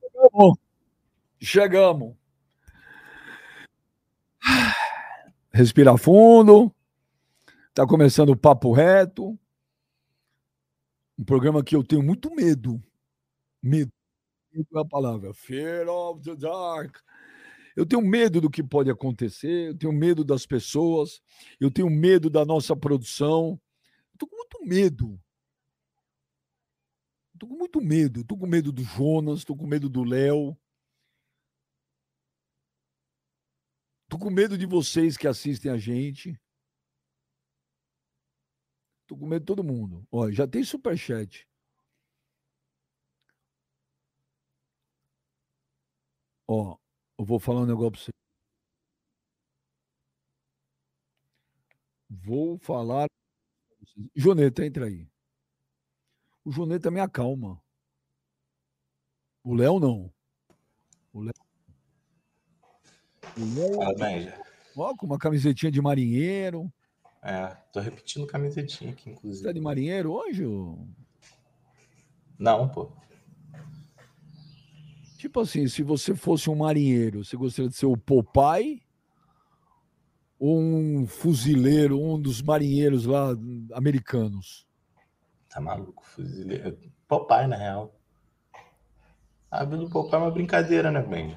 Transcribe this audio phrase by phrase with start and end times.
[0.00, 0.58] Chegamos.
[1.40, 2.16] Chegamos.
[5.52, 6.74] Respira fundo.
[7.74, 9.38] Tá começando o papo reto.
[11.18, 12.82] Um programa que eu tenho muito medo.
[13.62, 13.92] Medo.
[14.52, 15.32] Medo é a palavra.
[15.32, 16.98] Fear of the dark.
[17.74, 21.22] Eu tenho medo do que pode acontecer, eu tenho medo das pessoas,
[21.58, 23.58] eu tenho medo da nossa produção.
[24.12, 25.18] Estou com muito medo.
[27.42, 28.20] Estou com muito medo.
[28.20, 30.56] Estou com medo do Jonas, estou com medo do Léo.
[34.04, 36.40] Estou com medo de vocês que assistem a gente.
[39.02, 40.06] Estou com medo de todo mundo.
[40.12, 41.48] Olha, já tem superchat.
[46.46, 46.78] Ó,
[47.18, 48.12] eu vou falar um negócio para você.
[52.08, 53.08] Vou falar.
[54.14, 55.11] Joneta, entra aí.
[56.44, 57.60] O Joneta me acalma.
[59.44, 60.12] O Léo não.
[61.12, 61.32] O Léo.
[63.36, 63.78] O Léo.
[63.78, 64.32] Parabéns.
[64.76, 66.72] Ó, com uma camisetinha de marinheiro.
[67.22, 69.42] É, tô repetindo camisetinha aqui, inclusive.
[69.42, 70.44] Você tá de marinheiro hoje?
[70.44, 70.88] Ou...
[72.38, 72.90] Não, pô.
[75.18, 78.82] Tipo assim, se você fosse um marinheiro, você gostaria de ser o Popeye
[80.36, 83.28] ou um fuzileiro, um dos marinheiros lá
[83.72, 84.66] americanos?
[85.52, 86.78] Tá maluco, fuzileiro.
[87.06, 87.94] Popeye, na real.
[89.50, 91.36] A vida do Popeye é uma brincadeira, né, Benji?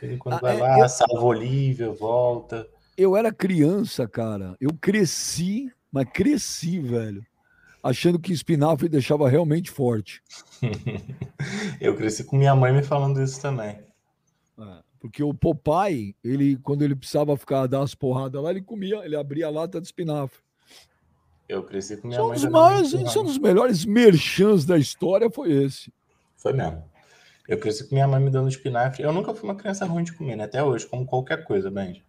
[0.00, 2.68] Ele quando Ah, vai é, lá, eu- salva Olivia, volta.
[2.96, 4.56] Eu era criança, cara.
[4.60, 7.24] Eu cresci, mas cresci, velho.
[7.82, 10.22] Achando que espinafre deixava realmente forte.
[11.80, 13.78] Eu cresci com minha mãe me falando isso também.
[14.58, 19.04] É, Porque o Popeye, ele, quando ele precisava ficar dar umas porradas lá, ele comia,
[19.04, 20.40] ele abria a lata de espinafre.
[21.48, 25.52] Eu cresci com minha São mãe dos, maiores, são dos melhores merchans da história, foi
[25.52, 25.92] esse.
[26.36, 26.84] Foi mesmo.
[27.48, 29.04] Eu cresci com minha mãe me dando espinafre.
[29.04, 30.44] Eu nunca fui uma criança ruim de comer, né?
[30.44, 32.04] Até hoje, como qualquer coisa, Benji.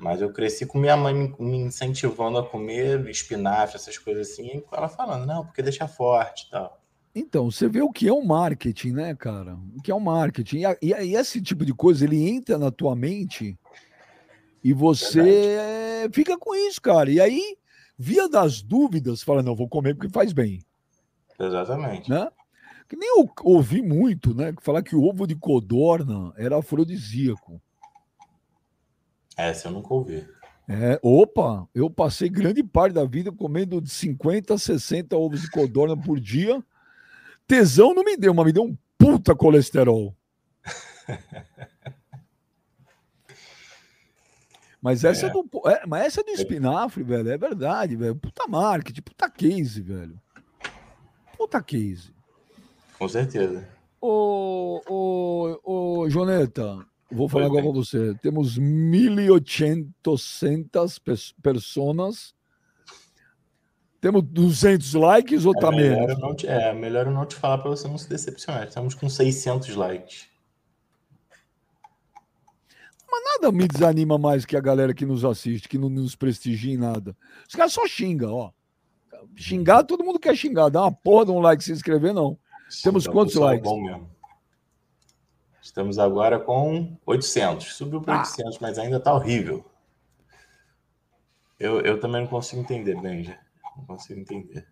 [0.00, 4.64] Mas eu cresci com minha mãe me, incentivando a comer espinafre, essas coisas assim, e
[4.72, 6.80] ela falando, não, porque deixa forte e tal.
[7.14, 9.56] Então, você vê o que é o marketing, né, cara?
[9.76, 10.62] O que é o marketing.
[10.80, 13.58] E, e esse tipo de coisa, ele entra na tua mente
[14.62, 17.10] e você eh, fica com isso, cara.
[17.10, 17.56] E aí,
[18.02, 20.64] via das dúvidas, fala, não, vou comer porque faz bem,
[21.38, 22.08] Exatamente.
[22.08, 22.30] né?
[22.88, 24.54] Que nem eu ouvi muito, né?
[24.62, 27.60] Falar que o ovo de codorna era afrodisíaco.
[29.36, 30.26] Essa eu nunca ouvi.
[30.66, 35.50] É, opa, eu passei grande parte da vida comendo de 50 a 60 ovos de
[35.50, 36.64] codorna por dia.
[37.46, 40.16] Tesão não me deu, mas me deu um puta colesterol.
[44.82, 45.30] Mas essa, É.
[45.30, 48.16] do, é, mas essa do espinafre, velho, é verdade, velho.
[48.16, 50.18] Puta marketing, puta case, velho.
[51.36, 52.14] Puta case.
[52.98, 53.68] Com certeza.
[54.00, 55.58] Ô, ô,
[56.02, 56.78] ô, Joneta,
[57.10, 58.14] vou falar Oi, agora com você.
[58.22, 62.34] Temos 1.800 pes- pessoas.
[64.00, 66.36] Temos 200 likes ou É tá melhor, menos?
[66.36, 68.66] te, é melhor eu não te falar para você não se decepcionar.
[68.66, 70.26] Estamos com 600 likes.
[73.40, 76.76] Nada me desanima mais que a galera que nos assiste, que não nos prestigia em
[76.76, 77.16] nada.
[77.48, 78.50] Os caras só xingam, ó.
[79.34, 80.68] Xingar, todo mundo quer xingar.
[80.68, 82.38] Dá uma porra de um like se inscrever, não.
[82.82, 83.62] Temos Então, quantos likes?
[83.70, 84.08] Bom.
[85.62, 87.74] Estamos agora com 800.
[87.74, 88.20] Subiu para Ah.
[88.20, 89.64] 800, mas ainda tá horrível.
[91.58, 93.38] Eu, eu também não consigo entender, Benja.
[93.76, 94.66] Não consigo entender.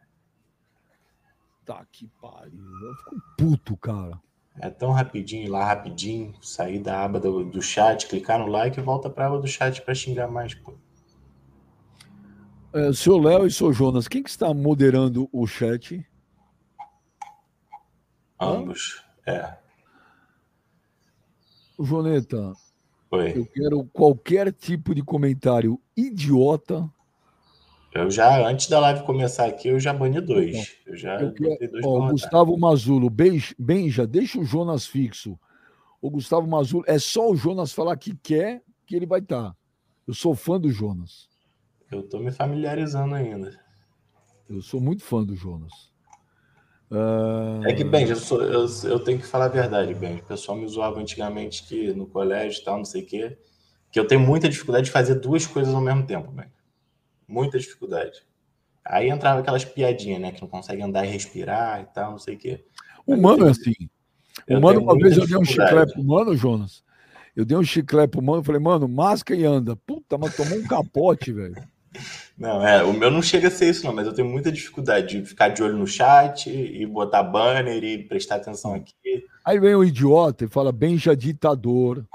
[1.65, 2.59] Tá que pariu.
[2.83, 4.21] Eu fico puto, cara.
[4.61, 8.79] É tão rapidinho ir lá, rapidinho, sair da aba do, do chat, clicar no like
[8.79, 10.75] e volta para a aba do chat para xingar mais, pô.
[12.73, 16.05] É, seu Léo e seu Jonas, quem que está moderando o chat?
[18.41, 19.03] Ambos.
[19.27, 19.57] É.
[21.77, 22.53] O Joneta,
[23.09, 23.39] Foi.
[23.39, 26.89] eu quero qualquer tipo de comentário idiota.
[27.93, 30.77] Eu já, antes da live começar aqui, eu já bani dois.
[30.87, 32.11] Eu já Eu quero- dois Ó.
[32.11, 35.39] Gustavo Mazulo, Benja, Benja, deixa o Jonas fixo.
[36.01, 39.55] O Gustavo Mazulo, é só o Jonas falar que quer que ele vai estar.
[40.07, 41.29] Eu sou fã do Jonas.
[41.91, 43.59] Eu tô me familiarizando ainda.
[44.49, 45.73] Eu sou muito fã do Jonas.
[46.91, 50.21] Ah, É que, Benji, eu, sou- eu, eu tenho que falar a verdade, Benji.
[50.21, 53.39] O pessoal me zoava antigamente que no colégio e tal, não sei o quê,
[53.91, 56.51] que eu tenho muita dificuldade de fazer duas coisas ao mesmo tempo, Benji.
[57.29, 58.23] Muita dificuldade.
[58.85, 60.33] Aí entrava aquelas piadinhas, né?
[60.33, 62.65] Que não consegue andar e respirar e tal, não sei o quê.
[63.07, 63.75] o Mano é assim.
[64.49, 66.83] O Eu Mano, tenho uma vez eu dei um chiclete pro Mano, Jonas.
[67.37, 69.77] Eu dei um chiclete pro Mano, falei, mano, masca e anda.
[69.77, 71.57] Puta, mas tomou um capote, velho.
[72.37, 75.21] Não, é, o meu não chega a ser isso, não, mas eu tenho muita dificuldade
[75.21, 78.95] de ficar de olho no chat e botar banner e prestar atenção aqui.
[79.45, 82.07] Aí vem o idiota e fala Benja ditador.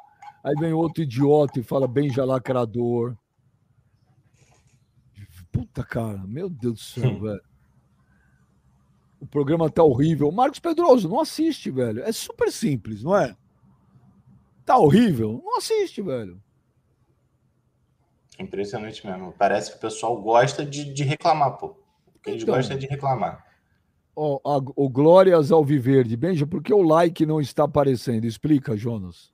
[0.44, 3.16] Aí vem outro idiota e fala Benja lacrador.
[5.54, 7.22] Puta, cara, meu Deus do céu, hum.
[7.22, 7.44] velho.
[9.22, 10.30] O programa tá horrível.
[10.32, 12.04] Marcos Pedroso, não assiste, velho.
[12.04, 13.38] É super simples, não é?
[14.66, 15.42] Tá horrível?
[15.46, 16.42] Não assiste, velho.
[18.40, 19.34] Impressionante mesmo.
[19.38, 21.78] Parece que o pessoal gosta de, de reclamar, pô.
[22.26, 23.46] Eles então, gostam de reclamar.
[24.16, 24.40] Ó,
[24.76, 26.18] o Glórias ao Viverde.
[26.18, 28.26] Benja, por que o like não está aparecendo?
[28.26, 29.32] Explica, Jonas.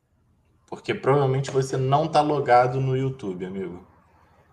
[0.67, 3.88] Porque provavelmente você não está logado no YouTube, amigo.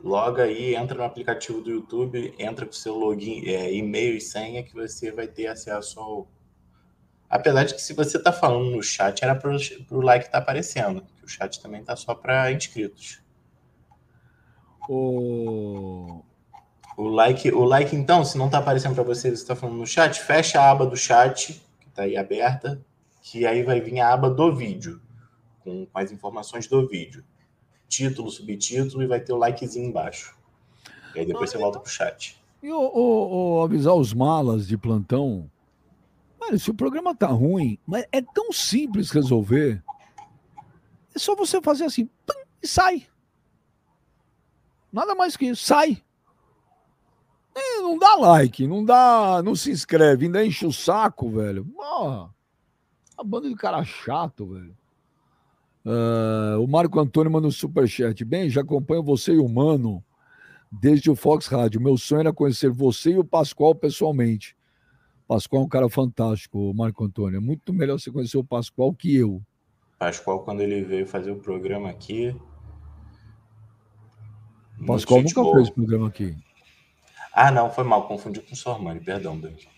[0.02, 4.62] Loga aí, entra no aplicativo do YouTube, entra com seu login, é, e-mail e senha
[4.62, 6.28] que você vai ter acesso ao.
[7.28, 10.38] Apesar de que se você está falando no chat, era para o like estar tá
[10.38, 11.04] aparecendo.
[11.24, 13.20] o chat também está só para inscritos.
[14.88, 16.22] O...
[16.96, 19.86] o like, o like então, se não está aparecendo para você, você está falando no
[19.86, 22.80] chat, fecha a aba do chat, que está aí aberta,
[23.22, 25.00] que aí vai vir a aba do vídeo,
[25.64, 27.24] com, com as informações do vídeo.
[27.88, 30.36] Título, subtítulo e vai ter o likezinho embaixo.
[31.14, 32.38] E aí depois ah, você volta pro chat.
[32.62, 35.50] E o, o, o, avisar os malas de plantão.
[36.40, 39.82] Olha, se o programa tá ruim, mas é tão simples resolver.
[41.14, 43.06] É só você fazer assim, pum, e sai.
[44.92, 45.64] Nada mais que isso.
[45.64, 46.02] Sai.
[47.54, 51.64] É, não dá like, não dá, não se inscreve, ainda enche o saco, velho.
[51.64, 52.34] Porra,
[53.16, 54.76] a banda de cara chato, velho.
[55.86, 58.24] Uh, o Marco Antônio manda um superchat.
[58.24, 60.02] Bem, já acompanho você e o Mano
[60.70, 61.80] desde o Fox Rádio.
[61.80, 64.56] Meu sonho era conhecer você e o Pascoal pessoalmente.
[65.28, 67.36] Pascoal é um cara fantástico, Marco Antônio.
[67.36, 69.40] É muito melhor você conhecer o Pascoal que eu.
[69.96, 72.34] Pascoal, quando ele veio fazer o programa aqui,
[74.84, 75.56] Pascoal nunca boa.
[75.56, 76.36] fez programa aqui.
[77.32, 79.68] Ah, não, foi mal, confundi com o Sormani, perdão, Dante.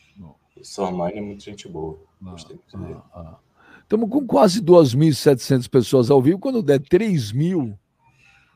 [0.57, 1.99] O Sormani é muito gente boa.
[2.25, 3.01] Ah, Gostei muito ah, dele.
[3.13, 3.39] Ah.
[3.89, 6.39] Estamos com quase 2.700 pessoas ao vivo.
[6.39, 7.79] Quando der 3 mil,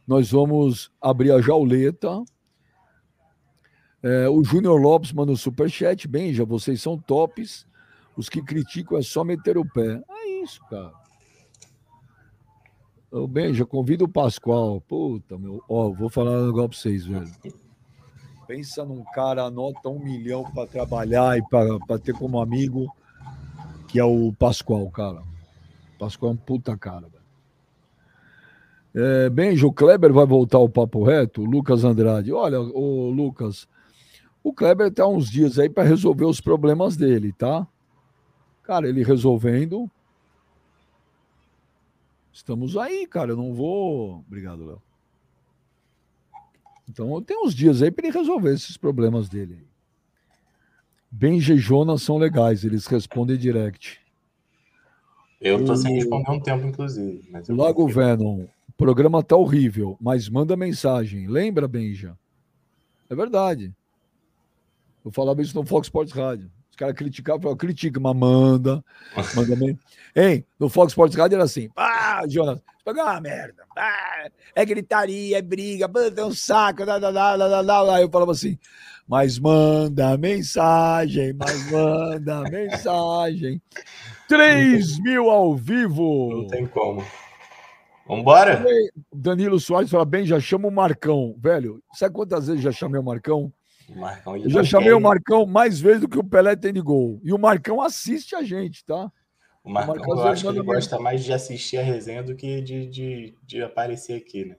[0.07, 2.23] nós vamos abrir a jauleta.
[4.03, 6.07] É, o Júnior Lopes manda um superchat.
[6.07, 7.67] Bem, já vocês são tops.
[8.15, 10.03] Os que criticam é só meter o pé.
[10.07, 10.93] É isso, cara.
[13.11, 14.83] Ô, Benja, convida o Pascoal.
[14.83, 15.65] Puta, meu.
[15.67, 17.33] Ó, vou falar um negócio pra vocês, velho.
[18.47, 22.95] Pensa num cara, anota um milhão para trabalhar e para ter como amigo,
[23.93, 25.21] que é o Pascoal, cara.
[25.21, 27.23] O Pascoal é um puta cara, velho.
[28.95, 31.45] É, Benja, o Kleber vai voltar ao papo reto?
[31.45, 32.33] Lucas Andrade.
[32.33, 33.69] Olha, o Lucas,
[34.43, 37.67] o Kleber tá uns dias aí para resolver os problemas dele, tá?
[38.63, 39.91] Cara, ele resolvendo,
[42.33, 43.33] Estamos aí, cara.
[43.33, 44.25] Eu não vou.
[44.27, 44.83] Obrigado, Léo.
[46.89, 49.65] Então tem uns dias aí para ele resolver esses problemas dele.
[51.15, 54.01] Benja e Jonas são legais, eles respondem direct.
[55.39, 55.77] Eu tô o...
[55.77, 57.23] sem responder um tempo, inclusive.
[57.51, 61.29] Lago Venom, o programa tá horrível, mas manda mensagem.
[61.29, 62.17] Lembra, Benja?
[63.11, 63.75] É verdade.
[65.05, 66.51] Eu falava isso no Fox Sports Rádio.
[66.71, 68.83] Os caras criticavam, critica, mas manda.
[69.37, 69.79] Manda bem.
[70.17, 70.45] Hein?
[70.59, 71.69] No Fox Sports Radio era assim.
[71.77, 73.65] Ah, Jonas, pegou uma merda.
[73.77, 76.87] Ah, é gritaria, é briga, é um saco.
[76.87, 78.01] Dá, dá, dá, dá, dá.
[78.01, 78.59] Eu falava assim,
[79.07, 83.61] mas manda mensagem, mas manda mensagem.
[84.29, 86.43] 3 mil ao vivo.
[86.43, 87.05] Não tem como.
[88.07, 88.65] Vambora?
[89.13, 91.35] Danilo Soares fala bem, já chama o Marcão.
[91.39, 93.53] Velho, sabe quantas vezes já chamei o Marcão?
[93.95, 97.21] Marcão, eu já chamei o Marcão mais vezes do que o Pelé tem de gol.
[97.23, 99.11] E o Marcão assiste a gente, tá?
[99.63, 102.35] O Marcão, o Marcão eu acho que ele gosta mais de assistir a resenha do
[102.35, 104.57] que de, de, de aparecer aqui, né?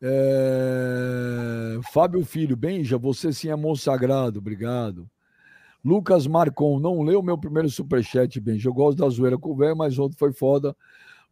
[0.00, 1.78] É...
[1.92, 5.08] Fábio Filho, Benja, você sim é monstro sagrado, obrigado.
[5.84, 8.68] Lucas Marcon, não leu meu primeiro superchat, Benja.
[8.68, 10.76] Eu gosto da zoeira com o velho, mas outro foi foda.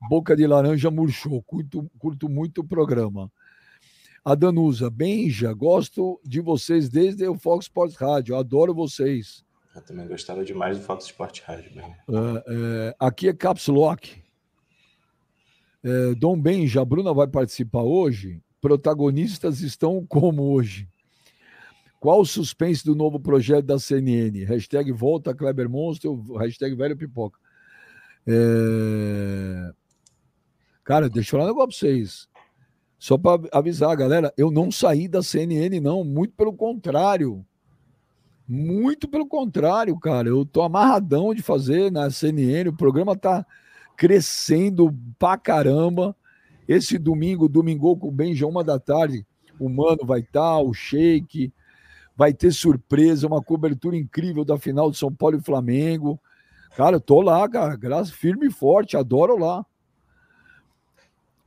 [0.08, 1.42] Boca de laranja murchou.
[1.42, 3.30] Curto, curto muito o programa.
[4.24, 9.44] A Danusa, Benja, gosto de vocês desde o Fox Sports Rádio, adoro vocês.
[9.74, 11.70] Eu também gostava demais do Fox Sports Rádio.
[11.78, 14.20] É, é, aqui é Caps Lock.
[15.84, 18.42] É, Dom Benja, a Bruna vai participar hoje?
[18.66, 20.88] Protagonistas estão como hoje?
[22.00, 24.42] Qual o suspense do novo projeto da CNN?
[24.42, 27.38] Hashtag volta Kleber Monstro, hashtag velho pipoca.
[28.26, 29.72] É...
[30.82, 32.28] Cara, deixa eu falar um negócio pra vocês.
[32.98, 36.02] Só para avisar, galera, eu não saí da CNN, não.
[36.02, 37.46] Muito pelo contrário.
[38.48, 40.28] Muito pelo contrário, cara.
[40.28, 42.68] Eu tô amarradão de fazer na CNN.
[42.70, 43.46] O programa tá
[43.96, 46.16] crescendo pra caramba.
[46.68, 49.26] Esse domingo, domingo com o Benja, uma da tarde,
[49.58, 51.52] O Mano vai estar, tá, o Sheik,
[52.16, 56.20] vai ter surpresa, uma cobertura incrível da final de São Paulo e Flamengo.
[56.76, 59.64] Cara, eu tô lá, cara, graças firme e forte, adoro lá.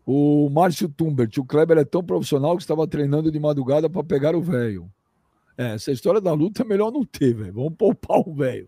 [0.05, 4.35] O Márcio Tumbert, o Kleber é tão profissional que estava treinando de madrugada para pegar
[4.35, 4.91] o velho.
[5.55, 7.53] É, essa história da luta é melhor não ter, velho.
[7.53, 8.67] Vamos poupar o velho.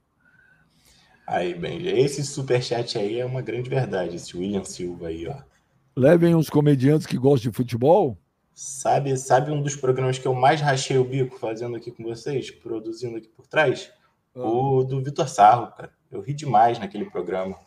[1.25, 5.50] Aí, bem, esse superchat aí é uma grande verdade, esse William Silva aí, ó.
[5.95, 8.17] Levem uns comediantes que gostam de futebol.
[8.53, 12.50] Sabe, sabe um dos programas que eu mais rachei o bico fazendo aqui com vocês,
[12.51, 13.91] produzindo aqui por trás?
[14.36, 14.41] Ah.
[14.41, 15.91] O do Vitor Sarro, cara.
[16.10, 17.57] Eu ri demais naquele programa.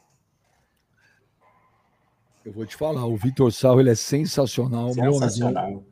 [2.45, 4.93] Eu vou te falar, o Vitor Sarro ele é sensacional.
[4.93, 5.85] Sensacional.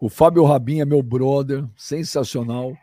[0.00, 2.76] O Fábio Rabin é meu brother, sensacional.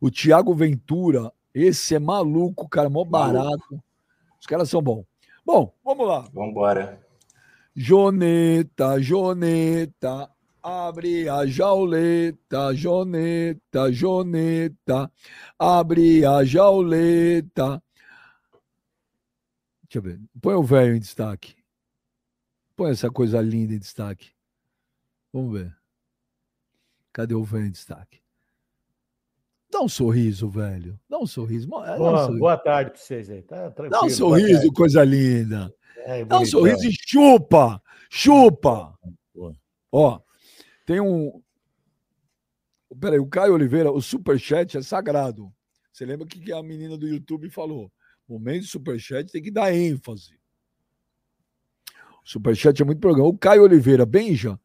[0.00, 3.82] O Thiago Ventura, esse é maluco, cara, mó barato.
[4.40, 5.04] Os caras são bons.
[5.44, 6.28] Bom, vamos lá.
[6.32, 7.07] Vamos embora.
[7.80, 10.28] Joneta, Joneta,
[10.60, 15.12] abre a jauleta, Joneta, Joneta,
[15.56, 17.80] abre a jauleta.
[19.84, 20.20] Deixa eu ver.
[20.42, 21.54] Põe o velho em destaque.
[22.74, 24.32] Põe essa coisa linda em destaque.
[25.32, 25.72] Vamos ver.
[27.12, 28.20] Cadê o velho em destaque?
[29.70, 30.98] Dá um sorriso, velho.
[31.08, 31.68] Dá um sorriso.
[31.68, 32.38] Dá um boa, sorriso.
[32.40, 33.42] boa tarde para vocês aí.
[33.42, 35.72] Tá Dá um sorriso, coisa linda.
[36.08, 37.82] É, Dá um sorriso e chupa.
[38.08, 38.98] Chupa.
[39.92, 40.18] Ó,
[40.86, 41.42] tem um.
[42.98, 45.52] Peraí, o Caio Oliveira, o superchat é sagrado.
[45.92, 47.92] Você lembra o que a menina do YouTube falou?
[48.26, 50.38] Momento de superchat tem que dar ênfase.
[52.24, 53.28] Superchat é muito programa.
[53.28, 54.58] O Caio Oliveira, Benja,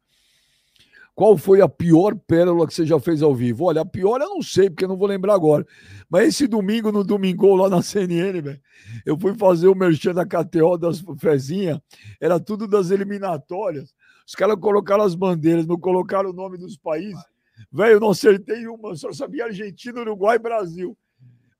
[1.14, 3.66] qual foi a pior pérola que você já fez ao vivo?
[3.66, 5.64] Olha, a pior eu não sei, porque eu não vou lembrar agora.
[6.10, 8.60] Mas esse domingo, no domingo lá na CNN, velho,
[9.06, 11.80] eu fui fazer o merchan da KTO das Fezinha,
[12.20, 13.94] era tudo das eliminatórias.
[14.26, 17.22] Os caras colocaram as bandeiras, não colocaram o nome dos países.
[17.70, 20.98] Velho, eu não acertei uma, só sabia Argentina, Uruguai e Brasil.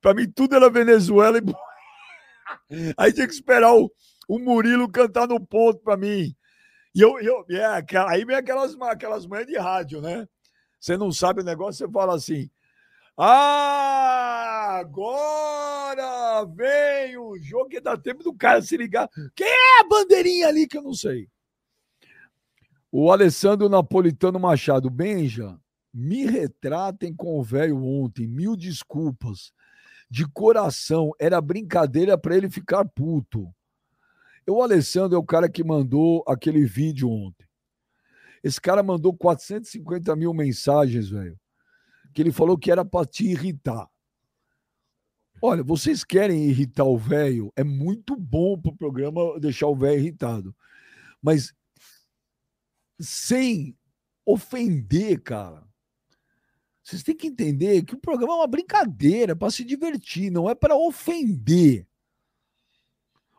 [0.01, 1.43] Para mim, tudo era Venezuela e.
[2.97, 3.91] Aí tinha que esperar o,
[4.29, 6.35] o Murilo cantar no ponto para mim.
[6.95, 7.65] E eu, eu é,
[8.09, 10.29] aí vem aquelas, aquelas manhãs de rádio, né?
[10.79, 12.51] Você não sabe o negócio, você fala assim.
[13.17, 19.09] Ah, agora vem o jogo que dá tempo do cara se ligar.
[19.35, 21.29] Quem é a bandeirinha ali que eu não sei?
[22.91, 24.91] O Alessandro Napolitano Machado.
[24.91, 25.57] Benja,
[25.93, 28.27] me retratem com o velho ontem.
[28.27, 29.53] Mil desculpas.
[30.11, 33.54] De coração, era brincadeira para ele ficar puto.
[34.47, 37.47] O Alessandro é o cara que mandou aquele vídeo ontem.
[38.43, 41.39] Esse cara mandou 450 mil mensagens, velho.
[42.13, 43.89] Que ele falou que era para te irritar.
[45.41, 47.53] Olha, vocês querem irritar o velho?
[47.57, 50.55] É muito bom pro programa deixar o velho irritado.
[51.23, 51.55] Mas
[53.01, 53.77] sem
[54.27, 55.67] ofender, cara.
[56.83, 60.55] Vocês têm que entender que o programa é uma brincadeira para se divertir, não é
[60.55, 61.87] para ofender.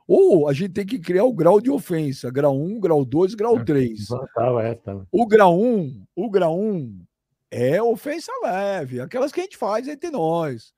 [0.08, 3.64] Ou a gente tem que criar o grau de ofensa, grau 1, grau 2, grau
[3.64, 4.00] 3.
[4.12, 7.06] É, o grau 1, o grau 1
[7.50, 10.74] é ofensa leve, aquelas que a gente faz entre nós.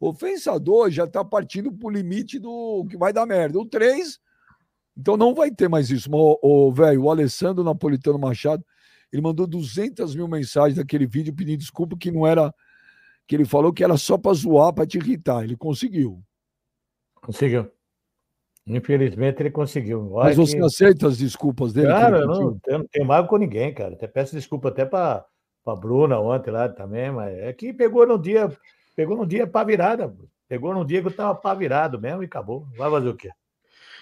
[0.00, 3.58] Ofensa 2 já está partindo para o limite do que vai dar merda.
[3.58, 4.18] O 3,
[4.96, 6.10] então não vai ter mais isso.
[6.12, 8.64] O, o velho, o Alessandro Napolitano Machado,
[9.12, 12.52] ele mandou 200 mil mensagens daquele vídeo pedindo desculpa que não era.
[13.28, 15.44] que ele falou que era só para zoar, para te irritar.
[15.44, 16.20] Ele conseguiu.
[17.20, 17.70] Conseguiu.
[18.66, 20.12] Infelizmente ele conseguiu.
[20.12, 20.64] Olha Mas você que...
[20.64, 21.88] aceita as desculpas dele?
[21.88, 23.94] Cara, eu não, eu não tenho mágoa com ninguém, cara.
[23.94, 25.24] Até peço desculpa até para
[25.66, 28.50] a Bruna ontem lá também, mas é que pegou no dia,
[28.94, 30.14] pegou no dia para virada.
[30.48, 32.66] Pegou num dia que eu tava para virado mesmo e acabou.
[32.76, 33.30] Vai fazer o quê?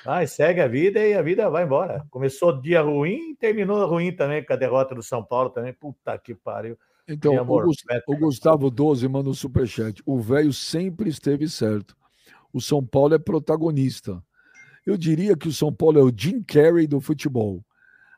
[0.05, 2.05] Vai, segue a vida e a vida vai embora.
[2.11, 5.73] Começou dia ruim, terminou ruim também com a derrota do São Paulo também.
[5.73, 6.77] Puta que pariu.
[7.07, 7.67] Então, amor,
[8.07, 10.03] o, Gustavo 12 manda um superchat.
[10.07, 11.97] O velho sempre esteve certo.
[12.53, 14.23] O São Paulo é protagonista.
[14.87, 17.65] Eu diria que o São Paulo é o Jim Carrey do futebol.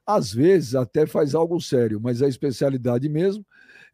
[0.06, 3.44] Às vezes até faz algo sério, mas a especialidade mesmo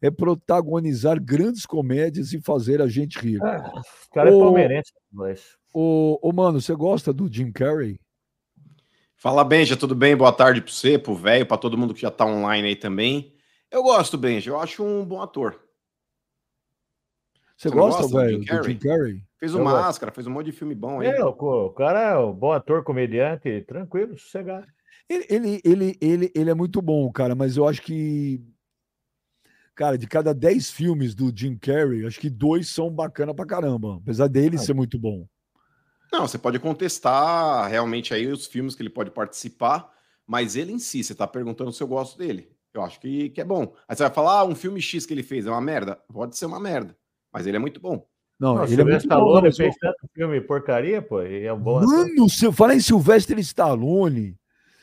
[0.01, 3.43] é protagonizar grandes comédias e fazer a gente rir.
[3.43, 5.57] Ah, o cara é palmeirense, mas...
[5.73, 7.99] Ô, ô, mano, você gosta do Jim Carrey?
[9.15, 10.15] Fala, Benja, tudo bem?
[10.15, 13.33] Boa tarde para você, pro velho, para todo mundo que já tá online aí também.
[13.69, 15.59] Eu gosto, Benja, eu acho um bom ator.
[17.59, 19.21] Você, você gosta, velho, do Jim Carrey?
[19.37, 21.07] Fez o Máscara, fez um monte de filme bom aí.
[21.07, 24.65] É, o, cara é um bom ator, comediante, tranquilo, sossegado.
[25.09, 28.41] Ele, ele, ele, ele, ele é muito bom, cara, mas eu acho que.
[29.75, 33.97] Cara, de cada 10 filmes do Jim Carrey, acho que dois são bacana pra caramba,
[33.97, 34.59] apesar dele ah.
[34.59, 35.27] ser muito bom.
[36.13, 39.91] Não, você pode contestar realmente aí os filmes que ele pode participar,
[40.25, 42.49] mas ele em si, você tá perguntando se eu gosto dele.
[42.73, 43.73] Eu acho que, que é bom.
[43.85, 45.99] Aí você vai falar, ah, um filme X que ele fez é uma merda?
[46.11, 46.95] Pode ser uma merda,
[47.31, 48.05] mas ele é muito bom.
[48.39, 51.59] Não, Nossa, ele é muito Stallone bom, fez tanto filme porcaria, pô, e é um
[51.59, 54.37] bom Mano, se eu falar em Sylvester Stallone,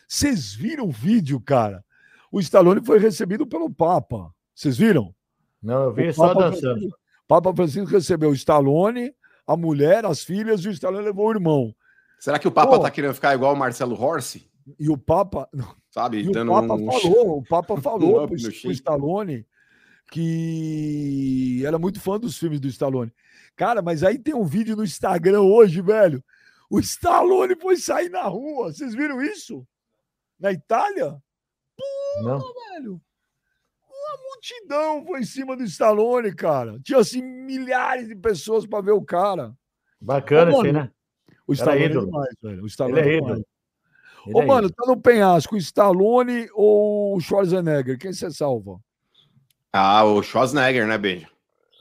[0.07, 1.83] vocês viram o vídeo, cara?
[2.31, 4.31] O Stallone foi recebido pelo Papa.
[4.55, 5.15] Vocês viram?
[5.63, 6.75] Não, eu vi o só Papa dançando.
[6.75, 9.15] Francisco, Papa Francisco recebeu o Stallone,
[9.47, 11.75] a mulher, as filhas e o Stallone levou o irmão.
[12.21, 14.51] Será que o Papa Pô, tá querendo ficar igual o Marcelo Horsi?
[14.79, 15.49] E o Papa.
[15.91, 16.93] Sabe, e o Papa um...
[16.93, 19.47] falou, o Papa falou pro, pro Stallone
[20.11, 23.13] que era muito fã dos filmes do Stallone.
[23.55, 26.23] Cara, mas aí tem um vídeo no Instagram hoje, velho.
[26.71, 28.73] O Stallone foi sair na rua.
[28.73, 29.67] Vocês viram isso?
[30.39, 31.17] Na Itália?
[32.23, 32.39] Não.
[32.71, 33.01] velho.
[33.89, 36.79] Uma multidão foi em cima do Stallone, cara.
[36.83, 39.55] Tinha assim milhares de pessoas para ver o cara.
[40.01, 40.91] Bacana, mano, assim, né?
[41.47, 42.63] O Stallone é demais, velho.
[42.63, 43.43] O Stallone Ele é, é demais.
[44.35, 47.99] Ô, é mano, tá no penhasco, o Stallone ou o Schwarzenegger?
[47.99, 48.81] Quem você salva?
[49.73, 51.29] Ah, o Schwarzenegger, né, Benja?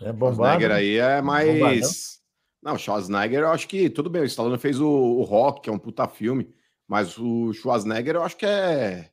[0.01, 0.35] É bombado.
[0.35, 2.19] Schwarzenegger aí é mais...
[2.61, 4.23] Não, Schwarzenegger, eu acho que tudo bem.
[4.23, 6.51] O Stallone fez o, o Rock, que é um puta filme,
[6.87, 9.11] mas o Schwarzenegger eu acho que é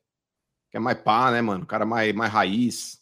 [0.70, 1.64] que é mais pá, né, mano?
[1.64, 2.98] O cara mais, mais raiz.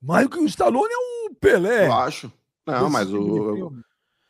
[0.00, 1.86] Mais que o Stallone é um Pelé.
[1.86, 2.30] Eu acho.
[2.66, 3.72] Não, mas tipo o.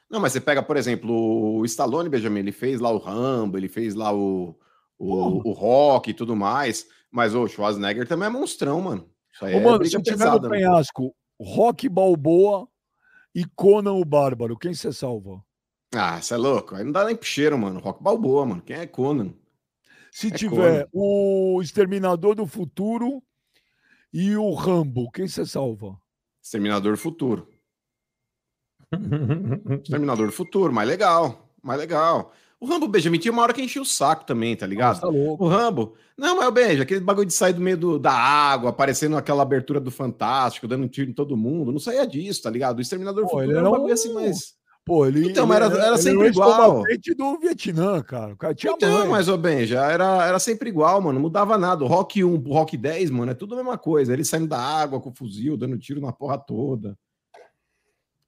[0.08, 1.12] Não, mas você pega, por exemplo,
[1.58, 4.56] o Stallone, Benjamin, ele fez lá o Rambo, ele fez lá o,
[4.96, 6.86] o, o Rock e tudo mais.
[7.10, 9.08] Mas o Schwarzenegger também é monstrão, mano.
[9.32, 10.58] Isso aí Ô, é mano, se tiver pesada, no né?
[10.58, 12.68] penhasco, Rock Balboa
[13.34, 15.42] e Conan o Bárbaro, quem você salva?
[15.94, 16.74] Ah, você é louco.
[16.74, 17.80] Aí não dá nem pro cheiro, mano.
[17.80, 18.62] Rock Balboa, mano.
[18.62, 19.34] Quem é Conan?
[20.12, 20.88] Se é tiver Conan.
[20.92, 23.22] o Exterminador do Futuro
[24.12, 26.00] e o Rambo, quem você salva?
[26.42, 27.48] Exterminador do Futuro.
[29.82, 31.48] Exterminador do Futuro, mais legal.
[31.62, 32.32] Mais legal.
[32.60, 35.00] O Rambo, Benjamin, tinha uma hora que enchia o saco também, tá ligado?
[35.00, 35.94] Nossa, tá o Rambo.
[36.16, 39.42] Não, mas o Benja, aquele bagulho de sair do meio do, da água, aparecendo aquela
[39.42, 41.72] abertura do Fantástico, dando um tiro em todo mundo.
[41.72, 42.76] Não saía disso, tá ligado?
[42.76, 44.54] O Exterminador Pô, ele era um bagulho assim, mas.
[44.84, 45.30] Pô, ele.
[45.30, 46.82] Então, mas era, era, sempre igual.
[47.16, 48.34] do Vietnã, cara.
[48.34, 49.08] O cara tinha então, mãe.
[49.08, 51.14] mas, ô Benja, era, era sempre igual, mano.
[51.14, 51.82] Não mudava nada.
[51.82, 54.12] O Rock 1, o Rock 10, mano, é tudo a mesma coisa.
[54.12, 56.94] Ele saindo da água com o fuzil, dando tiro na porra toda.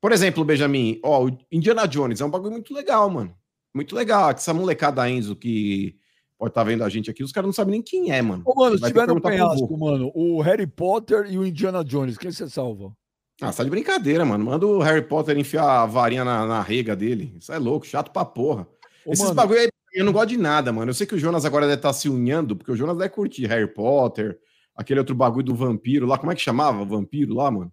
[0.00, 3.36] Por exemplo, Benjamin, ó, o Indiana Jones é um bagulho muito legal, mano.
[3.74, 4.30] Muito legal.
[4.30, 5.96] Essa molecada Enzo que
[6.38, 8.42] pode estar tá vendo a gente aqui, os caras não sabem nem quem é, mano.
[8.44, 12.30] Ô, mano, se tiver no penhasco, mano, o Harry Potter e o Indiana Jones, quem
[12.30, 12.92] você salva?
[13.40, 14.44] Ah, você tá de brincadeira, mano.
[14.44, 17.34] Manda o Harry Potter enfiar a varinha na, na rega dele.
[17.38, 18.66] Isso é louco, chato pra porra.
[19.06, 19.34] Ô, Esses mano...
[19.34, 20.90] bagulho aí, eu não gosto de nada, mano.
[20.90, 23.10] Eu sei que o Jonas agora deve estar tá se unhando, porque o Jonas deve
[23.10, 24.38] curtir Harry Potter,
[24.76, 26.18] aquele outro bagulho do vampiro lá.
[26.18, 26.84] Como é que chamava?
[26.84, 27.72] Vampiro lá, mano?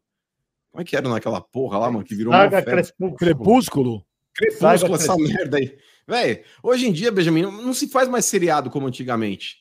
[0.72, 2.06] Como é que era naquela porra lá, mano?
[2.06, 3.16] Que virou Saga Crepúsculo.
[3.16, 4.06] Crepúsculo?
[4.40, 5.78] Crepúsculo, essa merda aí.
[6.08, 9.58] Véi, hoje em dia, Benjamin, não se faz mais seriado como antigamente.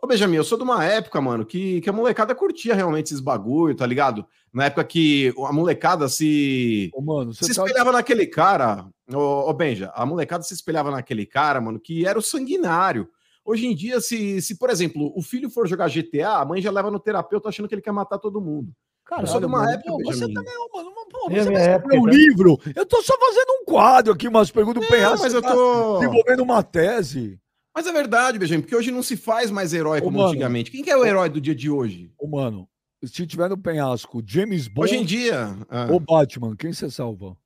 [0.00, 3.20] Ô, Benjamin, eu sou de uma época, mano, que, que a molecada curtia realmente esses
[3.20, 4.26] bagulho, tá ligado?
[4.52, 6.90] Na época que a molecada se.
[6.94, 7.64] Ô, mano, se tá...
[7.64, 8.86] espelhava naquele cara.
[9.12, 13.08] Ô, ô, Benja, a molecada se espelhava naquele cara, mano, que era o sanguinário.
[13.44, 16.70] Hoje em dia, se, se, por exemplo, o filho for jogar GTA, a mãe já
[16.70, 18.72] leva no terapeuta achando que ele quer matar todo mundo.
[19.10, 21.96] Cara, eu sou de uma mano, época, pô, você também, mano, pô, você vai época,
[21.96, 22.60] um livro.
[22.76, 25.98] Eu tô só fazendo um quadro aqui, umas perguntas do é, mas eu tá tô
[25.98, 27.36] desenvolvendo uma tese.
[27.74, 30.70] Mas é verdade, Benjamin, porque hoje não se faz mais herói como mano, antigamente.
[30.70, 32.12] Quem que é o herói do dia de hoje?
[32.16, 32.68] Ô, mano,
[33.04, 34.88] se tiver no penhasco, James Bond.
[34.88, 35.56] Hoje em dia.
[35.68, 35.88] Ah.
[35.90, 37.36] Ou Batman, quem você salva?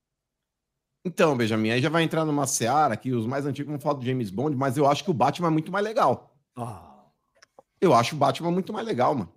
[1.03, 4.05] Então, Benjamin, aí já vai entrar numa seara que os mais antigos não falam do
[4.05, 6.37] James Bond, mas eu acho que o Batman é muito mais legal.
[6.55, 7.07] Ah.
[7.81, 9.33] Eu acho o Batman muito mais legal, mano.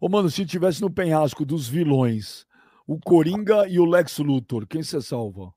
[0.00, 2.46] Ô, mano, se tivesse no penhasco dos vilões,
[2.86, 5.52] o Coringa e o Lex Luthor, quem você salva?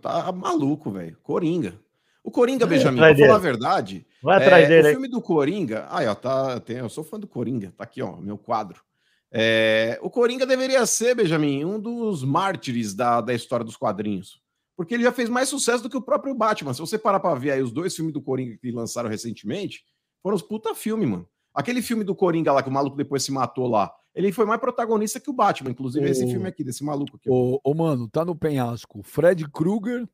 [0.00, 1.16] Tá maluco, velho.
[1.22, 1.80] Coringa.
[2.22, 5.86] O Coringa, Benjamin, pra falar a verdade, Vai atrás é, dele, o filme do Coringa.
[5.88, 8.82] Aí, ó, tá, tem, eu sou fã do Coringa, tá aqui, ó, meu quadro.
[9.30, 14.42] É, o Coringa deveria ser, Benjamin, um dos mártires da, da história dos quadrinhos.
[14.76, 16.72] Porque ele já fez mais sucesso do que o próprio Batman.
[16.72, 19.84] Se você parar pra ver aí os dois filmes do Coringa que lançaram recentemente,
[20.22, 21.28] foram os puta filme, mano.
[21.54, 24.60] Aquele filme do Coringa lá, que o maluco depois se matou lá, ele foi mais
[24.60, 27.30] protagonista que o Batman, inclusive esse filme aqui, desse maluco aqui.
[27.30, 29.02] Ô, ô, mano, tá no penhasco.
[29.02, 30.08] Fred Krueger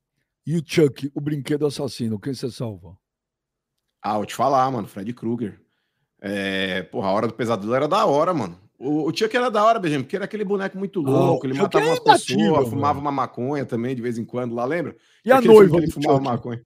[0.46, 2.18] e o Chuck, o brinquedo assassino.
[2.18, 2.96] Quem você salva?
[4.02, 4.86] Ah, vou te falar, mano.
[4.86, 5.60] Fred Krueger.
[6.20, 8.58] É, porra, a hora do pesadelo era da hora, mano.
[8.78, 11.46] O, o Chuck era da hora, Benjamin, porque era aquele boneco muito ah, louco.
[11.46, 14.64] Ah, ele matava é umas pessoas, fumava uma maconha também de vez em quando lá,
[14.64, 14.96] lembra?
[15.24, 15.78] E, e a noiva?
[15.78, 16.24] Ele fumava Chuck?
[16.28, 16.62] maconha.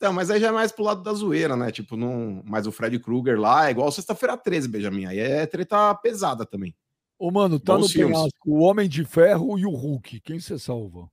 [0.00, 1.70] Então, mas aí já é mais pro lado da zoeira, né?
[1.70, 2.42] Tipo, não.
[2.46, 5.04] Mas o Fred Krueger lá é igual sexta-feira 13, Benjamin.
[5.04, 6.74] Aí é treta pesada também.
[7.18, 10.20] Ô, mano, tá Bons no penhasco o Homem de Ferro e o Hulk.
[10.20, 11.06] Quem você salva?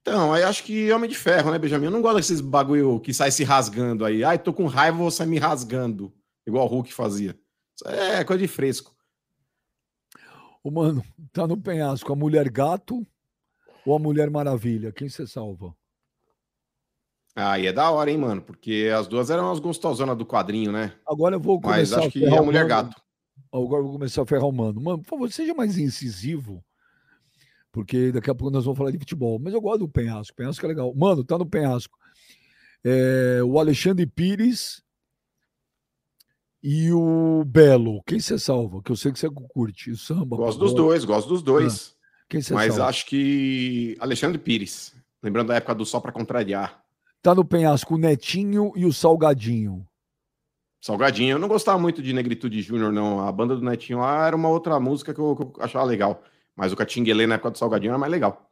[0.00, 1.84] Então, aí acho que Homem de Ferro, né, Benjamin?
[1.84, 4.24] Eu não gosto desses bagulho que sai se rasgando aí.
[4.24, 6.10] Ai, tô com raiva, vou sair me rasgando.
[6.46, 7.38] Igual o Hulk fazia.
[7.84, 8.96] É coisa de fresco.
[10.64, 13.06] Ô, mano, tá no penhasco a mulher gato
[13.84, 14.92] ou a mulher maravilha?
[14.92, 15.76] Quem você salva?
[17.38, 18.40] Aí é da hora, hein, mano?
[18.40, 20.94] Porque as duas eram as gostosonas do quadrinho, né?
[21.06, 22.68] Agora eu vou começar Mas acho a que ferrar a o mulher mano.
[22.70, 23.02] gato.
[23.52, 24.80] Agora eu vou começar a ferrar o mano.
[24.80, 26.64] Mano, por favor, seja mais incisivo.
[27.70, 29.38] Porque daqui a pouco nós vamos falar de futebol.
[29.38, 30.34] Mas eu gosto do penhasco.
[30.34, 30.94] Penhasco é legal.
[30.94, 31.98] Mano, tá no penhasco.
[32.82, 34.82] É, o Alexandre Pires
[36.62, 38.02] e o Belo.
[38.06, 38.82] Quem você salva?
[38.82, 39.90] Que eu sei que você curte.
[39.90, 40.38] O samba.
[40.38, 41.94] Gosto dos dois, gosto dos dois.
[42.30, 42.88] Quem você Mas salva?
[42.88, 44.94] acho que Alexandre Pires.
[45.22, 46.82] Lembrando da época do Só pra Contrariar.
[47.22, 49.86] Tá no penhasco o Netinho e o Salgadinho.
[50.80, 51.32] Salgadinho.
[51.32, 53.26] Eu não gostava muito de Negritude Júnior, não.
[53.26, 56.22] A banda do Netinho lá era uma outra música que eu, que eu achava legal.
[56.54, 58.50] Mas o Catinguelê na época do Salgadinho era mais legal.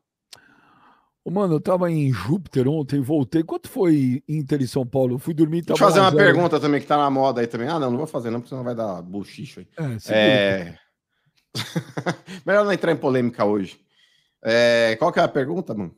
[1.25, 3.43] Ô, Mano, eu tava em Júpiter ontem, voltei.
[3.43, 5.15] Quanto foi Inter e São Paulo?
[5.15, 5.63] Eu fui dormir.
[5.63, 6.23] Deixa eu fazer 1 a uma 0.
[6.23, 7.67] pergunta também que tá na moda aí também.
[7.67, 9.69] Ah, não, não vou fazer, não, porque senão vai dar buchicho aí.
[10.11, 10.15] É.
[10.15, 10.79] É...
[12.45, 13.81] Melhor não entrar em polêmica hoje.
[14.43, 15.95] É, Qual que é a pergunta, mano?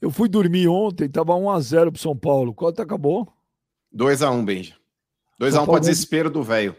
[0.00, 2.54] Eu fui dormir ontem, tava 1x0 pro São Paulo.
[2.54, 3.26] Quanto acabou?
[3.94, 4.74] 2x1, Benja.
[5.40, 6.76] 2x1 São para Paulo- desespero do velho.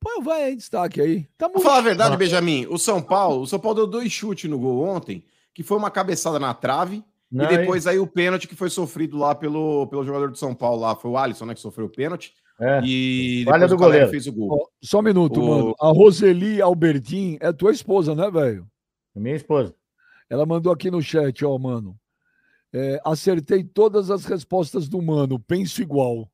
[0.00, 1.26] Pô, vai aí, destaque aí.
[1.38, 2.66] Tá Vou falar a verdade, Benjamin.
[2.68, 5.90] O São Paulo, o São Paulo deu dois chutes no gol ontem, que foi uma
[5.90, 10.04] cabeçada na trave, Não, e depois aí o pênalti que foi sofrido lá pelo, pelo
[10.04, 12.34] jogador de São Paulo lá, foi o Alisson, né, que sofreu o pênalti.
[12.60, 12.80] É.
[12.84, 14.10] E Falha depois do o goleiro.
[14.10, 14.70] fez o gol.
[14.82, 15.74] Só um minuto, O- mano.
[15.80, 18.66] A Roseli Albertin é tua esposa, né, velho?
[19.14, 19.74] Minha esposa.
[20.28, 21.96] Ela mandou aqui no chat, ó, mano.
[22.76, 26.28] É, acertei todas as respostas do mano, penso igual.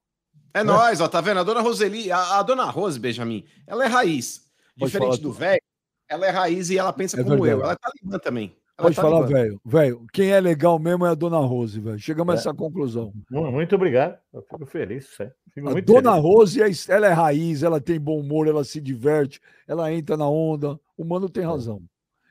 [0.54, 1.38] É nóis, ó, tá vendo?
[1.40, 4.48] A dona Roseli, a, a dona Rose, Benjamin, ela é raiz.
[4.78, 5.60] Pode Diferente falar do velho,
[6.08, 7.52] ela é raiz e ela pensa É como verdade.
[7.60, 7.62] eu.
[7.62, 8.56] Ela é talibã também.
[8.78, 9.60] Ela Pode é falar, velho.
[9.62, 11.98] Velho, quem é legal mesmo é a dona Rose, velho.
[11.98, 12.40] Chegamos a É.
[12.40, 13.12] essa conclusão.
[13.30, 14.16] Mu- Muito obrigado.
[14.32, 15.34] Eu fico feliz, sério.
[15.52, 16.24] Fico A muito dona feliz.
[16.24, 20.26] Rose, é- ela é raiz, ela tem bom humor, ela se diverte, ela entra na
[20.28, 20.80] onda.
[20.96, 21.82] O mano tem razão.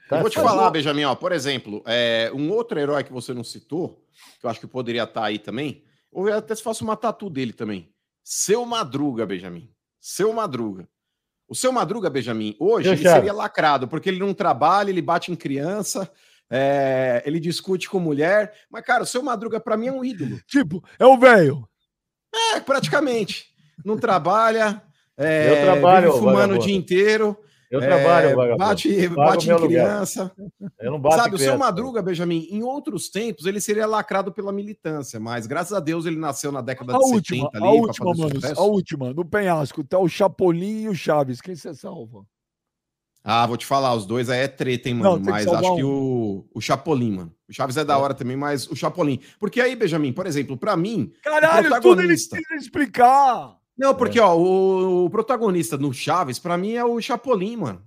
[0.10, 3.32] Tá eu vou te falar, Benjamin, ó, por exemplo, é, um outro herói que você
[3.32, 4.04] não citou,
[4.40, 7.30] que eu acho que poderia estar aí também, ou eu até se faço uma tatu
[7.30, 7.94] dele também.
[8.24, 9.70] Seu Madruga, Benjamin.
[10.02, 10.90] Seu Madruga.
[11.48, 15.36] O seu Madruga, Benjamin, hoje ele seria lacrado, porque ele não trabalha, ele bate em
[15.36, 16.12] criança,
[16.50, 18.52] é, ele discute com mulher.
[18.68, 20.40] Mas, cara, o seu Madruga, pra mim, é um ídolo.
[20.50, 21.70] Tipo, é o velho.
[22.34, 23.46] É, praticamente.
[23.86, 24.82] Não trabalha,
[25.16, 27.38] é, Eu trabalho, vive fumando o dia inteiro.
[27.70, 28.58] Eu é, trabalho, vagabundo.
[28.58, 29.68] bate bate em lugar.
[29.68, 30.32] criança.
[30.80, 31.58] Eu não bato Sabe, em o seu.
[31.58, 36.18] Madruga, Benjamin, em outros tempos ele seria lacrado pela militância, mas graças a Deus ele
[36.18, 38.40] nasceu na década A de última, 70 ali a última, mano.
[38.58, 39.14] A última.
[39.14, 41.42] No penhasco, tá o Chapolin e o Chaves.
[41.42, 42.24] Quem você salva?
[43.24, 45.64] Ah, vou te falar, os dois aí é treta, hein, Não, mano, que mas salvar
[45.64, 45.90] acho que um.
[45.90, 47.36] o, o Chapolin, mano.
[47.48, 49.20] O Chaves é da hora também, mas o Chapolin.
[49.40, 51.12] Porque aí, Benjamin, por exemplo, pra mim...
[51.22, 52.36] Caralho, tudo ele protagonista.
[52.38, 53.59] precisa explicar.
[53.80, 57.82] Não, porque, ó, o, o protagonista no Chaves, pra mim, é o Chapolin, mano.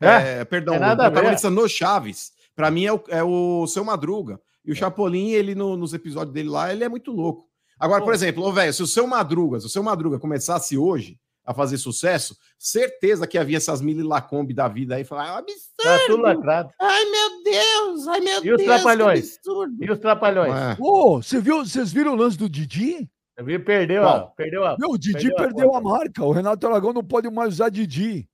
[0.00, 3.84] É, É, perdão, tem o protagonista no Chaves, pra mim, é o, é o Seu
[3.84, 4.40] Madruga.
[4.64, 7.46] E o Chapolin, ele no- nos episódios dele lá, ele é muito louco.
[7.78, 8.06] Agora, Pô.
[8.06, 11.52] por exemplo, ô, velho, se o Seu Madruga, se o Seu Madruga começasse hoje a
[11.52, 15.98] fazer sucesso, certeza que havia essas mili Lacombe da vida aí, falar, ah, absurdo, Tá
[16.06, 16.70] tudo lacrado.
[16.80, 19.30] ai meu Deus, ai meu E os Deus, Trapalhões?
[19.32, 19.84] que absurdo.
[19.84, 20.54] E os trapalhões?
[20.54, 20.76] É.
[20.78, 23.10] Ô, você viu, vocês viram o lance do Didi?
[23.44, 24.02] Perdeu,
[24.36, 24.76] perdeu a.
[24.78, 25.88] Meu, o Didi Perdeu a perdeu a, conta.
[25.98, 26.24] marca.
[26.24, 28.28] O Renato Aragão não pode mais usar Didi.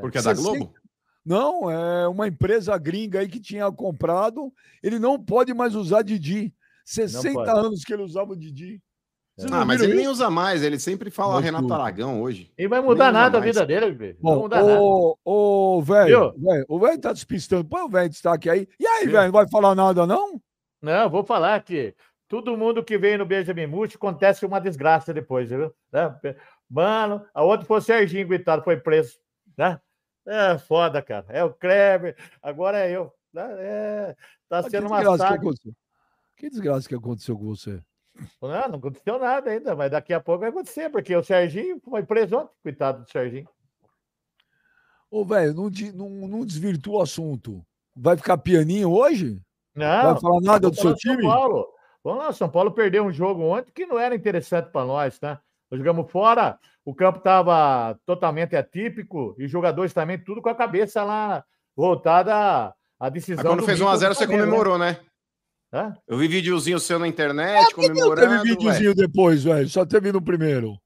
[0.00, 0.74] Porque é da 60 Globo?
[1.24, 4.52] Não, é uma empresa gringa aí que tinha comprado.
[4.82, 6.54] Ele não pode mais usar Didi.
[6.84, 7.50] 60 pode.
[7.50, 8.80] anos que ele usava o Didi.
[9.36, 10.00] Vocês não Ah, mas ele isso?
[10.00, 11.72] nem usa mais, ele sempre fala Mas Renato.
[11.72, 12.52] Aragão hoje.
[12.56, 14.80] E vai mudar Nem nada a vida dele, vai Bom, mudar nada.
[14.80, 16.32] ô, ô, velho,
[16.68, 17.64] o velho tá despistando.
[17.64, 18.68] Põe o velho destaque aí.
[18.78, 20.40] E aí, velho, não vai falar nada, não?
[20.80, 21.94] Não, vou falar que
[22.34, 25.72] todo mundo que vem no Benjamin Multi acontece uma desgraça depois, viu?
[25.92, 26.18] Né?
[26.68, 29.20] Mano, a outra foi o Serginho, coitado, foi preso.
[29.56, 29.80] Né?
[30.26, 31.26] É foda, cara.
[31.28, 33.12] É o Kleber, agora é eu.
[33.32, 33.46] né?
[33.60, 34.16] É,
[34.48, 35.36] tá Que sendo uma que saga.
[35.36, 35.72] aconteceu?
[36.36, 37.80] Que desgraça que aconteceu com você?
[38.42, 42.02] Não, não aconteceu nada ainda, mas daqui a pouco vai acontecer, porque o Serginho foi
[42.02, 43.48] preso ontem, coitado do Serginho.
[45.08, 47.64] Ô, velho, não, não, não desvirtua o assunto.
[47.94, 49.40] Vai ficar pianinho hoje?
[49.72, 51.22] Não, vai falar nada do seu de São time?
[51.22, 51.73] Paulo.
[52.04, 55.38] Vamos lá, São Paulo perdeu um jogo ontem que não era interessante para nós, né?
[55.70, 60.54] Nós jogamos fora, o campo estava totalmente atípico e os jogadores também tudo com a
[60.54, 61.42] cabeça lá
[61.74, 63.42] voltada à- decisão.
[63.42, 64.32] Mas quando do fez Vitor 1x0, você né?
[64.32, 64.98] comemorou, né?
[65.72, 65.96] Hã?
[66.06, 68.32] Eu vi videozinho seu na internet, Não teve comemorando.
[68.34, 68.42] ué.
[68.42, 69.68] videozinho depois, velho.
[69.68, 70.78] Só teve no primeiro.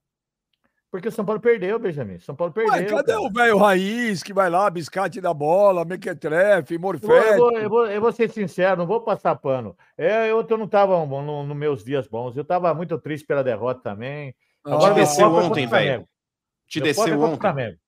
[0.91, 2.19] Porque o São Paulo perdeu, Benjamin.
[2.19, 2.73] São Paulo perdeu.
[2.73, 3.21] Ué, cadê cara.
[3.21, 7.37] o velho raiz que vai lá, biscate da bola, mequetrefe, Eu vou, eu, morfete?
[7.37, 9.77] vou, eu, vou, eu vou ser sincero, não vou passar pano.
[9.95, 12.35] É, eu, eu não estava nos no meus dias bons.
[12.35, 14.35] Eu estava muito triste pela derrota também.
[14.65, 16.07] Ah, Agora meu desceu é ontem, velho.
[16.67, 17.79] Te meu é desceu ontem.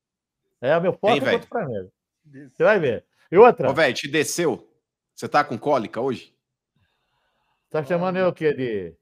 [0.61, 1.39] É, meu foco Hein, é velho?
[1.39, 1.91] contra o Flamengo.
[2.53, 3.05] Você vai ver.
[3.31, 4.67] E outra, Ô, velho, te desceu?
[5.15, 6.35] Você tá com cólica hoje?
[7.69, 8.53] tá chamando eu o quê?
[8.53, 8.95] De.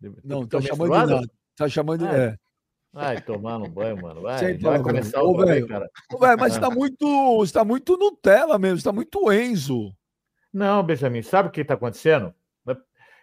[0.00, 1.30] de Não, tô tá chamando de nada.
[1.56, 2.14] Tá chamando de.
[2.14, 2.49] Ah, É.
[2.92, 4.22] Vai tomar no banho, mano.
[4.22, 5.68] Vai, vai começar o banho, velho.
[5.68, 5.90] cara.
[6.12, 7.36] Ô, velho, mas você tá muito.
[7.38, 9.94] Você tá muito Nutella mesmo, você tá muito Enzo.
[10.52, 12.34] Não, Benjamin, sabe o que está acontecendo?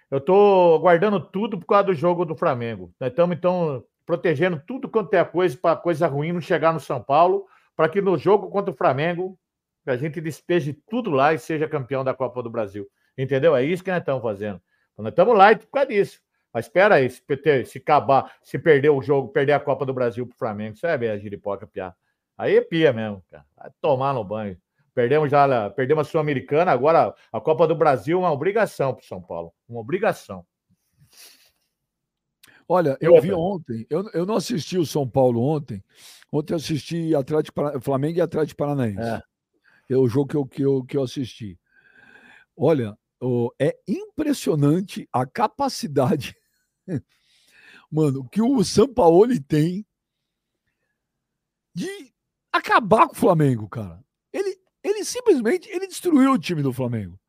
[0.09, 2.93] Eu estou guardando tudo por causa do jogo do Flamengo.
[2.99, 7.03] Nós estamos, então, protegendo tudo quanto é coisa para coisa ruim não chegar no São
[7.03, 9.37] Paulo, para que no jogo contra o Flamengo
[9.85, 12.87] a gente despeje tudo lá e seja campeão da Copa do Brasil.
[13.17, 13.55] Entendeu?
[13.55, 14.61] É isso que nós estamos fazendo.
[14.97, 16.19] Nós estamos lá e por causa disso.
[16.57, 17.21] Mas espera aí, se,
[17.67, 20.87] se acabar, se perder o jogo, perder a Copa do Brasil para o Flamengo, isso
[20.87, 21.95] é a giripoca piar.
[22.35, 23.45] Aí é pia mesmo, cara.
[23.55, 24.57] Vai tomar no banho.
[24.91, 29.03] Perdemos já, a- perdemos a Sul-Americana, agora a Copa do Brasil é uma obrigação para
[29.03, 29.53] o São Paulo.
[29.69, 30.43] Uma obrigação.
[32.67, 35.83] Olha, eu vi ontem, eu, eu não assisti o São Paulo ontem.
[36.33, 38.99] Ontem eu assisti Atlético, Flamengo e Atlético Paranaense.
[38.99, 39.21] É.
[39.91, 41.55] É o jogo que eu, que eu, que eu assisti.
[42.57, 46.35] Olha, ô, é impressionante a capacidade,
[47.91, 49.85] mano, que o Sampaoli tem
[51.73, 52.11] de
[52.51, 54.03] acabar com o Flamengo, cara.
[54.33, 57.19] Ele, ele simplesmente ele destruiu o time do Flamengo.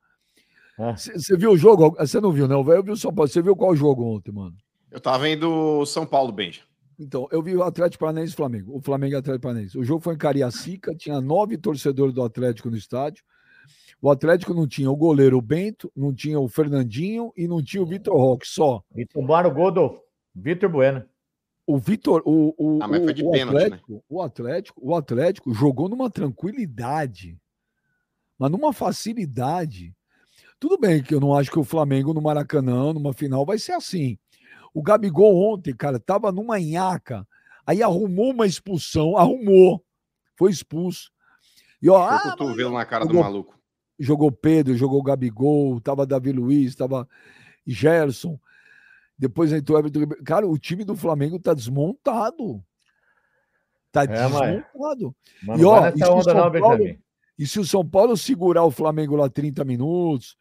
[0.78, 0.96] É.
[0.96, 1.96] Você viu o jogo?
[1.98, 2.66] Você não viu, não?
[2.72, 3.28] Eu vi o São Paulo.
[3.28, 4.56] Você viu qual jogo ontem, mano?
[4.90, 6.62] Eu tava vendo o São Paulo, Benja.
[6.98, 8.76] Então, eu vi o Atlético Paranaense e Flamengo.
[8.76, 9.78] O Flamengo e o Atlético Paranaense.
[9.78, 13.24] O jogo foi em Cariacica, tinha nove torcedores do Atlético no estádio.
[14.00, 17.86] O Atlético não tinha o goleiro Bento, não tinha o Fernandinho e não tinha o
[17.86, 18.82] Vitor Roque, só.
[18.94, 20.00] E tomaram o gol do
[20.34, 21.04] Vitor Bueno.
[21.66, 23.64] O Vitor, o, o, Ah, mas foi de o, o pênalti, né?
[23.64, 27.36] Atlético, o Atlético, o Atlético jogou numa tranquilidade,
[28.38, 29.94] mas numa facilidade.
[30.60, 33.72] Tudo bem que eu não acho que o Flamengo no Maracanã, numa final, vai ser
[33.72, 34.16] assim.
[34.72, 37.26] O Gabigol ontem, cara, tava numa nhaca,
[37.66, 39.84] aí arrumou uma expulsão, arrumou,
[40.36, 41.10] foi expulso.
[41.82, 43.57] E ó, Foi o ah, cotovelo na cara do maluco.
[43.98, 47.08] Jogou Pedro, jogou Gabigol, tava Davi Luiz, tava
[47.66, 48.38] Gerson.
[49.18, 50.24] Depois entrou Everton Ribeiro.
[50.24, 52.62] Cara, o time do Flamengo tá desmontado.
[53.90, 55.14] Tá É, desmontado.
[55.42, 56.98] Mas E, não ó, e se onda, São não, Paulo- Benjamin.
[57.38, 60.36] E se o São Paulo segurar o Flamengo lá 30 minutos,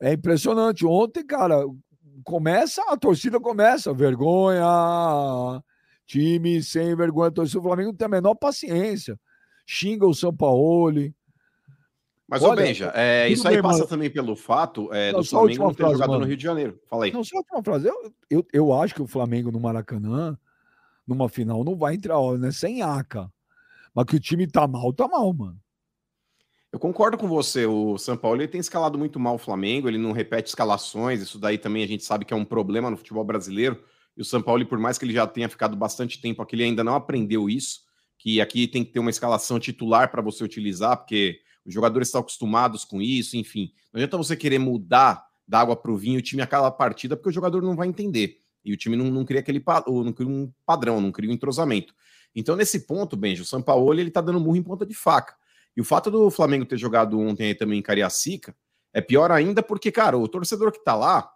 [0.00, 0.84] é impressionante.
[0.86, 1.62] Ontem, cara,
[2.24, 4.64] começa, a torcida começa, vergonha,
[6.06, 9.18] time sem vergonha, a torcida do Flamengo não tem a menor paciência.
[9.66, 11.00] Xinga o São Paulo.
[12.26, 15.24] Mas, ô Olha, Benja, é, isso aí bem, passa também pelo fato é, Não, do
[15.24, 16.20] a Flamengo última não ter frase, jogado mano.
[16.20, 16.80] no Rio de Janeiro.
[16.88, 17.12] Fala aí.
[17.12, 17.86] Não, só uma frase.
[17.86, 20.38] Eu, eu, eu acho que o Flamengo no Maracanã,
[21.06, 22.50] numa final, não vai entrar, né?
[22.50, 23.30] Sem aca.
[23.94, 25.60] Mas que o time tá mal, tá mal, mano.
[26.72, 27.66] Eu concordo com você.
[27.66, 31.20] O São Paulo ele tem escalado muito mal o Flamengo, ele não repete escalações.
[31.20, 33.80] Isso daí também a gente sabe que é um problema no futebol brasileiro.
[34.16, 36.64] E o São Paulo, por mais que ele já tenha ficado bastante tempo aqui, ele
[36.64, 37.82] ainda não aprendeu isso.
[38.18, 42.20] Que aqui tem que ter uma escalação titular para você utilizar, porque os jogadores estão
[42.20, 43.72] acostumados com isso, enfim.
[43.92, 47.16] Não adianta você querer mudar da água para o vinho o time a cada partida,
[47.16, 48.38] porque o jogador não vai entender.
[48.64, 51.94] E o time não, não cria aquele não cria um padrão, não cria um entrosamento.
[52.34, 55.34] Então, nesse ponto, Benjo, o São Paulo ele tá dando murro em ponta de faca.
[55.76, 58.56] E o fato do Flamengo ter jogado ontem aí também em Cariacica
[58.92, 61.30] é pior ainda porque, cara, o torcedor que tá lá,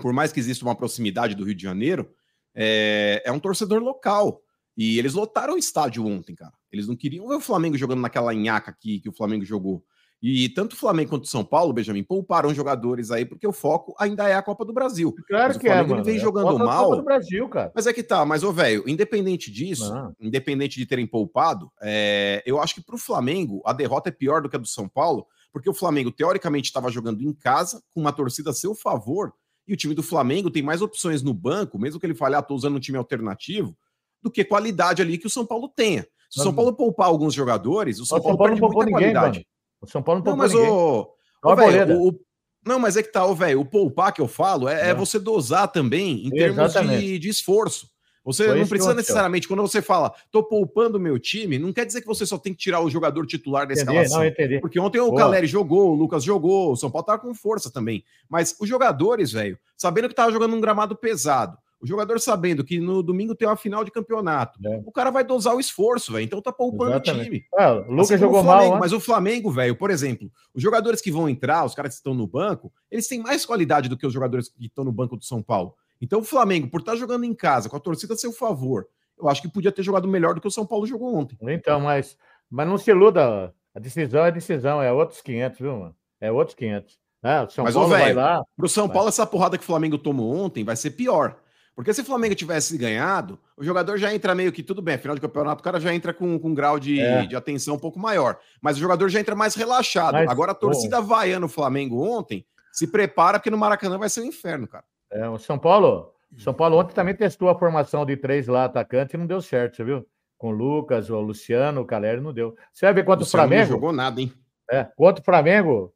[0.00, 2.10] por mais que exista uma proximidade do Rio de Janeiro,
[2.54, 4.42] é, é um torcedor local.
[4.76, 6.52] E eles lotaram o estádio ontem, cara.
[6.74, 9.84] Eles não queriam ver o Flamengo jogando naquela nhaca aqui que o Flamengo jogou.
[10.22, 13.94] E tanto o Flamengo quanto o São Paulo, Benjamin, pouparam jogadores aí, porque o foco
[13.98, 15.14] ainda é a Copa do Brasil.
[15.28, 16.04] Claro Mas o que é, Flamengo, ele mano.
[16.04, 16.84] vem É a jogando Copa- mal.
[16.84, 17.72] Copa do Brasil, cara.
[17.74, 20.16] Mas é que tá, mas ô velho, independente disso, Não.
[20.18, 24.48] independente de terem poupado, é, eu acho que pro Flamengo a derrota é pior do
[24.48, 28.12] que a do São Paulo, porque o Flamengo teoricamente estava jogando em casa, com uma
[28.12, 29.32] torcida a seu favor,
[29.68, 32.54] e o time do Flamengo tem mais opções no banco, mesmo que ele falhar, tô
[32.54, 33.76] usando um time alternativo,
[34.22, 36.06] do que qualidade ali que o São Paulo tenha.
[36.34, 38.68] Se o São Paulo poupar alguns jogadores, o São, O Paulo, São Paulo perde não
[38.68, 39.38] poupou muita ninguém, qualidade.
[39.38, 39.46] mano.
[39.80, 40.72] O São Paulo não Não, poupou ninguém.
[40.72, 41.08] o.
[41.44, 41.94] Ó Boleda.
[41.96, 42.20] o- o-
[42.66, 45.68] Não, mas é que tá, velho, o poupar que eu falo é, é você dosar
[45.68, 47.88] também em termos de, de esforço.
[48.24, 51.84] Você Foi não precisa necessariamente, quando você fala, tô poupando o meu time, não quer
[51.84, 54.18] dizer que você só tem que tirar o jogador titular da Entendi, escalação.
[54.20, 54.60] não, entendi.
[54.60, 55.18] Porque ontem o Boa.
[55.18, 58.02] Caleri jogou, o Lucas jogou, o São Paulo tava com força também.
[58.26, 62.80] Mas os jogadores, velho, sabendo que tava jogando um gramado pesado, o jogador sabendo que
[62.80, 64.82] no domingo tem uma final de campeonato, É.
[64.86, 66.24] o cara vai dosar o esforço, velho.
[66.24, 67.20] Então tá poupando Exatamente.
[67.20, 67.44] o time.
[67.56, 70.62] Ah, o Lucas Assim jogou o Flamengo, mal, mas o Flamengo, velho, por exemplo, os
[70.62, 73.96] jogadores que vão entrar, os caras que estão no banco, eles têm mais qualidade do
[73.98, 75.74] que os jogadores que estão no banco do São Paulo.
[76.00, 78.86] Então o Flamengo, por estar jogando em casa, com a torcida a seu favor,
[79.18, 81.36] eu acho que podia ter jogado melhor do que o São Paulo jogou ontem.
[81.42, 82.16] Então, mas,
[82.50, 83.54] mas não se iluda.
[83.74, 85.94] A decisão é decisão, é outros 500, viu, mano?
[86.20, 86.98] É outros 500.
[87.22, 88.44] Ah, o São Mas, ô, Paulo vai lá.
[88.56, 88.88] Pro São.
[88.88, 91.36] Paulo, essa porrada que o Flamengo tomou ontem vai ser pior.
[91.74, 95.14] Porque se o Flamengo tivesse ganhado, o jogador já entra meio que tudo bem, final
[95.16, 97.26] de campeonato, o cara já entra com, com um grau de, É.
[97.26, 98.38] de atenção um pouco maior.
[98.62, 100.14] Mas o jogador já entra mais relaxado.
[100.14, 104.20] Mas, Agora a torcida vaiando o Flamengo ontem se prepara, porque no Maracanã vai ser
[104.20, 104.84] um inferno, cara.
[105.10, 109.14] É, o São Paulo, São Paulo ontem também testou a formação de três lá, atacante,
[109.14, 110.06] e não deu certo, você viu?
[110.38, 112.54] Com o Lucas, o Luciano, o Caleri, não deu.
[112.72, 113.72] Você vai ver contra o Luciano não Flamengo?
[113.72, 114.32] jogou nada, hein?
[114.70, 115.92] É, contra o Flamengo,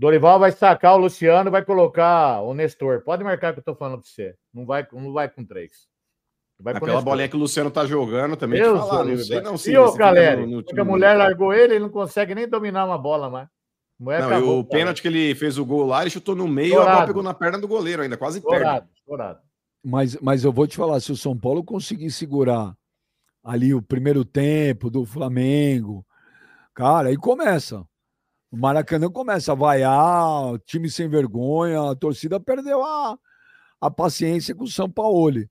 [0.00, 3.02] Dorival vai sacar o Luciano e vai colocar o Nestor.
[3.02, 4.34] Pode marcar que eu tô falando pra você.
[4.52, 5.86] Não vai, não vai com três.
[6.58, 8.62] Vai Aquela bolinha que o Luciano tá jogando também.
[8.62, 9.54] Deus te falar, não sei não.
[9.66, 10.40] E o Caleri?
[10.40, 13.28] no- no Porque time a mulher largou ele, ele não consegue nem dominar uma bola
[13.28, 13.46] mais.
[13.98, 16.72] Não, e acabou o pênalti que ele fez o gol lá, ele chutou no meio,
[16.72, 17.06] a bola Dourado.
[17.08, 18.56] pegou na perna do goleiro ainda, quase perde.
[18.56, 19.38] Estourado, estourado.
[19.84, 22.74] Mas, mas eu vou te falar, se o São Paulo conseguir segurar
[23.44, 26.06] ali o primeiro tempo do Flamengo,
[26.74, 27.84] cara, aí começa.
[28.50, 33.16] O Maracanã começa a vaiar, time sem vergonha, a torcida perdeu a,
[33.80, 35.44] a paciência com o São Paulo.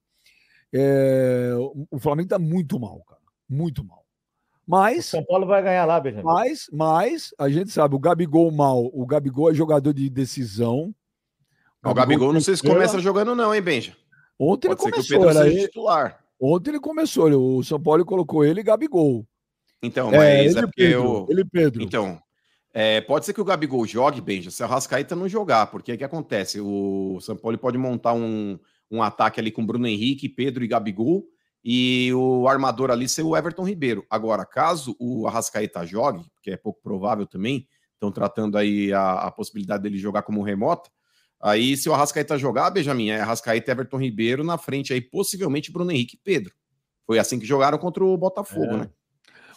[0.74, 3.22] É, o- o Flamengo tá muito mal, cara.
[3.50, 4.00] Muito mal.
[4.00, 6.24] O Mas, São Paulo vai ganhar lá, Benjamin.
[6.26, 8.86] mas, mas, a gente sabe, o Gabigol mal.
[8.94, 10.94] O Gabigol é jogador de decisão.
[11.84, 13.96] O Gabigol não sei se começa jogando não, hein, Benja?
[14.38, 16.20] Ontem Pode ser ele que o começou, Pedro era seja ele- titular.
[16.42, 19.26] Ontem ele começou, o São Paulo colocou ele e Gabigol.
[19.82, 21.28] Então, mas é, ele, porque Pedro, eu...
[21.30, 21.82] ele Pedro.
[21.84, 22.22] Então,
[22.74, 25.98] é, pode ser que o Gabigol jogue, Benja, se o Rascaeta não jogar, porque o
[25.98, 26.60] que acontece?
[26.62, 28.60] O São Paulo pode montar um,
[28.92, 31.26] um ataque ali com Bruno Henrique, Pedro e Gabigol,
[31.64, 34.06] e o armador ali ser o Everton Ribeiro.
[34.10, 39.32] Agora, caso o Arrascaeta jogue, que é pouco provável também, estão tratando aí a, a
[39.32, 40.90] possibilidade dele jogar como remota,
[41.42, 45.72] aí se o Arrascaeta jogar, Benjamin, é Arrascaeta e Everton Ribeiro na frente aí, possivelmente
[45.72, 46.54] Bruno Henrique e Pedro.
[47.06, 48.78] Foi assim que jogaram contra o Botafogo, É.
[48.78, 48.90] né?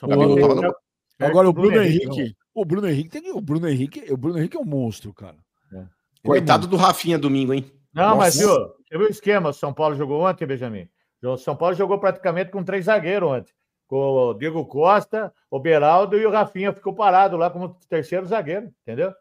[0.03, 0.75] O- tem- no-
[1.21, 4.17] é Agora o que Bruno Henrique, o Bruno Henrique tem que- o Bruno Henrique, o
[4.17, 5.37] Bruno Henrique é um monstro, cara.
[5.73, 5.77] É.
[5.79, 5.89] Ele
[6.25, 7.65] Coitado é do Rafinha domingo, hein?
[7.93, 8.47] Não, mas Nossa.
[8.59, 8.67] viu?
[8.89, 9.49] Você viu o esquema?
[9.51, 10.89] O São Paulo jogou ontem, Benjamin?
[11.23, 13.53] O São Paulo jogou praticamente com três zagueiros ontem.
[13.87, 18.73] Com o Diego Costa, o Beraldo e o Rafinha ficou parado lá como terceiro zagueiro,
[18.83, 19.13] entendeu?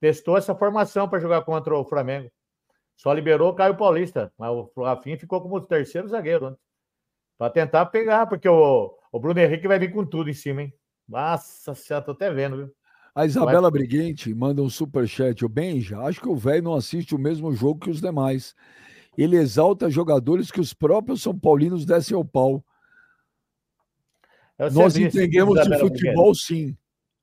[0.00, 2.30] Testou essa formação para jogar contra o Flamengo.
[2.96, 6.58] Só liberou o Caio Paulista, mas o Rafinha ficou como terceiro zagueiro ontem.
[7.36, 10.72] Para tentar pegar, porque o, o Bruno Henrique vai vir com tudo em cima, hein?
[11.08, 12.74] Nossa senhora, tô até vendo, viu?
[13.14, 15.44] A Isabela Briguente manda um superchat.
[15.44, 18.54] O Benja, acho que o velho não assiste o mesmo jogo que os demais.
[19.16, 22.64] Ele exalta jogadores que os próprios São Paulinos descem ao pau.
[24.58, 26.00] É Nós entendemos de Isabela Briguente.
[26.00, 26.76] futebol, sim.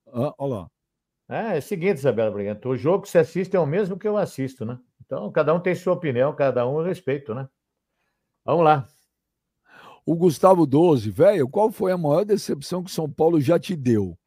[0.08, 0.72] Ah, olha lá.
[1.28, 4.08] É, é o seguinte, Isabela Briganto, o jogo que você assiste é o mesmo que
[4.08, 4.80] eu assisto, né?
[5.06, 7.48] Então, cada um tem sua opinião, cada um eu respeito, né?
[8.46, 8.88] Vamos lá.
[10.06, 14.18] O Gustavo 12, velho, qual foi a maior decepção que São Paulo já te deu?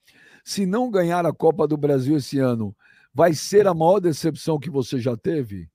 [0.44, 2.76] Se não ganhar a Copa do Brasil esse ano,
[3.12, 5.68] vai ser a maior decepção que você já teve?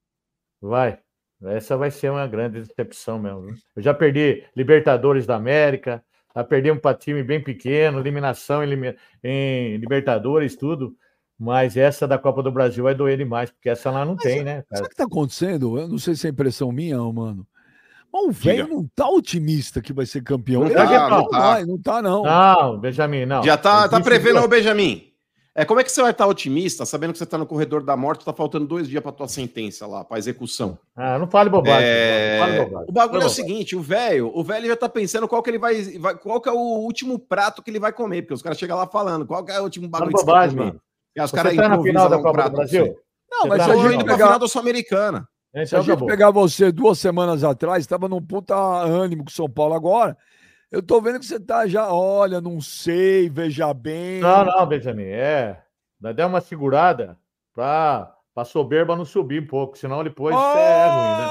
[0.61, 0.99] Vai.
[1.43, 3.41] Essa vai ser uma grande decepção mesmo.
[3.41, 3.55] viu?
[3.75, 6.03] Eu já perdi Libertadores da América,
[6.35, 10.95] já perdemos para time bem pequeno, eliminação em, em Libertadores, tudo.
[11.37, 14.55] Mas essa da Copa do Brasil vai doer demais, porque essa lá não tem, né?
[14.55, 14.85] Sabe cara?
[14.85, 15.79] o que tá acontecendo?
[15.79, 17.47] Eu não sei se é impressão minha, mano.
[18.11, 20.63] Mas o velho não tá otimista que vai ser campeão.
[20.63, 21.39] Não tá, não, não tá.
[21.39, 22.23] vai, não tá, não.
[22.23, 23.43] Não, Benjamin, não.
[23.43, 25.05] Já tá, tá prevendo, ô Benjamin.
[25.55, 27.97] É, como é que você vai estar otimista, sabendo que você tá no corredor da
[27.97, 30.77] morte, tá faltando dois dias pra tua sentença lá, pra execução?
[30.95, 31.83] Ah, não fale bobagem.
[31.85, 32.85] É, não fale bobagem.
[32.89, 35.49] O bagulho é o Fale seguinte, o velho, o velho já tá pensando qual que
[35.49, 38.41] ele vai, vai- qual que é o último prato que ele vai comer, porque os
[38.41, 40.67] caras chegam lá falando, qual que é o último bagulho que você vai bobagem, comer?
[40.69, 40.81] mano.
[41.15, 42.95] E os caras tá na final da Copa do Brasil?
[43.29, 45.27] Não, Você mas tá gente indo pra final da Sul-Americana.
[45.53, 46.07] Se a Então, gente acabou.
[46.07, 50.17] pegar você duas semanas atrás, estava num puta ânimo com São Paulo agora.
[50.71, 54.19] Eu tô vendo que você tá já, olha, não sei, veja bem.
[54.21, 55.59] Não, não, Benjamin, é.
[55.99, 57.17] Dá uma segurada
[57.55, 61.29] pra, pra soberba não subir um pouco, senão depois é ruim, né?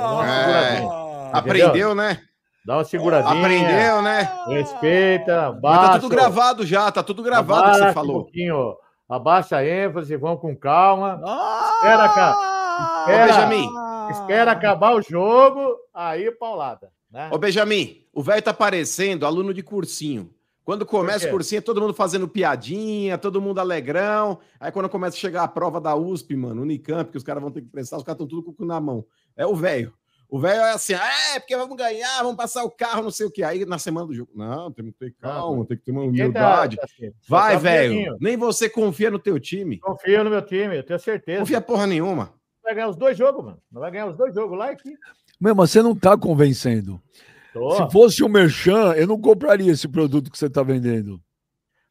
[0.00, 0.26] Dá uma Ah!
[0.40, 1.30] seguradinha.
[1.34, 2.18] Aprendeu, né?
[2.64, 3.38] Dá uma seguradinha.
[3.38, 4.28] Aprendeu, né?
[4.48, 5.92] Respeita, Mas baixa.
[5.92, 8.22] tá tudo gravado já, tá tudo gravado o que você Um falou.
[8.24, 8.74] pouquinho,
[9.08, 11.20] abaixa a ênfase, vamos com calma.
[11.24, 11.70] Ah!
[11.76, 12.57] Espera, cara.
[12.78, 13.26] Ô, Espera.
[13.26, 13.68] Benjamin,
[14.10, 16.90] Espera acabar o jogo, aí paulada.
[17.10, 17.28] Né?
[17.32, 20.30] Ô, Benjamin, o velho tá parecendo aluno de cursinho.
[20.64, 24.38] Quando começa o cursinho, é todo mundo fazendo piadinha, todo mundo alegrão.
[24.60, 27.50] Aí quando começa a chegar a prova da USP, mano, Unicamp, que os caras vão
[27.50, 29.02] ter que prestar, os caras estão tudo com o cu na mão.
[29.34, 29.94] É o velho.
[30.28, 33.24] O velho é assim, ah, é porque vamos ganhar, vamos passar o carro, não sei
[33.24, 33.42] o que.
[33.42, 36.06] Aí na semana do jogo, não, tem que ter calma, tem que ter uma tá-
[36.06, 36.76] humildade.
[36.76, 38.18] tá assim, Vai, tá velho.
[38.20, 39.78] Nem você confia no teu time.
[39.78, 41.40] Confio no meu time, eu tenho certeza.
[41.40, 42.37] Confia porra nenhuma.
[42.68, 43.62] Vai ganhar os dois jogos, mano.
[43.72, 44.94] Não vai ganhar os dois jogos lá e aqui.
[45.40, 47.00] Meu, mas você não tá convencendo.
[47.50, 47.70] Tô.
[47.70, 51.18] Se fosse o Merchan, eu não compraria esse produto que você tá vendendo.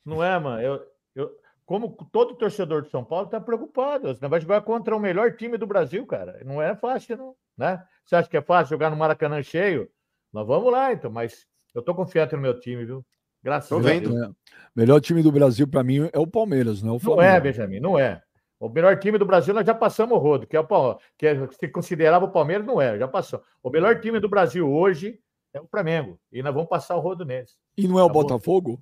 [0.05, 0.61] Não é, mano.
[0.61, 0.80] Eu,
[1.15, 1.32] eu,
[1.65, 4.09] como todo torcedor de São Paulo está preocupado.
[4.13, 6.39] Você vai jogar contra o melhor time do Brasil, cara.
[6.45, 7.36] Não é fácil, não.
[7.57, 7.84] Né?
[8.05, 9.89] Você acha que é fácil jogar no Maracanã cheio?
[10.32, 13.03] Nós vamos lá, então, mas eu estou confiante no meu time, viu?
[13.43, 14.15] Graças a Deus.
[14.15, 14.30] É.
[14.75, 17.28] Melhor time do Brasil, para mim, é o Palmeiras, não é o Flamengo.
[17.28, 18.21] Não é, Benjamin, não é.
[18.60, 21.47] O melhor time do Brasil nós já passamos o rodo, que é o que é,
[21.51, 23.41] se considerava o Palmeiras, não é, já passou.
[23.62, 25.20] O melhor time do Brasil hoje
[25.53, 26.20] é o Flamengo.
[26.32, 27.58] E nós vamos passar o rodo neles.
[27.78, 28.82] E não é o tá Botafogo?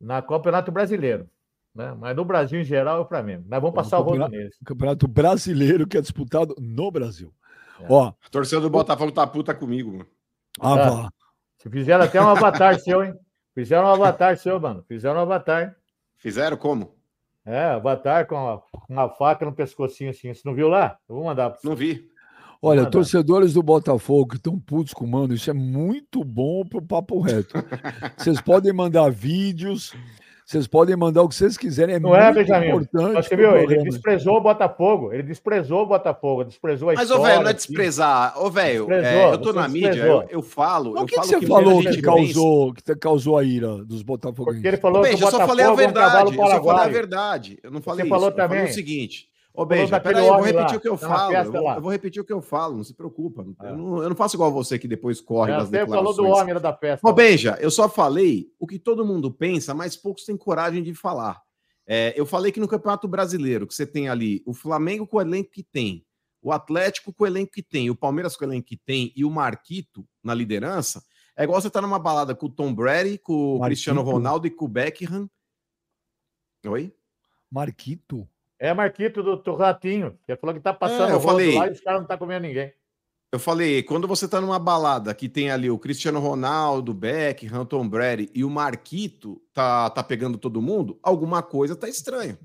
[0.00, 1.28] Na Campeonato Brasileiro.
[1.74, 1.94] Né?
[1.98, 3.44] Mas no Brasil, em geral, é o Flamengo.
[3.48, 4.56] Nós vamos passar o, o rodo neles.
[4.64, 7.34] Campeonato Brasileiro que é disputado no Brasil.
[7.80, 7.86] É.
[7.88, 10.06] Ó, a torcida do Botafogo tá puta comigo, mano.
[10.60, 10.90] Ah, tá.
[10.90, 11.10] vá.
[11.58, 13.14] Se fizeram até um avatar seu, hein?
[13.54, 14.82] Fizeram um avatar seu, mano.
[14.86, 15.76] Fizeram um avatar.
[16.16, 16.95] Fizeram como?
[17.46, 20.34] É, avatar com uma faca no pescocinho assim.
[20.34, 20.98] Você não viu lá?
[21.08, 21.68] Eu vou mandar pra você.
[21.68, 22.10] Não vi.
[22.60, 26.82] Olha, torcedores do Botafogo que estão putos com o mano, isso é muito bom pro
[26.82, 27.54] papo reto.
[28.16, 29.94] Vocês podem mandar vídeos,
[30.46, 31.96] vocês podem mandar o que vocês quiserem.
[31.96, 32.68] É não é, Benjamin?
[32.68, 33.56] Importante você viu?
[33.56, 35.12] Ele desprezou o Botafogo.
[35.12, 37.20] Ele desprezou o Botafogo, desprezou a Mas, história.
[37.20, 38.40] Mas, ô, velho, não é desprezar.
[38.40, 41.02] Ô, velho, é, eu tô na mídia, eu, eu, falo.
[41.02, 44.54] O que, que, você falou que causou, que causou a ira dos Botafoguenses?
[44.58, 46.16] Porque ele falou Bem, que o Botafogo eu só falei a verdade.
[46.16, 47.58] É um eu só falei a verdade.
[47.64, 48.14] Eu não falei você isso.
[48.14, 48.44] Falou também.
[48.44, 49.28] Eu falei o seguinte.
[49.56, 50.76] Ô, Beija, peraí, eu vou repetir lá.
[50.76, 51.34] o que eu falo.
[51.34, 53.46] Eu vou, eu vou, repetir o que eu falo, não se preocupa.
[53.62, 53.70] É.
[53.70, 56.16] Eu, não, eu, não, faço igual você que depois corre é, das você declarações.
[56.16, 57.08] falou do homem da festa.
[57.08, 60.92] Ô, Beija, eu só falei o que todo mundo pensa, mas poucos têm coragem de
[60.92, 61.40] falar.
[61.86, 65.20] É, eu falei que no Campeonato Brasileiro, que você tem ali o Flamengo com o
[65.20, 66.04] elenco que tem,
[66.42, 69.24] o Atlético com o elenco que tem, o Palmeiras com o elenco que tem e
[69.24, 71.02] o Marquito na liderança,
[71.36, 73.66] é igual você estar tá numa balada com o Tom Brady, com o Marquito.
[73.66, 75.30] Cristiano Ronaldo e com o Beckham.
[76.66, 76.92] Oi?
[77.50, 78.28] Marquito?
[78.58, 81.72] É Marquito do, do Ratinho, que falou que tá passando é, eu falei, lá e
[81.72, 82.72] os caras não tá comendo ninguém.
[83.32, 87.86] Eu falei, quando você tá numa balada que tem ali o Cristiano Ronaldo, Beck, Tom
[87.88, 92.38] Brady e o Marquito tá, tá pegando todo mundo, alguma coisa tá estranha.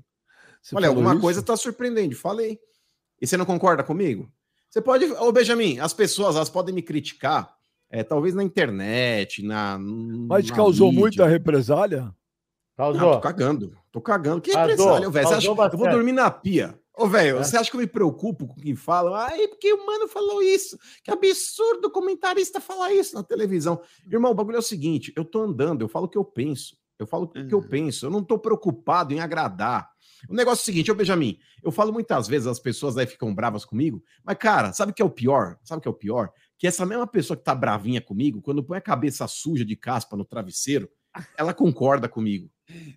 [0.60, 1.20] Você Olha, alguma isso?
[1.20, 2.58] coisa tá surpreendente, falei.
[3.20, 4.30] E você não concorda comigo?
[4.68, 5.04] Você pode.
[5.04, 7.54] Ô, Benjamin, as pessoas elas podem me criticar,
[7.90, 9.78] é, talvez na internet, na.
[9.78, 11.00] Mas na causou mídia.
[11.00, 12.12] muita represália?
[12.76, 13.00] Causou.
[13.00, 13.76] Não, tô cagando.
[13.90, 14.40] Tô cagando.
[14.40, 15.28] Que empresário, velho?
[15.42, 16.78] Eu vou dormir na pia.
[16.94, 17.44] Ô, velho, é.
[17.44, 19.26] você acha que eu me preocupo com quem fala?
[19.26, 20.78] Ai, porque o mano falou isso.
[21.02, 23.80] Que absurdo o comentarista falar isso na televisão.
[24.06, 26.76] Irmão, o bagulho é o seguinte: eu tô andando, eu falo o que eu penso.
[26.98, 27.68] Eu falo o que eu uhum.
[27.68, 28.06] penso.
[28.06, 29.90] Eu não tô preocupado em agradar.
[30.28, 33.34] O negócio é o seguinte, ô Benjamin, eu falo muitas vezes, as pessoas aí ficam
[33.34, 35.58] bravas comigo, mas, cara, sabe o que é o pior?
[35.64, 36.30] Sabe o que é o pior?
[36.56, 40.16] Que essa mesma pessoa que tá bravinha comigo, quando põe a cabeça suja de caspa
[40.16, 40.88] no travesseiro,
[41.36, 42.48] ela concorda comigo.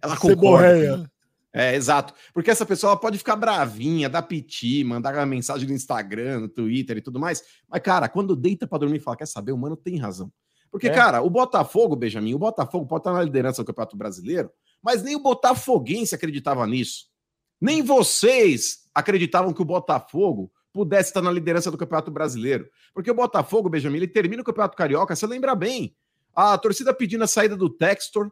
[0.01, 1.09] Ela concorda.
[1.53, 2.13] É, exato.
[2.33, 6.97] Porque essa pessoa pode ficar bravinha, dar piti, mandar uma mensagem no Instagram, no Twitter
[6.97, 7.41] e tudo mais.
[7.69, 10.29] Mas, cara, quando deita para dormir e fala, quer saber, o mano tem razão.
[10.69, 10.93] Porque, é.
[10.93, 14.51] cara, o Botafogo, Benjamin, o Botafogo pode estar na liderança do Campeonato Brasileiro,
[14.83, 17.05] mas nem o Botafoguense acreditava nisso.
[17.61, 22.69] Nem vocês acreditavam que o Botafogo pudesse estar na liderança do Campeonato Brasileiro.
[22.93, 25.95] Porque o Botafogo, Benjamin, ele termina o Campeonato Carioca, você lembra bem.
[26.35, 28.29] A torcida pedindo a saída do Textor,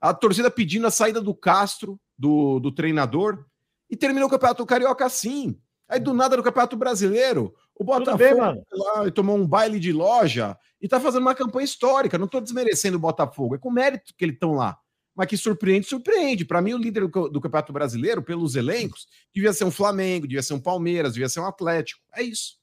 [0.00, 3.44] a torcida pedindo a saída do Castro, do, do treinador,
[3.90, 5.58] e terminou o Campeonato Carioca assim.
[5.88, 10.58] Aí do nada no Campeonato Brasileiro, o Botafogo bem, lá, tomou um baile de loja
[10.80, 12.18] e tá fazendo uma campanha histórica.
[12.18, 14.78] Não tô desmerecendo o Botafogo, é com mérito que eles estão lá.
[15.14, 16.44] Mas que surpreende, surpreende.
[16.44, 20.42] Para mim, o líder do, do, Campeonato Brasileiro, pelos elencos, devia ser um Flamengo, devia
[20.42, 22.02] ser um Palmeiras, devia ser um Atlético.
[22.14, 22.58] É isso.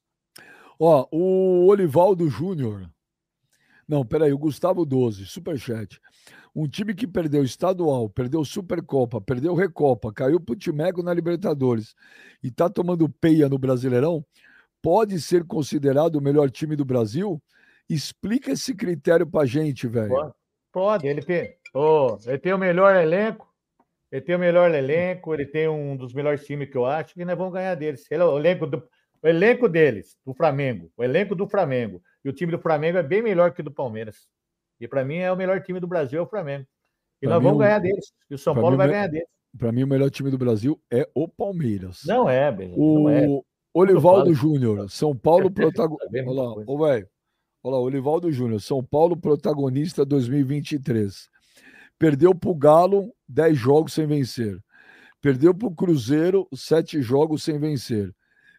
[0.79, 2.87] Ó, o Olivaldo Júnior.
[3.87, 5.99] Não, peraí, o Gustavo 12, superchat.
[6.55, 11.95] Um time que perdeu estadual, perdeu Supercopa, perdeu Recopa, caiu pro Timeco na Libertadores
[12.43, 14.23] e tá tomando peia no Brasileirão,
[14.79, 17.41] pode ser considerado o melhor time do Brasil?
[17.89, 20.33] Explica esse critério pra gente, velho.
[20.71, 21.07] Pode.
[21.07, 23.47] Ele, tem, oh, ele tem o melhor elenco,
[24.11, 27.25] ele tem o melhor elenco, ele tem um dos melhores times que eu acho, que
[27.25, 28.05] nós vamos ganhar deles.
[28.11, 28.77] Ele o elenco, do,
[29.23, 32.01] o elenco deles, do Flamengo, o elenco do Flamengo.
[32.23, 34.27] E o time do Flamengo é bem melhor que o do Palmeiras.
[34.83, 36.65] E para mim é o melhor time do Brasil, é o Flamengo.
[37.21, 38.11] E pra nós vamos ganhar deles.
[38.29, 39.27] E o São Paulo vai ganhar deles.
[39.57, 42.01] Para mim, o melhor time do Brasil é o Palmeiras.
[42.05, 42.73] Não é, bem.
[42.75, 43.27] O é.
[43.73, 46.29] Olivaldo Júnior, São Paulo protagonista.
[46.29, 47.07] Olha lá, ô, velho.
[47.63, 51.29] Olha lá, Olivaldo Júnior, São Paulo protagonista 2023.
[51.97, 54.59] Perdeu para o Galo 10 jogos sem vencer.
[55.21, 58.13] Perdeu para o Cruzeiro 7 jogos sem vencer.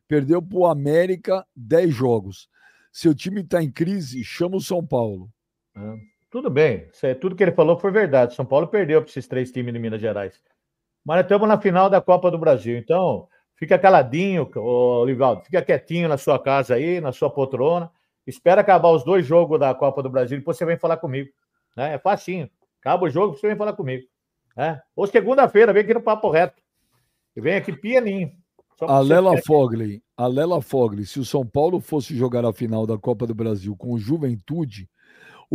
[0.09, 2.49] Perdeu para o América 10 jogos.
[2.91, 5.29] Seu time está em crise, chama o São Paulo.
[5.77, 6.14] É.
[6.35, 6.89] Tudo bem,
[7.21, 8.35] tudo que ele falou foi verdade.
[8.35, 10.35] São Paulo perdeu para esses três times de Minas Gerais.
[11.05, 12.77] Mas estamos na final da Copa do Brasil.
[12.77, 15.45] Então, fica caladinho, Olivaldo.
[15.45, 17.89] Fica quietinho na sua casa aí, na sua poltrona.
[18.27, 21.31] Espera acabar os dois jogos da Copa do Brasil, depois você vem falar comigo.
[21.77, 21.95] Né?
[21.95, 22.51] É facinho.
[22.81, 24.05] Acaba o jogo, você vem falar comigo.
[24.57, 24.81] É?
[24.97, 26.61] Ou segunda-feira, vem aqui no Papo Reto.
[27.37, 28.33] E vem aqui pianinho.
[28.81, 32.99] A Lela Fogli, a Lela Fogli, se o São Paulo fosse jogar a final da
[32.99, 34.91] Copa do Brasil com o Juventude,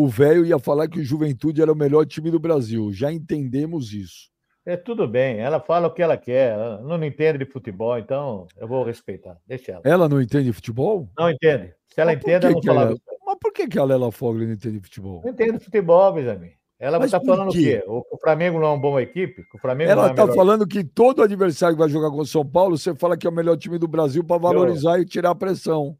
[0.04, 2.92] o velho ia falar que o Juventude era o melhor time do Brasil.
[2.94, 4.30] Já entendemos isso.
[4.66, 8.46] É tudo bem, ela fala o que ela quer, ela não entende de futebol, então
[8.58, 9.38] eu vou respeitar.
[9.48, 9.82] Deixa ela.
[9.84, 11.10] Ela não entende futebol?
[11.18, 11.74] Não entende.
[11.94, 12.82] Se ela entende, ela não que fala.
[12.84, 12.96] ela-
[13.26, 15.22] Mas por que, que a Lela Fogli não entende futebol?
[15.24, 16.52] Não entende futebol, Benjamin.
[16.80, 17.82] Ela está falando o quê?
[17.82, 17.84] quê?
[17.88, 19.44] O, Flamengo não é uma boa equipe?
[19.54, 22.20] O Flamengo é Ela a tá melhor- falando que todo adversário que vai jogar com
[22.20, 25.06] o São Paulo, você fala que é o melhor time do Brasil para valorizar e
[25.06, 25.98] tirar a pressão.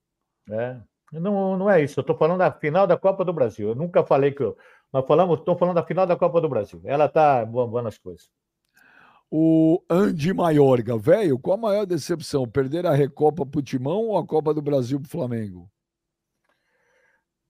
[0.50, 0.78] É.
[1.12, 2.00] Não, não é isso.
[2.00, 3.70] Eu estou falando da final da Copa do Brasil.
[3.70, 4.58] Eu nunca falei que eu.
[4.94, 6.82] Nós falamos, estou falando da final da Copa do Brasil.
[6.84, 8.30] Ela está bombando as coisas.
[9.32, 12.48] O Andy Maiorga, velho, qual a maior decepção?
[12.48, 15.70] Perder a Recopa pro Timão ou a Copa do Brasil pro Flamengo?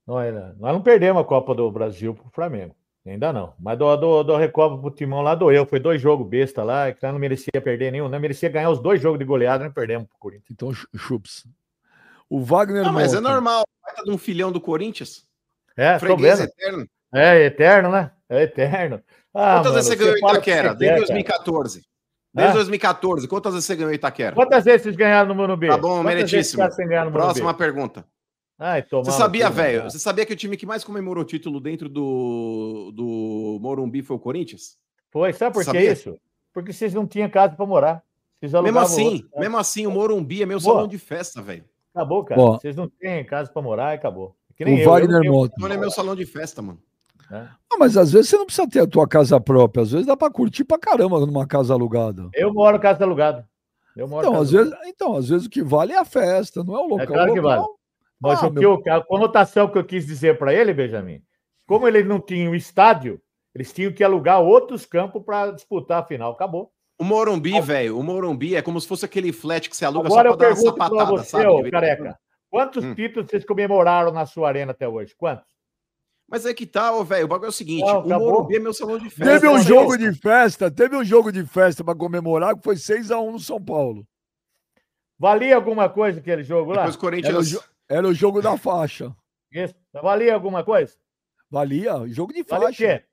[0.06, 2.74] Nós, nós não perdemos a Copa do Brasil para o Flamengo.
[3.06, 3.54] Ainda não.
[3.58, 5.64] Mas do, do, do Recopa pro Timão lá doeu.
[5.64, 8.10] Foi dois jogos besta lá, que não merecia perder nenhum.
[8.10, 10.50] Não merecia ganhar os dois jogos de goleada, não perdemos pro Corinthians.
[10.50, 11.46] Então, chu- chups.
[12.30, 13.64] O Wagner Não, mas é normal.
[13.84, 15.26] Vai de um filhão do Corinthians.
[15.76, 16.48] É, tô Freguês vendo.
[16.48, 16.88] eterno.
[17.12, 18.12] É eterno, né?
[18.28, 19.02] É eterno.
[19.34, 20.74] Ah, Quantas vezes você ganhou o Itaquera?
[20.74, 21.84] Desde quer, 2014.
[22.32, 22.54] Desde Hã?
[22.54, 23.26] 2014.
[23.28, 24.34] Quantas vezes você ganhou Itaquera?
[24.36, 25.66] Quantas vezes vocês ganharam no Morumbi?
[25.68, 26.62] Tá bom, meritíssimo.
[27.12, 28.04] Próxima pergunta.
[28.62, 29.84] Ai, Você sabia, velho?
[29.84, 34.20] Você sabia que o time que mais comemorou título dentro do, do Morumbi foi o
[34.20, 34.76] Corinthians?
[35.10, 35.92] Foi, sabe por que Sabia?
[35.92, 36.16] isso?
[36.52, 38.02] Porque vocês não tinham casa para morar.
[38.38, 39.40] Vocês Mesmo assim, outro, né?
[39.40, 40.74] mesmo assim, o Morumbi é meu Boa.
[40.74, 41.64] salão de festa, velho.
[42.00, 42.40] Acabou, cara.
[42.40, 42.58] Ó.
[42.58, 44.34] Vocês não têm casa para morar e acabou.
[44.56, 45.50] Que O nem eu, eu não Wagner.
[45.56, 46.78] Então é meu salão de festa, mano.
[47.30, 47.48] né?
[47.72, 49.82] Ah, mas às vezes você não precisa ter a tua casa própria.
[49.82, 52.28] Às vezes dá para curtir pra caramba numa casa alugada.
[52.34, 53.48] Eu moro em casa alugada.
[53.96, 56.62] Eu moro Então casa às, vezes, então, às vezes o que vale é a festa,
[56.64, 57.06] não é o local.
[57.06, 57.72] claro que O local- vale.
[58.20, 61.22] Mas Ah, o que meu- eu, a conotação que eu quis dizer para ele, Benjamin,
[61.66, 63.20] como ele não tinha o estádio,
[63.54, 66.32] eles tinham que alugar outros campos para disputar a final.
[66.32, 66.70] Acabou.
[67.00, 70.28] O Morumbi, velho, o Morumbi é como se fosse aquele flat que você aluga Agora
[70.28, 71.70] só eu pra dar uma sapatada, você, sabe?
[71.70, 72.18] careca.
[72.50, 72.94] Quantos Hum.
[72.94, 75.14] títulos vocês comemoraram na sua arena até hoje?
[75.16, 75.48] Quantos?
[76.28, 78.30] Mas é que tá, velho, o bagulho é o seguinte, Não, o acabou.
[78.32, 79.24] Morumbi é meu salão de festa.
[79.32, 83.10] Teve um jogo de festa, teve um jogo de festa para comemorar que foi 6
[83.10, 84.06] a 1 no São Paulo.
[85.18, 86.86] Valia alguma coisa aquele jogo lá?
[86.86, 87.48] Depois o Era o, Corinthians...
[87.48, 89.14] jo- era o jogo da faixa.
[89.52, 89.74] Isso.
[89.92, 90.94] Valia alguma coisa?
[91.50, 92.98] Valia, jogo de Valia o faixa.
[93.00, 93.04] quê?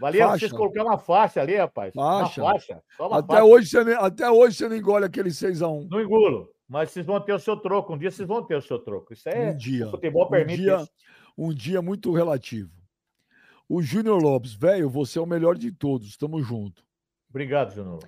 [0.00, 0.38] Valia Faixa.
[0.40, 1.92] vocês colocar uma faixa ali, rapaz.
[1.94, 2.42] Faixa.
[2.42, 2.82] Uma faixa.
[2.96, 3.44] Só uma Até faixa.
[3.44, 6.48] hoje, você, nem- até hoje você não engole aquele 6 a 1 Não engulo.
[6.68, 7.94] Mas vocês vão ter o seu troco.
[7.94, 9.12] Um dia vocês vão ter o seu troco.
[9.12, 9.50] Isso é.
[9.50, 9.86] Um dia.
[9.86, 10.90] O futebol Um permite dia, isso.
[11.38, 12.70] um dia muito relativo.
[13.68, 16.82] O Júnior Lopes, velho, você é o melhor de todos, tamo junto.
[17.30, 17.98] Obrigado, Júnior.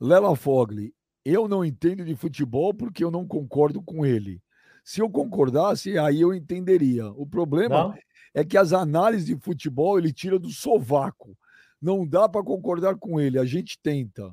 [0.00, 0.92] Lela Fogli,
[1.24, 4.42] eu não entendo de futebol porque eu não concordo com ele.
[4.84, 7.06] Se eu concordasse, aí eu entenderia.
[7.12, 7.94] O problema Não?
[8.34, 11.36] É que as análises de futebol ele tira do sovaco.
[11.80, 14.32] Não dá para concordar com ele, a gente tenta.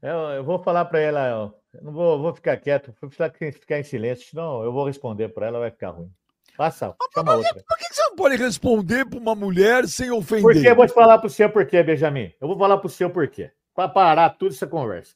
[0.00, 1.52] Eu, eu vou falar para ela.
[1.74, 2.94] Eu não vou, vou ficar quieto.
[3.00, 6.10] Vou ficar em silêncio, senão eu vou responder para ela, vai ficar ruim.
[6.56, 7.64] Passa, chama outra.
[7.68, 10.42] Por que você não pode responder para uma mulher sem ofender?
[10.42, 12.32] Por que eu vou te falar para o seu porquê, Benjamin?
[12.40, 13.52] Eu vou falar para o seu porquê.
[13.74, 15.14] Para parar tudo essa conversa.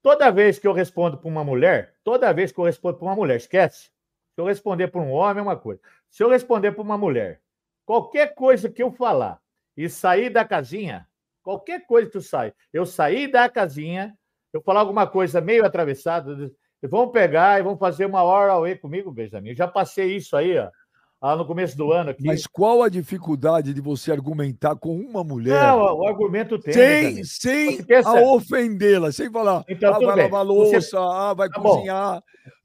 [0.00, 3.16] Toda vez que eu respondo para uma mulher, toda vez que eu respondo para uma
[3.16, 3.90] mulher, esquece.
[4.34, 5.80] Se eu responder para um homem é uma coisa.
[6.14, 7.40] Se eu responder para uma mulher,
[7.84, 9.40] qualquer coisa que eu falar
[9.76, 11.08] e sair da casinha,
[11.42, 14.14] qualquer coisa que eu sair, eu sair da casinha,
[14.52, 16.52] eu falar alguma coisa meio atravessada,
[16.84, 19.48] vão pegar e vão fazer uma hora away comigo, Benjamin.
[19.50, 20.70] Eu já passei isso aí, ó,
[21.20, 22.24] lá no começo do ano aqui.
[22.24, 26.72] Mas qual a dificuldade de você argumentar com uma mulher Não, o argumento tem.
[26.72, 30.30] sem, sem Você a ofendê-la, sem falar, Então, ah, vai bem.
[30.30, 31.84] lavar Você- louça, ah, vai Tá bom.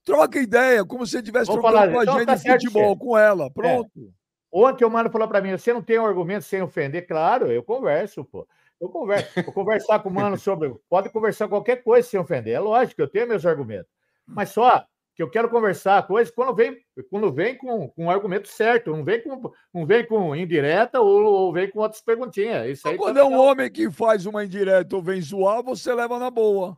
[0.09, 2.97] Troca ideia, como se você estivesse trocando falar, com a então gente tá de futebol,
[2.97, 3.51] com ela.
[3.51, 4.13] Pronto.
[4.51, 7.07] Ontem o Mano falou para mim: você não tem um argumento sem ofender?
[7.07, 8.47] Claro, eu converso, pô.
[8.81, 9.29] Eu converso.
[9.43, 10.73] Vou conversar com o Mano sobre.
[10.89, 12.53] Pode conversar qualquer coisa sem ofender.
[12.53, 13.91] É lógico, eu tenho meus argumentos.
[14.25, 14.85] Mas só
[15.15, 16.77] que eu quero conversar coisas quando vem,
[17.09, 21.23] quando vem com, com um argumento certo, não vem com, não vem com indireta ou,
[21.23, 22.67] ou vem com outras perguntinhas.
[22.67, 23.45] Isso aí Quando tá é um legal.
[23.47, 26.77] homem que faz uma indireta ou vem zoar, você leva na boa.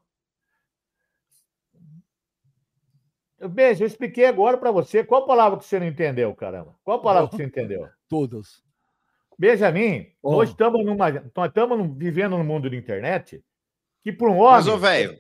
[3.50, 5.04] Beijo, eu expliquei agora para você.
[5.04, 6.76] Qual palavra que você não entendeu, caramba?
[6.84, 7.88] Qual palavra que você entendeu?
[8.08, 8.62] Todas.
[9.38, 10.34] Benjamin, Ó.
[10.38, 13.44] nós estamos numa, nós estamos num- vivendo no mundo da internet
[14.04, 15.18] que para um homem, Mas, ô, velho,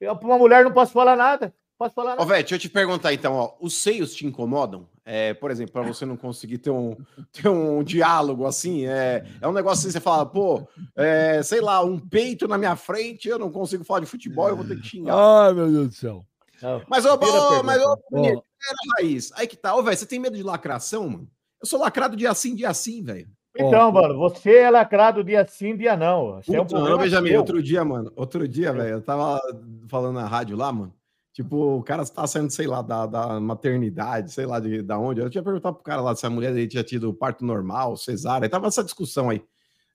[0.00, 1.54] eu para uma mulher não posso falar nada.
[1.78, 2.24] Posso falar nada.
[2.26, 3.54] velho, deixa eu te perguntar então, ó.
[3.60, 4.86] Os seios te incomodam?
[5.04, 6.94] É, por exemplo, para você não conseguir ter um,
[7.32, 11.82] ter um diálogo assim, é, é um negócio assim, você fala, pô, é, sei lá,
[11.82, 14.86] um peito na minha frente, eu não consigo falar de futebol, eu vou ter que
[14.86, 15.14] xingar.
[15.16, 16.24] Ai, meu Deus do céu.
[16.62, 16.82] Não.
[16.88, 19.32] Mas, ô, ô, mas, ô, Bonito, era raiz.
[19.34, 21.28] Aí que tá, ô, velho, você tem medo de lacração, mano?
[21.60, 23.28] Eu sou lacrado dia sim, dia sim, velho.
[23.56, 26.36] Então, mano, você é lacrado dia sim, dia não.
[26.36, 29.40] Você é um problema Benjamin, outro dia, mano, outro dia, velho, eu tava
[29.88, 30.94] falando na rádio lá, mano.
[31.32, 35.20] Tipo, o cara tá saindo, sei lá, da, da maternidade, sei lá de, da onde.
[35.20, 38.46] Eu tinha perguntado pro cara lá se a mulher dele tinha tido parto normal, cesárea.
[38.46, 39.38] Aí tava essa discussão aí.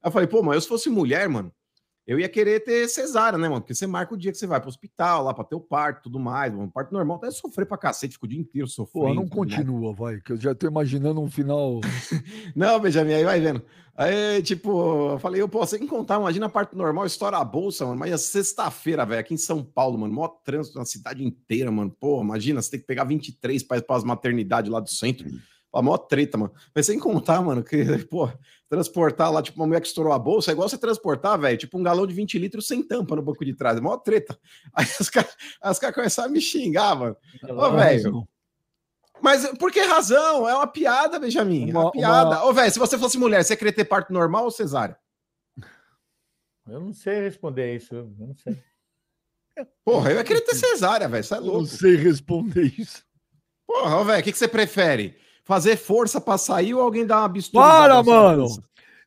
[0.02, 1.52] Aí eu falei, pô, mas eu se fosse mulher, mano,
[2.08, 3.62] eu ia querer ter cesárea, né, mano?
[3.62, 6.00] Porque você marca o dia que você vai pro hospital, lá pra ter o parto
[6.00, 6.54] e tudo mais.
[6.54, 6.70] Mano.
[6.72, 9.08] Parto normal, até sofrer pra cacete, fica o dia inteiro sofrendo.
[9.08, 11.82] Pô, não continua, vai, que eu já tô imaginando um final.
[12.56, 13.64] Não, Benjamin, aí vai vendo.
[13.98, 17.86] Aí, tipo, eu falei, eu posso sem contar, imagina a parte normal, estoura a bolsa,
[17.86, 17.98] mano.
[17.98, 21.90] Mas é sexta-feira, velho, aqui em São Paulo, mano, maior trânsito na cidade inteira, mano.
[21.90, 25.28] Pô, imagina, você tem que pegar 23 para as maternidades lá do centro.
[25.78, 26.54] A maior treta, mano.
[26.74, 27.78] Mas sem contar, mano, que,
[28.10, 28.30] pô,
[28.70, 31.78] transportar lá, tipo, uma mulher que estourou a bolsa, é igual você transportar, velho, tipo,
[31.78, 33.76] um galão de 20 litros sem tampa no banco de trás.
[33.76, 34.38] É a maior treta.
[34.74, 35.36] Aí os caras
[35.70, 37.18] os caras começaram a me xingar, mano.
[37.50, 38.28] Ô, velho.
[39.22, 40.48] Mas por que razão?
[40.48, 41.70] É uma piada, Benjamin.
[41.70, 42.30] É uma, Uma- piada.
[42.30, 44.98] uma- Ô, velho, se você fosse mulher, você ia querer ter parto normal ou cesárea?
[46.68, 47.94] Eu não sei responder isso.
[47.96, 48.62] Eu não sei.
[49.86, 51.22] Porra, eu ia querer ter cesárea, velho.
[51.22, 51.60] Isso é Eu louco.
[51.60, 53.04] não sei responder isso.
[53.68, 55.18] Porra, velho, o que, que você prefere?
[55.46, 57.64] Fazer força pra sair ou alguém dar uma bisturi?
[57.64, 58.48] Para, mano!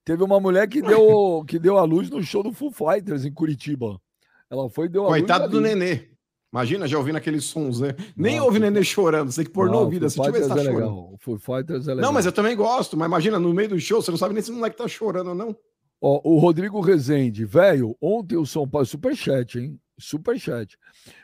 [0.04, 3.32] Teve uma mulher que deu, que deu a luz no show do Foo Fighters em
[3.32, 4.00] Curitiba.
[4.48, 5.52] Ela foi e deu a Coitado luz.
[5.52, 5.74] do ali.
[5.74, 6.08] Nenê.
[6.50, 7.94] Imagina, já ouvindo aqueles sons, né?
[8.16, 10.32] Nem Não, ouve Foo- Nenê chorando, você tem que pôr no Não, ouvido, Foo se
[10.32, 10.74] tiver, tá é chorando.
[10.76, 11.10] legal.
[11.12, 12.02] O Foo Fighters é legal.
[12.08, 14.42] Não, mas eu também gosto, mas imagina, no meio do show, você não sabe nem
[14.42, 15.54] se o moleque tá chorando ou não.
[16.00, 19.78] Ó, o Rodrigo Rezende, velho, ontem o São Paulo, superchat, hein?
[19.98, 20.78] Superchat.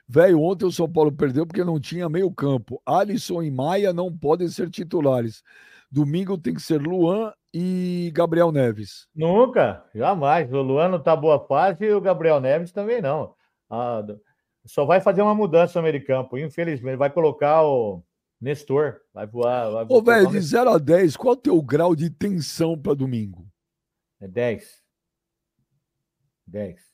[0.09, 2.81] Velho, ontem o São Paulo perdeu porque não tinha meio campo.
[2.85, 5.43] Alisson e Maia não podem ser titulares.
[5.91, 9.07] Domingo tem que ser Luan e Gabriel Neves.
[9.14, 10.53] Nunca, jamais.
[10.53, 13.35] O Luano tá boa fase e o Gabriel Neves também não.
[13.70, 14.05] Ah,
[14.66, 16.97] só vai fazer uma mudança no meio de campo, infelizmente.
[16.97, 18.03] Vai colocar o
[18.41, 19.01] Nestor.
[19.12, 19.70] Vai voar.
[19.70, 20.61] Vai Ô, velho, de Nestor.
[20.61, 23.47] 0 a 10, qual é o teu grau de tensão para domingo?
[24.20, 24.83] É 10.
[26.47, 26.93] 10.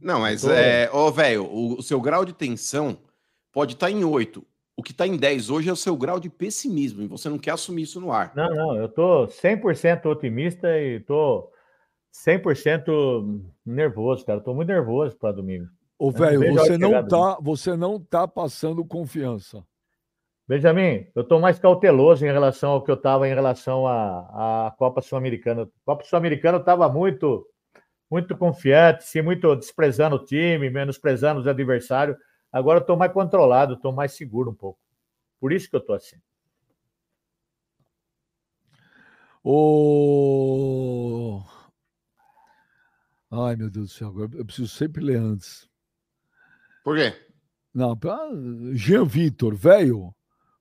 [0.00, 2.98] Não, mas, Tô- é, ô, velho, o, o seu grau de tensão
[3.52, 4.44] pode estar em 8.
[4.76, 7.38] O que tá em 10 hoje é o seu grau de pessimismo, e você não
[7.38, 8.32] quer assumir isso no ar.
[8.36, 11.50] Não, não, eu tô 100% otimista e tô
[12.12, 14.40] 100% nervoso, cara.
[14.40, 15.66] Tô muito nervoso para domingo.
[15.98, 19.64] Ô, velho, a você não tá, você não tá passando confiança.
[20.46, 24.70] Benjamin, eu estou mais cauteloso em relação ao que eu estava em relação à, à
[24.78, 25.62] Copa Sul-Americana.
[25.62, 27.46] A Copa Sul-Americana eu estava muito,
[28.10, 32.16] muito confiante, sim, muito desprezando o time, menosprezando os adversários.
[32.50, 34.80] Agora eu estou mais controlado, estou mais seguro um pouco.
[35.38, 36.16] Por isso que eu estou assim.
[39.44, 41.42] Ô...
[43.30, 45.68] Ai, meu Deus do céu, agora eu preciso sempre ler antes.
[46.82, 47.14] Por quê?
[47.74, 48.30] Não, pra-
[48.72, 50.14] Jean Vitor, velho,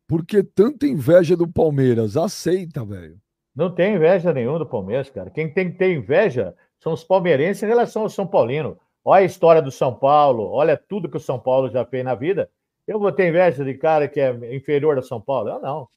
[0.05, 2.17] por que tanta inveja do Palmeiras?
[2.17, 3.19] Aceita, velho.
[3.55, 5.31] Não tem inveja nenhuma do Palmeiras, cara.
[5.31, 8.77] Quem tem que ter inveja são os palmeirenses em relação ao São Paulino.
[9.03, 12.15] Olha a história do São Paulo, olha tudo que o São Paulo já fez na
[12.15, 12.49] vida.
[12.87, 15.49] Eu vou ter inveja de cara que é inferior ao São Paulo?
[15.49, 15.87] Eu não.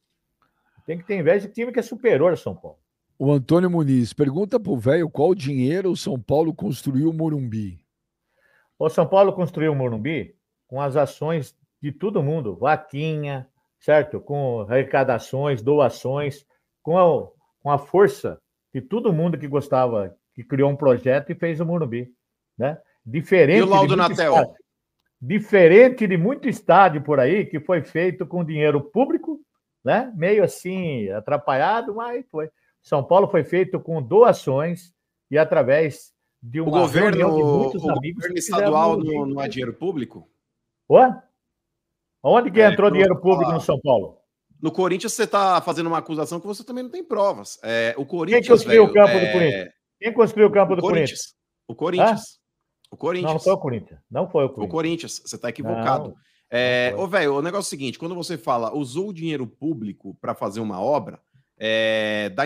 [0.87, 2.79] Tem que ter inveja de time que é superior ao São Paulo.
[3.19, 7.85] O Antônio Muniz, pergunta pro velho qual dinheiro o São Paulo construiu o Morumbi.
[8.79, 10.35] O São Paulo construiu o Morumbi
[10.67, 13.47] com as ações de todo mundo, vaquinha,
[13.79, 14.21] certo?
[14.21, 16.47] Com arrecadações, doações,
[16.83, 17.29] com a,
[17.63, 18.41] com a força
[18.73, 22.13] de todo mundo que gostava, que criou um projeto e fez o Morumbi,
[22.59, 22.79] né?
[23.05, 24.33] Diferente E o Laudo Natel?
[24.35, 24.55] estádio-
[25.21, 29.39] diferente de muito estádio por aí que foi feito com dinheiro público,
[29.85, 30.13] né?
[30.17, 32.49] Meio assim atrapalhado, mas foi.
[32.83, 34.93] São Paulo foi feito com doações
[35.31, 36.13] e através
[36.43, 39.75] de O uma governo, de o muitos amigos governo que estadual não, não é dinheiro
[39.75, 40.27] público?
[40.89, 41.13] Oi?
[42.23, 44.19] Onde que É, entrou dinheiro público fala- no São Paulo?
[44.63, 47.59] No Corinthians você tá fazendo uma acusação que você também não tem provas.
[47.63, 49.69] É, o Quem Corinthians, construiu o campo do é, Corinthians?
[50.01, 51.35] Quem construiu o campo O do Corinthians?
[51.67, 51.69] Corinthians.
[51.69, 52.21] O Corinthians.
[52.91, 53.33] O Não, Corinthians.
[53.33, 54.01] não foi o Corinthians.
[54.11, 54.71] Não foi o O Corinthians.
[54.73, 56.09] Corinthians, você tá equivocado.
[56.09, 56.17] Não,
[56.51, 59.47] É, não ô, velho, o negócio é o seguinte: quando você fala usou o dinheiro
[59.47, 61.21] público para fazer uma obra,
[61.59, 62.43] é, dá,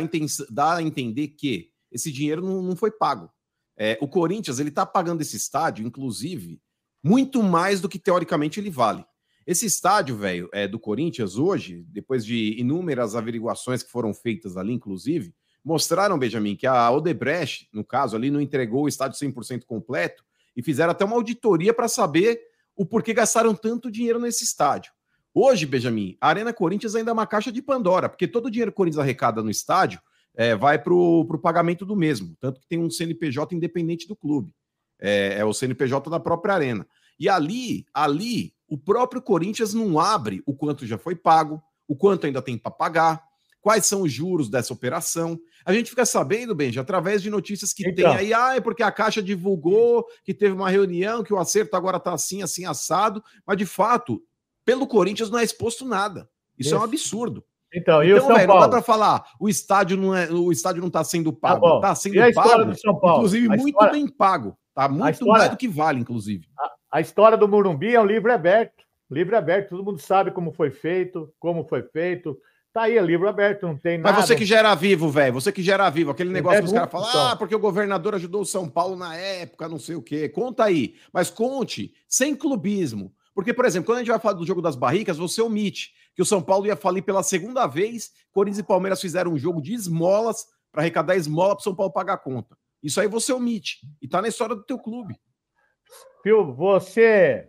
[0.51, 3.31] dá a entender que esse dinheiro não, não foi pago.
[3.79, 6.61] É, o Corinthians ele tá pagando esse estádio, inclusive,
[7.03, 9.05] muito mais do que teoricamente ele vale.
[9.47, 14.73] Esse estádio, velho, é, do Corinthians hoje, depois de inúmeras averiguações que foram feitas ali,
[14.73, 15.35] inclusive,
[15.65, 20.25] mostraram, Benjamin, que a Odebrecht, no caso ali, não entregou o estádio 100% completo
[20.57, 22.41] e fizeram até uma auditoria para saber
[22.77, 24.93] o porquê gastaram tanto dinheiro nesse estádio.
[25.33, 28.71] Hoje, Benjamin, a Arena Corinthians ainda é uma caixa de Pandora, porque todo o dinheiro
[28.71, 30.01] que o Corinthians arrecada no estádio
[30.35, 34.53] é, vai para o pagamento do mesmo, tanto que tem um CNPJ independente do clube.
[35.01, 36.87] É, é o CNPJ da própria Arena.
[37.19, 42.27] E ali, ali, o próprio Corinthians não abre o quanto já foi pago, o quanto
[42.27, 43.25] ainda tem para pagar,
[43.65, 45.41] quais são os juros dessa operação.
[45.65, 47.95] A gente fica sabendo, Benji, através de notícias que Então.
[47.95, 51.75] tem aí, ah, é porque a Caixa divulgou que teve uma reunião, que o acerto
[51.75, 54.23] agora tá assim, assim, assado, mas de fato,
[54.67, 56.29] pelo Corinthians não é exposto nada.
[56.59, 56.89] Isso, é um Isso.
[56.89, 57.43] absurdo.
[57.75, 58.71] Então, e o Então, São velho, não dá Paulo?
[58.73, 61.81] pra falar, o estádio não é, o estádio não tá sendo Tá pago, bom.
[61.81, 63.17] tá sendo E a história pago, do São Paulo?
[63.17, 66.47] inclusive A muito história- bem pago, tá muito história- mais do que vale, inclusive.
[66.93, 68.85] A história do Morumbi é um livro aberto.
[69.11, 72.39] Livro aberto, todo mundo sabe como foi feito, como foi feito.
[72.75, 74.17] Tá aí, é livro aberto, não tem nada.
[74.17, 76.59] Mas você que já era vivo, velho, você que já era vivo, aquele Ele negócio
[76.59, 79.69] é que os caras falam, ah, porque o governador ajudou o São Paulo na época,
[79.69, 80.29] não sei o quê.
[80.29, 83.15] Conta aí, mas conte, sem clubismo.
[83.33, 86.23] Porque, por exemplo, quando a gente vai falar do jogo das barricas, você omite que
[86.23, 89.73] o São Paulo ia falir pela segunda vez, Corinthians e Palmeiras fizeram um jogo de
[89.73, 92.59] esmolas para arrecadar esmola para o São Paulo pagar a conta.
[92.83, 93.87] Isso aí você omite.
[94.03, 95.17] E tá na história do teu clube.
[96.25, 97.49] Pio, você.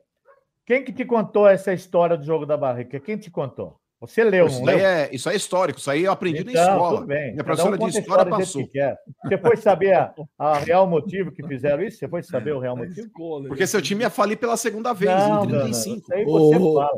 [0.68, 3.00] Quem que te contou essa história do jogo da barrica?
[3.00, 3.80] Quem te contou?
[4.08, 4.78] Você leu, Isso não leu?
[4.80, 6.96] é, isso é histórico, isso aí eu aprendi na Então, escola.
[6.98, 7.32] tudo bem.
[7.34, 8.68] Minha professora um de história passou.
[8.68, 8.80] que.
[9.24, 11.98] Você foi saber a, a real motivo que fizeram isso?
[11.98, 13.10] Você foi saber o real motivo?
[13.48, 15.60] Porque seu time ia falir pela segunda vez, Não, em não, não.
[15.64, 15.98] 35.
[15.98, 16.90] Isso aí você Ô, fala.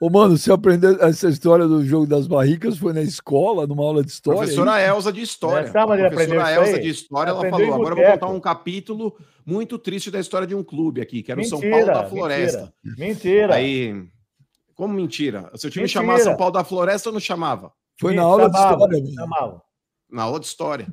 [0.00, 2.78] Ô, mano, você aprendeu essa história do jogo das barricas?
[2.78, 4.38] Foi na escola, numa aula de história?
[4.38, 5.66] Professora Elza de História.
[5.66, 6.82] É, a professora aprendeu isso Elza aí?
[6.82, 10.54] de História, ela falou: agora eu vou contar um capítulo muito triste da história de
[10.54, 12.72] um clube aqui, que era o São Mentira, Paulo da Floresta.
[12.96, 13.54] Mentira.
[13.56, 14.04] Aí,
[14.78, 15.50] como mentira?
[15.56, 16.00] Seu time Mentira.
[16.02, 17.72] chamava São Paulo da Floresta ou não chamava?
[18.00, 19.14] Foi na aula chamava, de história.
[19.14, 19.62] chamava.
[20.08, 20.86] Na aula de História.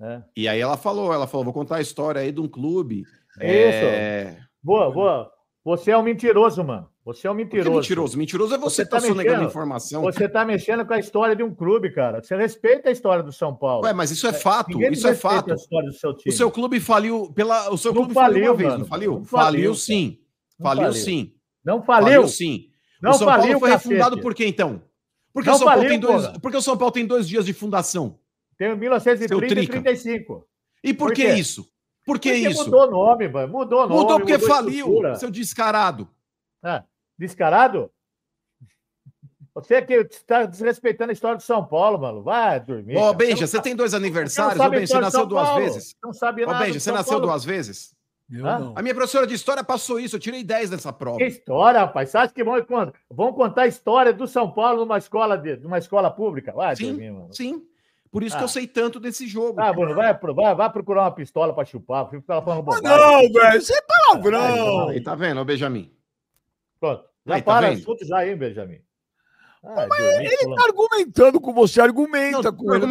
[0.00, 0.22] É.
[0.34, 3.00] E aí ela falou, ela falou, vou contar a história aí de um clube.
[3.02, 3.10] Isso.
[3.42, 4.38] É...
[4.62, 5.30] Boa, boa.
[5.64, 6.88] Você é um mentiroso, mano.
[7.04, 7.72] Você é um que mentiroso.
[7.72, 8.16] mentiroso?
[8.18, 10.00] Mentiroso é você, Você que tá tá sonegando informação.
[10.00, 12.22] Você está mexendo com a história de um clube, cara.
[12.22, 13.84] Você respeita a história do São Paulo.
[13.84, 15.52] Ué, mas isso é fato, Ninguém isso é respeita fato.
[15.52, 17.70] a história do seu O seu clube faliu pela.
[17.70, 18.78] O seu Não clube faliu, faliu, uma vez, mano.
[18.80, 19.12] não faliu?
[19.18, 20.18] Não faliu, faliu, sim.
[20.58, 20.94] Não Faliu, faliu.
[21.04, 21.34] sim.
[21.62, 22.28] Não faliu.
[22.28, 22.70] sim.
[23.00, 23.88] Não o São Paulo foi cacete.
[23.88, 24.82] refundado por quê, então?
[25.32, 26.40] Porque, Não o São Paulo tem dois, porra.
[26.40, 28.18] porque o São Paulo tem dois dias de fundação.
[28.56, 29.72] Tem 1930 e trica.
[29.82, 30.48] 35.
[30.82, 31.62] E por, Por que isso?
[32.04, 32.64] Por que Porque isso?
[32.64, 33.52] mudou o nome, mano.
[33.52, 34.00] Mudou o nome.
[34.00, 35.14] Mudou porque mudou faliu, estrutura.
[35.16, 36.08] seu descarado.
[36.62, 36.82] Ah,
[37.16, 37.90] descarado?
[39.54, 42.22] Você que está desrespeitando a história do São Paulo, mano.
[42.22, 42.96] Vai dormir.
[42.96, 43.12] Ô, cara.
[43.12, 44.58] Benja, Você você tem dois aniversários?
[44.58, 45.96] Ô, Benja, você de nasceu duas vezes?
[46.02, 46.58] Não sabe Ô, nada.
[46.64, 47.26] Benja, do você nasceu Paulo.
[47.26, 47.94] duas vezes?
[48.30, 48.58] Eu Hã?
[48.58, 48.74] não.
[48.76, 51.16] A minha professora de história passou isso, eu tirei 10 nessa prova.
[51.18, 52.10] Que história, rapaz.
[52.10, 55.56] Você acha que vão, contar- vão contar a história do São Paulo numa escola, de,
[55.56, 56.52] numa escola pública?
[56.52, 57.32] Vai Sim, mano.
[57.32, 57.62] sim.
[58.10, 58.44] Por isso que Ah.
[58.44, 59.60] eu sei tanto desse jogo.
[59.60, 62.08] Ah, Bruno, vai, pro- vai, vai procurar uma pistola pra chupar.
[62.08, 62.82] Fica falando Ah, bobagem.
[62.82, 64.88] não, velho, isso é palavrão.
[64.88, 65.90] Aí, tá vendo, ô Benjamin?
[66.80, 67.04] Pronto.
[67.26, 67.78] Já Aí, tá para, vendo?
[67.80, 68.78] assunto já aí, Benjamin.
[69.62, 70.56] Ah, dormir, Ele fulano.
[70.56, 72.86] tá argumentando com você, argumenta Não, com ele.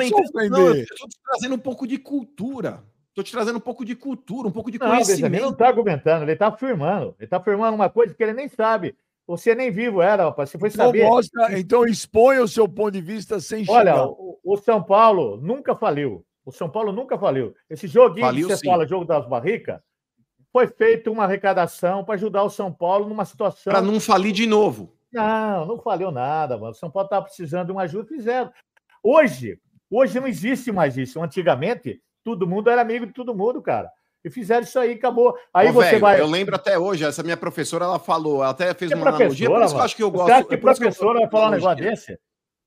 [0.50, 2.84] Não eu te trazendo um pouco de cultura.
[3.18, 5.42] Tô te trazendo um pouco de cultura, um pouco de Não, Benjamin conhecimento.
[5.42, 7.16] não está argumentando, ele está afirmando.
[7.18, 8.96] Ele está afirmando uma coisa que ele nem sabe.
[9.26, 10.52] Você nem vivo era, rapaz.
[10.52, 11.04] Você foi Então, saber.
[11.04, 15.76] mostra, então exponha o seu ponto de vista sem Olha, o, o São Paulo nunca
[15.76, 16.24] faliu.
[16.46, 17.56] O São Paulo nunca faliu.
[17.68, 18.70] Esse joguinho Faliu, que você sim.
[18.70, 19.82] fala, jogo das barricas,
[20.54, 23.74] foi feito uma arrecadação para ajudar o São Paulo numa situação.
[23.74, 24.94] Pra não falir de novo.
[25.12, 26.70] Não, não faliu nada, mano.
[26.74, 28.52] O São Paulo estava precisando de uma ajuda, fizeram.
[29.02, 29.60] Hoje,
[29.90, 31.20] hoje não existe mais isso.
[31.20, 33.90] Antigamente, todo mundo era amigo de todo mundo, cara.
[34.22, 35.34] E fizeram isso aí, acabou.
[35.54, 36.20] Aí Ô, você velho, vai.
[36.20, 39.50] Eu lembro até hoje, essa minha professora, ela falou, ela até fez Que uma analogia,
[39.50, 40.32] por isso que eu acho que eu Você gosto.
[40.34, 42.20] acha que é professora vai falar um negócio desse?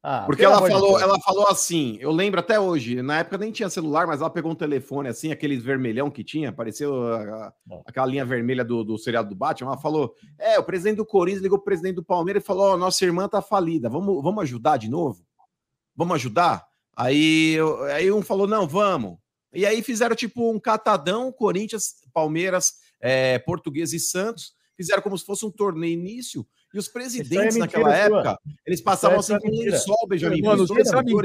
[0.03, 3.53] Ah, Porque ela de falou, ela falou assim, eu lembro até hoje, na época nem
[3.53, 7.53] tinha celular, mas ela pegou um telefone assim, aqueles vermelhão que tinha, pareceu a- a-
[7.67, 7.83] Bom.
[7.85, 11.43] aquela linha vermelha do, do seriado do Batman, ela falou, é, o presidente do Corinthians
[11.43, 14.79] ligou pro presidente do Palmeiras e falou, ó, nossa irmã tá falida, vamos, vamos ajudar
[14.79, 15.23] de novo?
[15.95, 16.65] Vamos ajudar?
[16.97, 19.19] Aí, eu- aí um falou, não, vamos.
[19.53, 25.25] E aí fizeram tipo um catadão, Corinthians, Palmeiras, é, Português e Santos, fizeram como se
[25.25, 27.97] fosse um torneio início, e os presidentes mentira naquela sua.
[27.97, 29.73] época, eles passavam Isso assim é com mentira.
[29.73, 30.75] lençol, Benjamin, Mano, os tá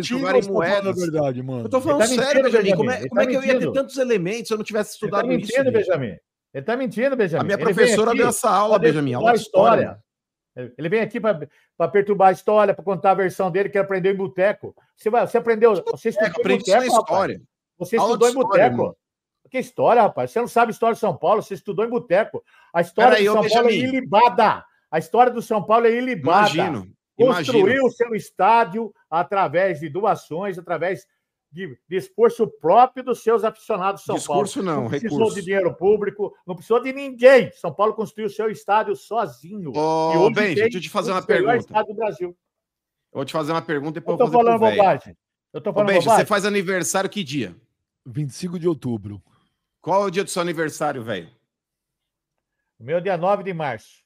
[0.02, 0.96] jogarem você tá falando a moedas.
[1.00, 1.66] verdade, mano?
[1.66, 2.76] Eu tô falando Ele tá sério, Benjamin.
[2.76, 4.64] Como é, como é Ele que tá eu ia ter tantos elementos se eu não
[4.66, 5.52] tivesse Ele estudado está isso?
[5.54, 5.90] mentindo, bicho?
[5.92, 6.08] Benjamin.
[6.08, 6.20] Ele
[6.64, 7.42] está mentindo, Benjamin.
[7.42, 10.00] A minha Ele professora aqui deu essa aula, Benjamin, aula de história.
[10.78, 11.48] Ele vem aqui para
[11.92, 14.74] perturbar a história, para contar a versão dele, que ele aprendeu em boteco.
[14.96, 15.76] Você, vai, você aprendeu.
[15.92, 17.42] Você É, estudou em aprendi isso na boteco, rapaz.
[17.78, 18.98] Você estudou em boteco.
[19.50, 20.32] Que história, rapaz?
[20.32, 22.44] Você não sabe história de São Paulo, você estudou em boteco.
[22.74, 24.66] A história de São Paulo é ilibada.
[24.92, 26.50] A história do São Paulo é ilibada.
[26.52, 26.88] Imagino.
[27.16, 31.06] Construiu o seu estádio através de doações, através
[31.56, 34.82] de, esforço próprio dos seus aficionados de São Discurso Paulo.
[34.82, 35.36] não, precisou recurso.
[35.36, 37.50] de dinheiro público, não precisou de ninguém.
[37.54, 39.72] São Paulo construiu o seu estádio sozinho.
[39.72, 41.58] Benja, tem deixa eu te fazer uma pergunta.
[41.58, 42.30] estádio do Brasil.
[42.30, 45.18] Eu vou te fazer uma pergunta e depois eu vou fazer falando bobagem.
[45.54, 46.26] Eu tô falando Benja, você bobagem.
[46.26, 47.56] faz aniversário que dia?
[48.06, 49.22] 25 de outubro.
[49.82, 51.30] Qual é o dia do seu aniversário, velho?
[52.80, 54.03] O meu é dia 9 de março.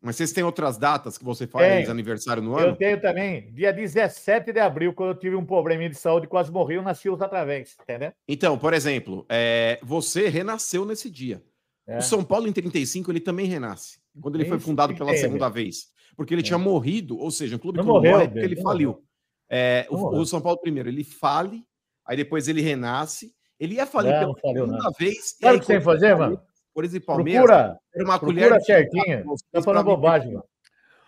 [0.00, 2.76] Mas vocês têm outras datas que você faz aniversário no Eu ano?
[2.76, 6.74] tenho também, dia 17 de abril, quando eu tive um probleminha de saúde, quase morri,
[6.74, 8.12] eu nasci outra vez, entendeu?
[8.26, 11.40] Então, por exemplo, é, você renasceu nesse dia.
[11.86, 11.98] É.
[11.98, 14.00] O São Paulo em 35 ele também renasce.
[14.20, 15.92] Quando ele foi Isso fundado que pela segunda vez.
[16.16, 16.44] Porque ele É.
[16.44, 19.04] tinha morrido, ou seja, um clube Não que não morreu, morre é ele não faliu.
[19.48, 21.64] É, Não o, o São Paulo primeiro, ele fale,
[22.06, 23.34] aí depois ele renasce.
[23.58, 24.92] Ele ia falir Não, pela segunda não.
[24.98, 25.36] vez.
[25.40, 26.40] Sabe o que você tem fazer, mano?
[26.74, 29.24] Por exemplo, Palmeiras, Procura, era uma procura colher certinho.
[29.24, 30.44] vocês Tá falando bobagem, mano.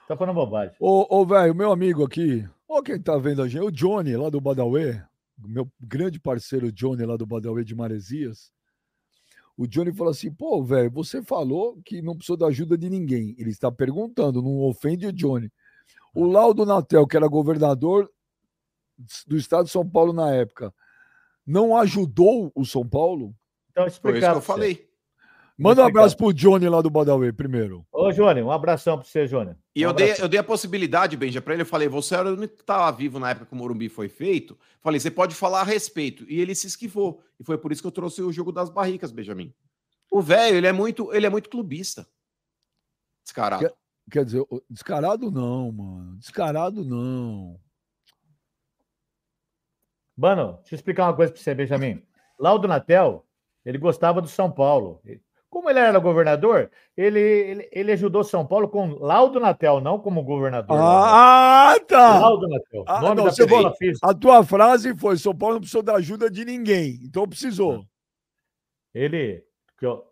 [0.07, 0.77] Tá falando bobagem.
[0.79, 4.29] Ô, ô velho, meu amigo aqui, ó quem tá vendo a gente, o Johnny lá
[4.29, 5.03] do Badauê,
[5.39, 8.53] meu grande parceiro Johnny lá do Badauê de Maresias.
[9.57, 13.35] O Johnny falou assim: pô, velho, você falou que não precisou da ajuda de ninguém.
[13.39, 15.51] Ele está perguntando, não ofende o Johnny.
[16.15, 18.11] O Laudo Natel, que era governador
[19.27, 20.73] do estado de São Paulo na época,
[21.47, 23.35] não ajudou o São Paulo?
[23.71, 24.21] Então, Foi isso explicar.
[24.21, 24.89] que eu pra falei.
[25.57, 27.87] Manda um abraço pro Johnny lá do Badauê primeiro.
[27.93, 29.57] Ô, Jônio, um abração pra você, Jônio.
[29.75, 31.63] E Um eu dei, eu dei a possibilidade, Benja, para ele.
[31.63, 34.09] Eu falei, você era o único que estava vivo na época que o Morumbi foi
[34.09, 34.59] feito.
[34.81, 36.25] Falei, você pode falar a respeito.
[36.29, 37.23] E ele se esquivou.
[37.39, 39.55] E foi por isso que eu trouxe o jogo das barricas, Benjamin.
[40.11, 42.05] O velho, ele é muito, ele é muito clubista.
[43.25, 43.65] Descarado.
[43.69, 43.75] Que-
[44.11, 46.17] Quer dizer, descarado não, mano.
[46.19, 47.59] Descarado não.
[50.17, 52.03] Mano, deixa eu explicar uma coisa pra você, Benjamin.
[52.39, 53.25] Laudo Natel,
[53.65, 55.01] ele gostava do São Paulo.
[55.51, 60.25] Como ele era governador, ele, ele, ele ajudou São Paulo com Laudo Natel, não como
[60.25, 60.77] governador.
[60.81, 62.19] Ah, tá!
[62.19, 62.85] Laudo Natel.
[62.89, 64.09] Ah, nome não, da pessoa física.
[64.09, 66.99] A tua frase foi: São Paulo não precisou da ajuda de ninguém.
[67.05, 67.85] Então precisou.
[68.93, 69.45] Ele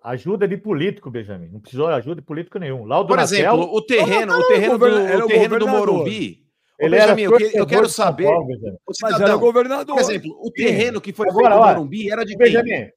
[0.05, 1.49] ajuda de político, Benjamin.
[1.49, 2.85] Não precisou de ajuda de político nenhum.
[2.85, 5.69] Laudo Por Natel, exemplo, o terreno, Não, não, o terreno, do, o o terreno do.
[5.69, 6.42] Morumbi.
[6.79, 8.25] Ele era Benjamin, eu, eu quero saber.
[8.25, 9.95] Paulo, o Mas cidadão, era governador.
[9.97, 12.47] por exemplo, o terreno que foi Agora, feito no Morumbi era de quem?
[12.47, 12.91] Benjamin,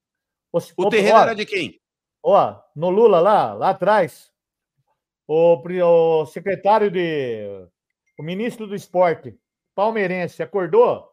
[0.52, 1.80] o, O o- terreno ó, era de quem?
[2.24, 4.32] Ó, no Lula lá, lá atrás,
[5.28, 5.62] o,
[6.22, 7.68] o secretário de.
[8.18, 9.38] O ministro do esporte,
[9.76, 11.06] palmeirense, acordou,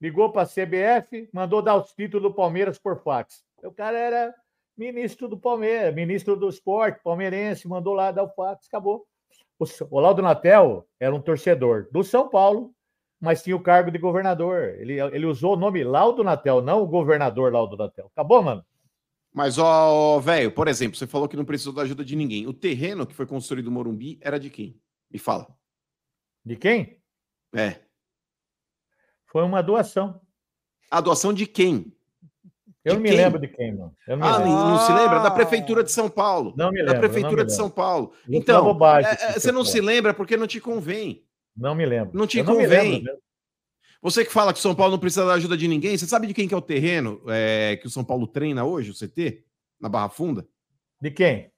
[0.00, 3.42] ligou para a CBF, mandou dar os títulos do Palmeiras por fax.
[3.64, 4.34] O cara era
[4.76, 9.06] ministro do Palmeiras, ministro do esporte, palmeirense, mandou lá dar o fax, acabou.
[9.90, 12.74] O, Laudo Natel era um torcedor do São Paulo,
[13.20, 14.76] mas tinha o cargo de governador.
[14.78, 18.10] Ele, ele usou o nome Laudo Natel, não o governador Laudo Natel.
[18.14, 18.64] Acabou, mano?
[19.32, 22.46] Mas, ó, velho, por exemplo, você falou que não precisou da ajuda de ninguém.
[22.46, 24.80] O terreno que foi construído no Morumbi era de quem?
[25.10, 25.46] Me fala.
[26.44, 27.00] De quem?
[27.54, 27.80] É.
[29.26, 30.20] Foi uma doação.
[30.90, 31.94] A doação de quem?
[32.84, 33.18] Eu De não me quem?
[33.18, 33.94] lembro de quem, mano.
[34.08, 34.52] Ah, lembro.
[34.52, 35.18] não se lembra?
[35.20, 35.30] Da Ah.
[35.32, 36.54] Prefeitura de São Paulo.
[36.56, 37.00] Não me Da lembro.
[37.00, 37.68] Prefeitura não me de São.
[37.70, 38.12] Paulo.
[38.12, 41.22] Falar Então, é, aqui, é, você não se lembra porque não te convém.
[41.56, 42.16] Não me lembro.
[42.18, 43.04] Não te Eu não me convém.
[44.02, 46.26] Você que fala que o São Paulo não precisa da ajuda de ninguém, você sabe
[46.26, 49.44] de quem que é o terreno é, que o São Paulo treina hoje, o CT?
[49.78, 50.46] Na Barra Funda?
[51.02, 51.50] De quem?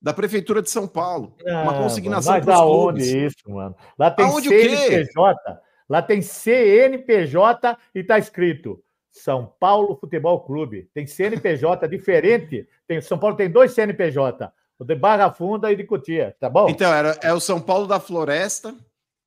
[0.00, 1.36] Da Prefeitura de São Paulo.
[1.46, 3.32] uma consignação mano, para os Mas aonde clubes.
[3.34, 3.76] isso, mano?
[3.98, 4.68] Lá tem Aonde o quê?
[4.76, 5.60] CNPJ.
[5.88, 8.82] Lá tem CNPJ e tá escrito
[9.16, 10.88] São Paulo Futebol Clube.
[10.92, 12.68] Tem CNPJ diferente.
[12.86, 14.52] Tem, São Paulo tem dois CNPJ.
[14.78, 16.68] O de Barra Funda e de Cotia, tá bom?
[16.68, 18.74] Então, era, é o São Paulo da Floresta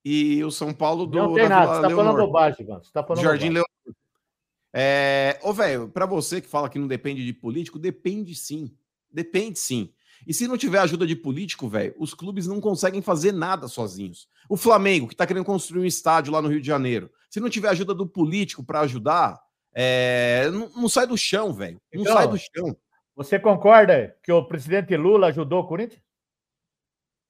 [0.06, 1.76] e o São Paulo do não tem da nada.
[1.76, 2.84] Você tá falando bobagem, mano.
[2.84, 3.50] Você tá falando Jardim.
[3.50, 3.66] Leonor.
[4.72, 8.72] É, ô, velho, pra você que fala que não depende de político, depende sim.
[9.12, 9.92] Depende sim.
[10.28, 14.28] E se não tiver ajuda de político, velho, os clubes não conseguem fazer nada sozinhos.
[14.48, 17.50] O Flamengo, que tá querendo construir um estádio lá no Rio de Janeiro, se não
[17.50, 19.42] tiver ajuda do político pra ajudar,
[19.74, 21.80] é, não, não sai do chão, velho.
[21.94, 22.76] Não Então, sai do chão.
[23.16, 26.02] Você concorda que o presidente Lula ajudou o Corinthians?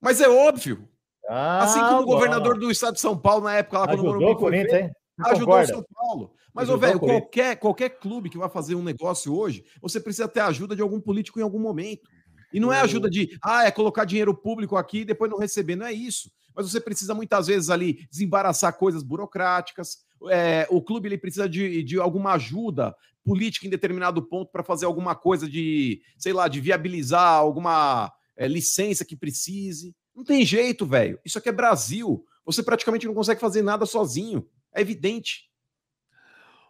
[0.02, 0.88] Mas é óbvio.
[1.28, 4.32] Ah, Assim como o governador do estado de São Paulo, na época lá, quando ajudou
[4.32, 4.92] o Corinthians, hein?
[5.26, 5.64] Ajudou concorda?
[5.64, 6.34] o São Paulo.
[6.54, 10.28] Mas, ô, Ajudou velho, qualquer, qualquer clube que vai fazer um negócio hoje, você precisa
[10.28, 12.08] ter a ajuda de algum político em algum momento.
[12.52, 15.76] E não é ajuda de, ah, é colocar dinheiro público aqui e depois não receber.
[15.76, 16.32] Não é isso.
[16.56, 20.00] Mas você precisa muitas vezes ali desembaraçar coisas burocráticas.
[20.30, 24.86] É, o clube ele precisa de, de alguma ajuda política em determinado ponto para fazer
[24.86, 29.96] alguma coisa de, sei lá, de viabilizar alguma é, licença que precise.
[30.16, 31.20] Não tem jeito, velho.
[31.24, 32.26] Isso aqui é Brasil.
[32.46, 34.48] Você praticamente não consegue fazer nada sozinho.
[34.74, 35.50] É evidente.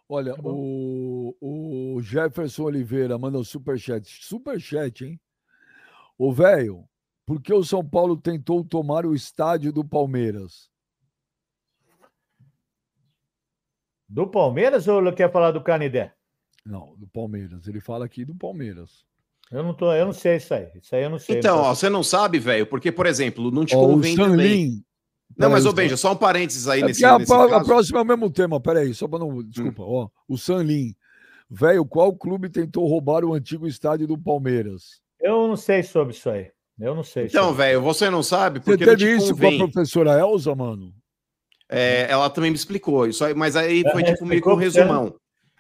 [0.08, 4.26] Olha, Tá o, o Jefferson Oliveira manda um superchat.
[4.26, 5.22] Superchat, hein?
[6.18, 6.89] Ô, velho,
[7.30, 10.68] por que o São Paulo tentou tomar o estádio do Palmeiras?
[14.08, 16.12] Do Palmeiras ou ele quer falar do Canidé?
[16.66, 17.68] Não, do Palmeiras.
[17.68, 19.06] Ele fala aqui do Palmeiras.
[19.52, 20.72] Eu não, tô, eu não sei isso aí.
[20.82, 21.38] Isso aí eu não sei.
[21.38, 24.16] Então, não ó, você não sabe, velho, porque, por exemplo, não te Ó, o convém
[24.16, 24.38] também.
[24.72, 24.84] Sanlin.
[25.38, 27.66] Não, mas, ô, Benja, só um parênteses aí É nesse, a, nesse a caso.
[27.66, 29.44] próxima é o mesmo tema, peraí, só para não.
[29.44, 30.10] Desculpa, ó.
[30.28, 30.96] O Sanlin.
[31.48, 35.00] Velho, qual clube tentou roubar o antigo estádio do Palmeiras?
[35.22, 36.52] Eu não sei sobre isso aí.
[36.80, 37.26] Eu não sei.
[37.26, 39.58] Então, velho, você não sabe Você porque não teve te isso convém.
[39.58, 40.94] com a professora Elza, mano?
[41.70, 44.56] É, ela também me explicou isso aí, mas aí foi É, tipo meio que um
[44.56, 45.16] você, resumão.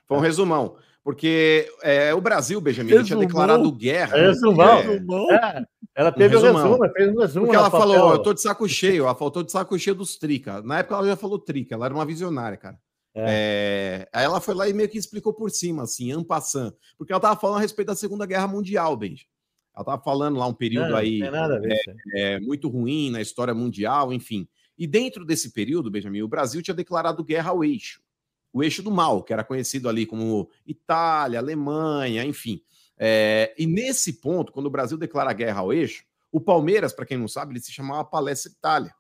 [0.07, 0.75] Foi um resumão.
[1.03, 3.27] Porque é, o Brasil, Benjamin, ele tinha Resumão?
[3.27, 4.17] declarado guerra.
[4.17, 4.79] Resumão.
[4.79, 5.63] É, Irmão, É,
[5.95, 6.71] ela teve o resumão.
[6.71, 7.45] resumo, fez um resumo.
[7.45, 7.87] porque ela papel.
[7.89, 10.61] falou, eu tô de saco cheio, ela faltou de saco cheio dos trica.
[10.61, 12.77] Na época ela já falou trica, ela era uma visionária, cara.
[13.15, 16.75] É, Aí ela foi lá e meio que explicou por cima, assim, ampassando.
[16.97, 19.25] Porque ela tava falando a respeito da Segunda Guerra Mundial, Benji.
[19.79, 21.83] Ela tava falando lá um período Não, aí Não ver.
[21.87, 21.95] aí.
[22.13, 24.45] é, muito ruim na história mundial, enfim.
[24.77, 28.01] E dentro desse período, Benjamin, o Brasil tinha declarado guerra ao eixo.
[28.51, 32.61] O eixo do mal, que era conhecido ali como Itália, Alemanha, enfim.
[32.97, 37.17] É, e nesse ponto, quando o Brasil declara guerra ao eixo, o Palmeiras, para quem
[37.17, 38.93] não sabe, ele se chamava Palestra Itália.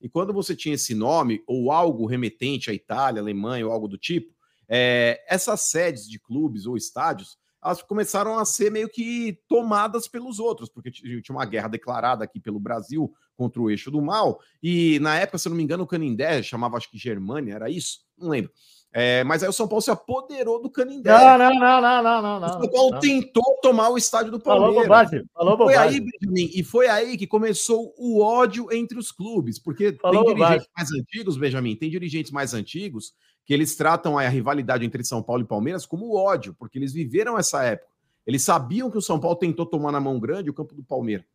[0.00, 3.98] E quando você tinha esse nome, ou algo remetente à Itália, Alemanha, ou algo do
[3.98, 4.34] tipo,
[4.66, 10.38] é, essas sedes de clubes ou estádios, elas começaram a ser meio que tomadas pelos
[10.38, 14.98] outros, porque tinha uma guerra declarada aqui pelo Brasil contra o eixo do mal, e
[15.00, 18.00] na época, se eu não me engano, o Canindé chamava, acho que Germânia, era isso?
[18.18, 18.50] Não lembro.
[18.94, 21.10] É, mas aí o São Paulo se apoderou do Canindé.
[21.10, 22.46] Não, não, não, não, não, não.
[22.46, 23.00] o São Paulo não.
[23.00, 24.86] tentou tomar o estádio do Falou Palmeiras.
[24.86, 25.24] bobagem.
[25.32, 26.06] Falou Foi aí, bobagem.
[26.20, 30.66] Benjamin, e foi aí que começou o ódio entre os clubes, porque Falou tem dirigentes
[30.66, 30.70] bobagem.
[30.76, 33.14] mais antigos, Benjamin, tem dirigentes mais antigos
[33.44, 37.36] que eles tratam a rivalidade entre São Paulo e Palmeiras como ódio, porque eles viveram
[37.38, 37.90] essa época.
[38.26, 41.26] Eles sabiam que o São Paulo tentou tomar na mão grande o campo do Palmeiras.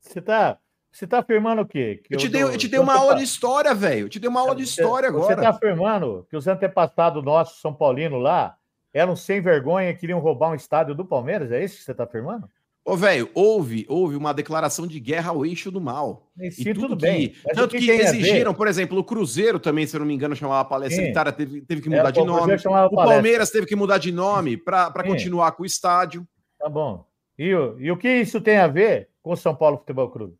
[0.00, 0.58] Você tá,
[0.90, 2.02] você tá afirmando o quê?
[2.04, 4.06] Que Eu te dei, eu te dei uma aula de história, velho.
[4.06, 5.34] Eu te dei uma aula de Você- história Você agora.
[5.34, 8.56] está afirmando que os antepassados nossos, São Paulino, lá,
[8.92, 11.50] eram sem vergonha e queriam roubar um estádio do Palmeiras?
[11.50, 12.46] É isso que você está afirmando?
[12.84, 16.28] Ô, velho, houve, houve uma declaração de guerra ao eixo do mal.
[16.36, 17.34] E E sim, tudo tudo que, bem.
[17.44, 18.00] O tanto que, ver?
[18.00, 21.10] exigiram, por exemplo, o Cruzeiro também, se eu não me engano, chamava Palestra Sim.
[21.10, 22.54] Itália, teve, teve que É, mudar o de nome.
[22.90, 22.96] O.
[22.96, 25.08] Palmeiras teve que mudar de nome para Sim.
[25.10, 26.26] continuar com o estádio.
[26.58, 27.06] Tá bom.
[27.38, 30.34] E, o- e o que isso tem a ver com o São Paulo Futebol Clube?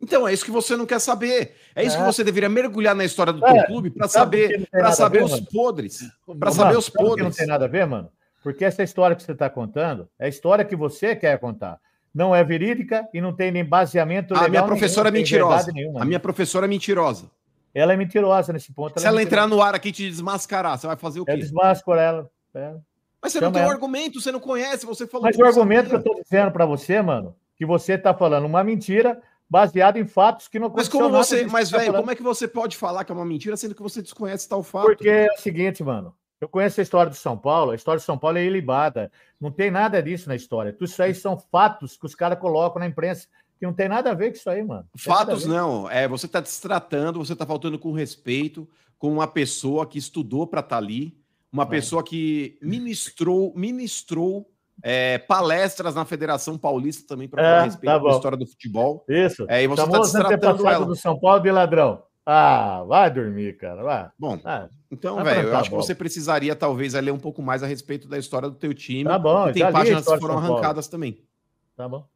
[0.00, 1.56] Então, é isso que você não quer saber.
[1.74, 1.98] É isso É.
[1.98, 5.18] que você deveria mergulhar na história do É, teu clube para que saber, para saber
[5.18, 6.00] ver, os podres.
[6.38, 7.24] Para saber os que podres.
[7.24, 8.08] Não tem nada a ver, mano?
[8.42, 11.78] Porque essa história que você está contando é a história que você quer contar.
[12.14, 15.28] Não é verídica e não tem nem baseamento A legal minha professora é nenhum, não
[15.28, 15.72] tem mentirosa.
[15.72, 16.02] nenhuma.
[16.02, 17.30] A minha professora é mentirosa.
[17.74, 18.98] Ela é mentirosa nesse ponto.
[18.98, 19.62] Se ela é entrar mentirosa.
[19.62, 21.36] no ar aqui e te desmascarar, você vai fazer o Eu quê?
[21.36, 22.30] desmascaro ela.
[22.54, 22.74] É.
[23.22, 23.74] Mas você não Chama tem um ela.
[23.74, 25.26] argumento, você não conhece, você falou.
[25.26, 26.12] Mas o não argumento que eu sabia.
[26.12, 29.20] estou dizendo para você, mano, que você está falando uma mentira
[29.50, 31.44] baseada em fatos que não Mas como você.
[31.46, 32.02] Mas, tá velho, falando.
[32.02, 34.62] como é que você pode falar que é uma mentira sendo que você desconhece tal
[34.62, 34.86] fato?
[34.86, 36.14] Porque é o seguinte, mano.
[36.40, 39.10] Eu conheço a história do São Paulo, a história de São Paulo é ilibada.
[39.40, 40.72] Não tem nada disso na história.
[40.72, 43.26] Tudo isso aí são fatos que os caras colocam na imprensa,
[43.58, 44.86] que não tem nada a ver com isso aí, mano.
[44.94, 45.90] Não Fatos não.
[45.90, 48.68] É, você está destratando, você está faltando com respeito
[48.98, 51.16] com uma pessoa que estudou para estar ali,
[51.52, 51.66] uma É.
[51.66, 54.48] pessoa que ministrou, ministrou
[54.82, 58.46] é, palestras na Federação Paulista também para É, falar a respeito tá da história do
[58.46, 59.04] futebol.
[59.08, 59.44] Isso.
[59.48, 60.86] É, e você está destratando ela.
[60.86, 62.02] do São Paulo de ladrão.
[62.30, 63.82] Ah, vai dormir, cara.
[63.82, 64.10] Vai.
[64.18, 67.66] Bom, Ah, então, velho, eu acho que você precisaria talvez ler um pouco mais a
[67.66, 69.04] respeito da história do teu time.
[69.04, 71.24] Tá bom, e tem páginas que foram arrancadas também.
[71.74, 72.06] tá bom.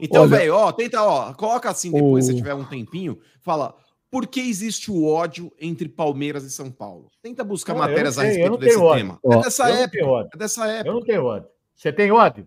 [0.00, 3.74] Então, velho, ó, tenta, ó, coloca assim depois, O- se tiver um tempinho, fala,
[4.08, 7.10] por que existe o ódio entre Palmeiras e São Paulo?
[7.20, 8.96] Tenta buscar Não, matérias a respeito desse ódio.
[9.02, 9.18] tema.
[9.24, 10.88] Ó, é dessa época, é dessa época.
[10.88, 11.48] Eu não tenho ódio.
[11.74, 12.46] Você tem ódio?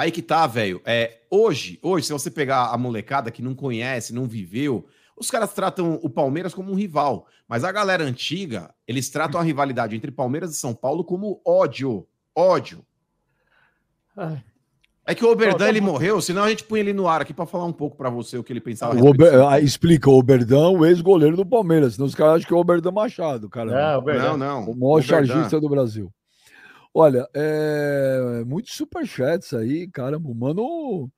[0.00, 4.14] Aí que tá, velho, é, hoje, hoje, se você pegar a molecada que não conhece,
[4.14, 9.10] não viveu, os caras tratam o Palmeiras como um rival, mas a galera antiga, eles
[9.10, 12.82] tratam a rivalidade entre Palmeiras e São Paulo como ódio, ódio.
[14.16, 14.42] Ai,
[15.06, 17.44] É que o Oberdan, ele morreu, senão a gente põe ele no ar aqui pra
[17.44, 18.98] falar um pouco pra você o que ele pensava.
[18.98, 21.96] O Ober- ah, explica, o Oberdão, o ex-goleiro do Palmeiras.
[21.96, 23.70] Senão os caras acham que é o Oberdan Machado, cara.
[23.96, 24.28] Não, verdade.
[24.30, 24.70] Não, não.
[24.70, 25.26] o maior Oberdan.
[25.26, 26.10] chargista do Brasil.
[26.94, 28.44] Olha, é...
[28.46, 30.28] muitos superchats aí, caramba.
[30.28, 31.10] O Mano.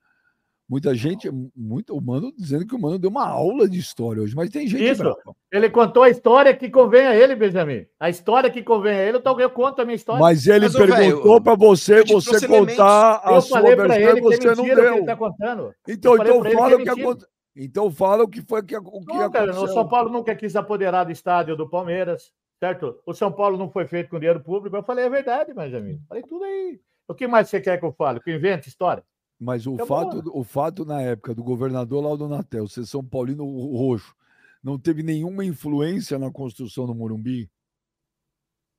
[0.69, 4.35] Muita gente, muito, o Mano dizendo que o Mano deu uma aula de história hoje,
[4.35, 5.03] mas tem gente Isso.
[5.03, 5.21] brava.
[5.51, 7.85] Ele contou a história que convém a ele, Benjamin.
[8.01, 10.21] A história que convém a ele, então eu conto a minha história.
[10.21, 14.21] Mas ele Mas, perguntou para você, você contar a eu sua versão ele e é
[14.23, 15.17] você não deu.
[15.19, 15.75] contando.
[15.87, 17.33] Então, então fala é o que aconteceu.
[17.55, 19.65] Então fala o que foi que, o que Não, cara, aconteceu.
[19.65, 22.33] o São Paulo nunca quis apoderar do estádio do Palmeiras,
[22.63, 22.97] certo?
[23.05, 24.77] O São Paulo não foi feito com dinheiro público.
[24.77, 26.01] Eu falei a verdade, Benjamin.
[26.09, 26.81] Falei tudo aí.
[27.09, 28.21] O que mais você quer que eu fale?
[28.21, 29.03] Que eu invente história?
[29.37, 29.87] Mas o Acabou.
[29.89, 34.15] fato, o fato na época do governador Laudo Natel ser São Paulino roxo
[34.63, 37.51] não teve nenhuma influência na construção do Morumbi?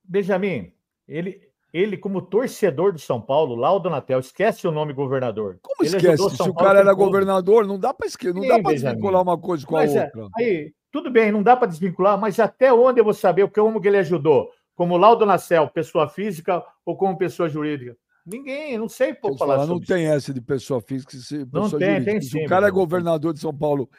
[0.02, 0.72] Benjamin,
[1.06, 5.58] ele, ele como torcedor do São Paulo, lá o Donatel, esquece o nome governador.
[5.60, 6.36] Como Ele esquece?
[6.36, 9.36] Se o cara era governador, não dá para esquecer, não Sim, dá para desvincular uma
[9.36, 10.28] coisa com a Mas, é, outra.
[10.38, 13.60] aí, tudo bem, não dá para desvincular, mas até onde eu vou saber o que
[13.60, 14.52] como que ele ajudou?
[14.76, 17.96] Como Laudo Nacel, pessoa física ou como pessoa jurídica?
[18.24, 21.94] Ninguém, não sei por falar falar, não sobre tem essa de pessoa física, pessoa tem,
[21.94, 22.04] jurídica.
[22.04, 23.90] tem Se sim, o cara é governador de São Paulo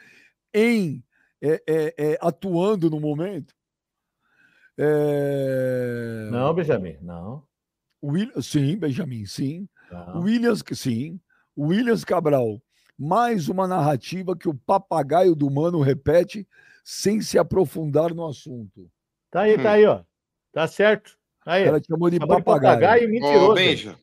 [0.54, 1.04] em
[1.42, 3.54] é, é, é, atuando no momento.
[4.78, 6.32] é, isso.
[6.32, 7.42] Não, Benjamin, não.
[8.02, 9.68] Will- sim, Benjamin, sim.
[9.92, 10.22] não.
[10.22, 11.20] Williams, sim.
[11.58, 12.58] Williams Cabral.
[12.98, 16.48] Mais uma narrativa que o papagaio do mano repete
[16.88, 18.88] sem se aprofundar no assunto.
[19.28, 19.72] Tá aí, tá Hum.
[19.72, 20.04] aí, ó.
[20.52, 21.18] Tá certo.
[21.44, 22.78] Aí, Ela chamou de acabou de papagaio.
[22.80, 23.50] papagaio e mentiroso.
[23.50, 23.98] Ô, Benja,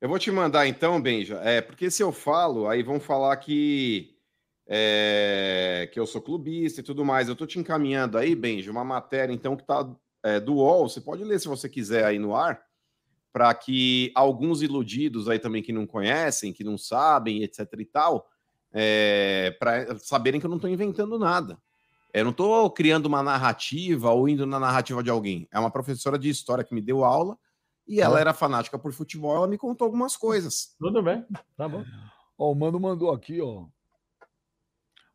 [0.00, 1.40] eu vou te mandar então, Benja.
[1.42, 4.16] É, porque se eu falo, aí vão falar que,
[4.64, 7.28] é, que eu sou clubista e tudo mais.
[7.28, 9.90] Eu tô te encaminhando aí, Benja, uma matéria então que tá
[10.22, 10.88] é, do UOL.
[10.88, 12.62] Você pode ler se você quiser aí no ar,
[13.32, 18.30] para que alguns iludidos aí também que não conhecem, que não sabem, etc e tal,
[19.58, 21.58] para saberem que eu não tô inventando nada.
[22.12, 25.46] Eu não estou criando uma narrativa ou indo na narrativa de alguém.
[25.52, 27.38] É uma professora de história que me deu aula
[27.86, 29.34] e ela era fanática por futebol.
[29.36, 30.74] Ela me contou algumas coisas.
[30.78, 31.24] Tudo bem,
[31.56, 31.84] tá bom.
[32.36, 33.66] Ó, o mano mandou aqui, ó.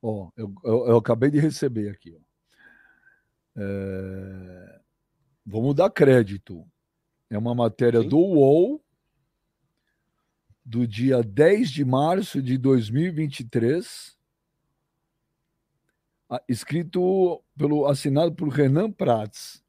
[0.02, 2.26] Ó, eu, eu, eu acabei de receber aqui, ó.
[3.58, 4.80] É,
[5.46, 6.66] Vamos dar crédito.
[7.30, 8.10] É uma matéria Sim.
[8.10, 8.84] do UOL
[10.64, 14.15] do dia 10 de março de 2023, a-
[16.48, 19.64] escrito pelo assinado por Renan Prats.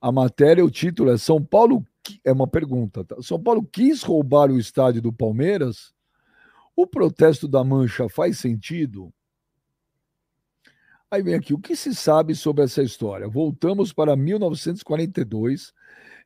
[0.00, 1.84] A matéria, o título é São Paulo
[2.24, 3.16] é uma pergunta, tá?
[3.20, 5.92] São Paulo quis roubar o estádio do Palmeiras?
[6.74, 9.12] O protesto da Mancha faz sentido?
[11.10, 13.26] Aí vem aqui, o que se sabe sobre essa história?
[13.26, 15.72] Voltamos para 1942,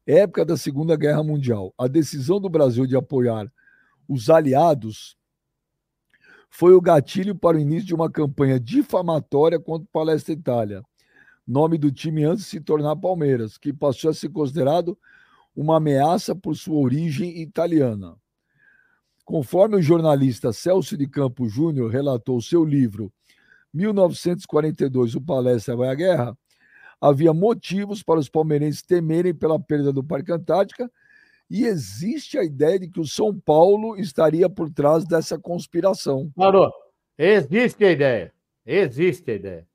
[0.07, 1.73] época da Segunda Guerra Mundial.
[1.79, 3.51] A decisão do Brasil de apoiar
[4.09, 5.17] os aliados
[6.55, 10.83] foi o gatilho para o início de uma campanha difamatória contra o Palestra Itália,
[11.49, 14.97] nome do time antes de se tornar Palmeiras, que passou a ser considerado
[15.57, 18.17] uma ameaça por sua origem italiana.
[19.25, 23.11] Conforme o jornalista Celso de Campos Júnior relatou seu livro
[23.73, 26.37] 1942, O Palestra vai à Guerra,
[27.01, 30.93] havia motivos para os palmeirenses temerem pela perda do Parque Antártica
[31.53, 36.33] e existe a ideia de que o São Paulo estaria por trás dessa conspiração.
[36.35, 36.73] Parou.
[37.19, 38.33] Existe a ideia.
[38.65, 39.69] Existe a ideia.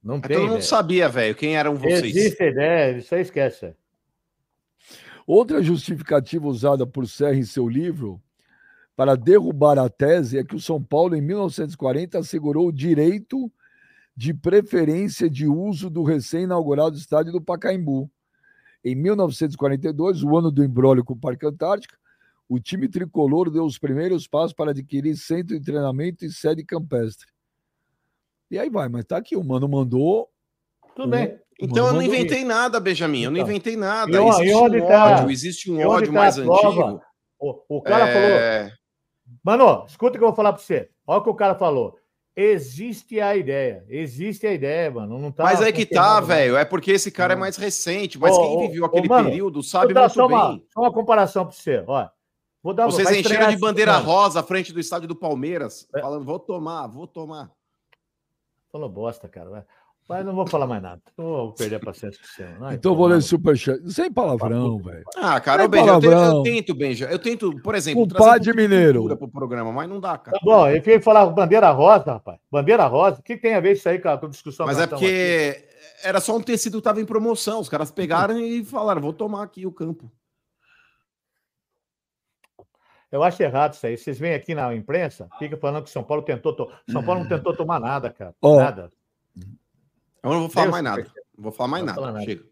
[0.00, 0.62] Não tem todo mundo ideia.
[0.62, 2.16] sabia, velho, quem eram vocês.
[2.16, 3.74] Existe a ideia, isso aí esquece.
[5.26, 8.22] Outra justificativa usada por Serra em seu livro
[8.94, 13.50] para derrubar a tese é que o São Paulo, em 1940, assegurou o direito
[14.16, 18.08] de preferência de uso do recém-inaugurado estádio do Pacaembu.
[18.84, 21.96] Em 1942, o ano do embrólio com o Parque Antártica,
[22.48, 27.26] o time tricolor deu os primeiros passos para adquirir centro de treinamento e sede campestre.
[28.50, 30.28] E aí vai, mas tá aqui, o mano mandou.
[30.96, 31.38] Tudo bem.
[31.60, 33.24] Então eu não inventei nada, Benjamin.
[33.24, 33.50] Eu não Então.
[33.50, 34.10] inventei nada.
[34.10, 37.02] E onde- existe e onde um tá- ódio, existe um ódio tá mais antigo.
[37.38, 38.30] O, o cara falou.
[38.30, 38.72] É,
[39.44, 40.88] Mano, escuta o que eu vou falar pra você.
[41.06, 41.98] Olha o que o cara falou.
[42.40, 43.84] Existe a ideia.
[43.88, 45.18] Existe a ideia, mano.
[45.18, 46.26] Não tá Mas aí que tá, não.
[46.28, 46.56] velho.
[46.56, 47.40] É porque esse cara é Não.
[47.40, 48.16] mais recente.
[48.16, 50.66] Mas Ô, quem viveu ô, aquele mano, período sabe muito só uma, bem.
[50.72, 51.82] só uma comparação pra você.
[51.84, 52.08] Ó,
[52.62, 56.00] vou dar, Vocês encheram de esse bandeira rosa à frente do estádio do Palmeiras, É.
[56.00, 57.50] falando, vou tomar, vou tomar.
[58.70, 59.66] Falou bosta, cara.
[60.08, 61.02] Mas não vou falar mais nada.
[61.16, 62.58] Vou perder a paciência com você.
[62.58, 63.78] Não, Então vou ler superchat.
[63.92, 65.04] Sem palavrão, velho.
[65.14, 67.04] Ah, cara, É ô, Benja, eu, tento, eu tento, Benja.
[67.10, 69.16] Eu tento, por exemplo, Compadre trazer um mineiro.
[69.18, 70.38] pro programa, mas não dá, cara.
[70.38, 72.38] Tá bom, ele veio falar bandeira rosa, rapaz.
[72.50, 73.20] Bandeira rosa.
[73.20, 74.64] O que tem a ver isso aí com a com a discussão?
[74.64, 75.12] Mas é estamos aqui?
[75.12, 75.68] porque
[76.02, 77.60] era só um tecido que tava em promoção.
[77.60, 80.10] Os caras pegaram e falaram, vou tomar aqui o campo.
[83.12, 83.96] Eu acho errado isso aí.
[83.98, 86.54] Vocês vêm aqui na imprensa, fica falando que São Paulo tentou.
[86.54, 88.34] to- São Paulo não tentou tomar nada, cara.
[88.40, 88.90] Ó, Nada.
[90.22, 91.12] Eu não vou falar Deus mais nada.
[91.36, 92.12] Não vou falar mais Não nada.
[92.12, 92.24] nada.
[92.24, 92.44] Chega.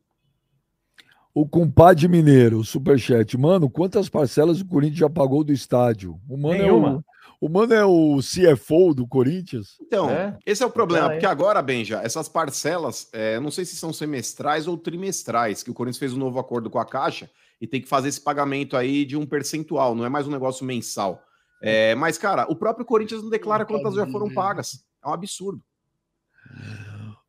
[1.35, 3.37] O compadre mineiro, superchat.
[3.37, 6.19] Mano, quantas parcelas o Corinthians já pagou do estádio?
[6.29, 7.05] O mano, é Nenhuma.
[7.41, 9.77] o, o mano é o CFO do Corinthians?
[9.83, 10.39] Então, É?
[10.47, 11.29] esse é o problema, porque é.
[11.29, 15.75] agora, Benja, essas parcelas, é, eu não sei se são semestrais ou trimestrais, que o
[15.75, 17.29] Corinthians fez um novo acordo com a Caixa
[17.61, 20.65] e tem que fazer esse pagamento aí de um percentual, não é mais um negócio
[20.65, 21.23] mensal.
[21.63, 24.85] É, mas, cara, o próprio Corinthians não declara quantas já foram pagas.
[25.05, 25.63] É um absurdo.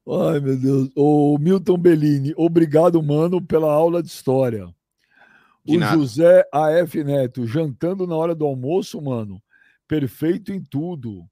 [0.09, 0.89] Ai, meu Deus.
[0.95, 4.73] O Milton Bellini, obrigado, mano, pela aula de história.
[5.65, 5.97] De o nada.
[5.97, 9.41] José AF Neto, jantando na hora do almoço, mano.
[9.85, 11.25] Perfeito em tudo.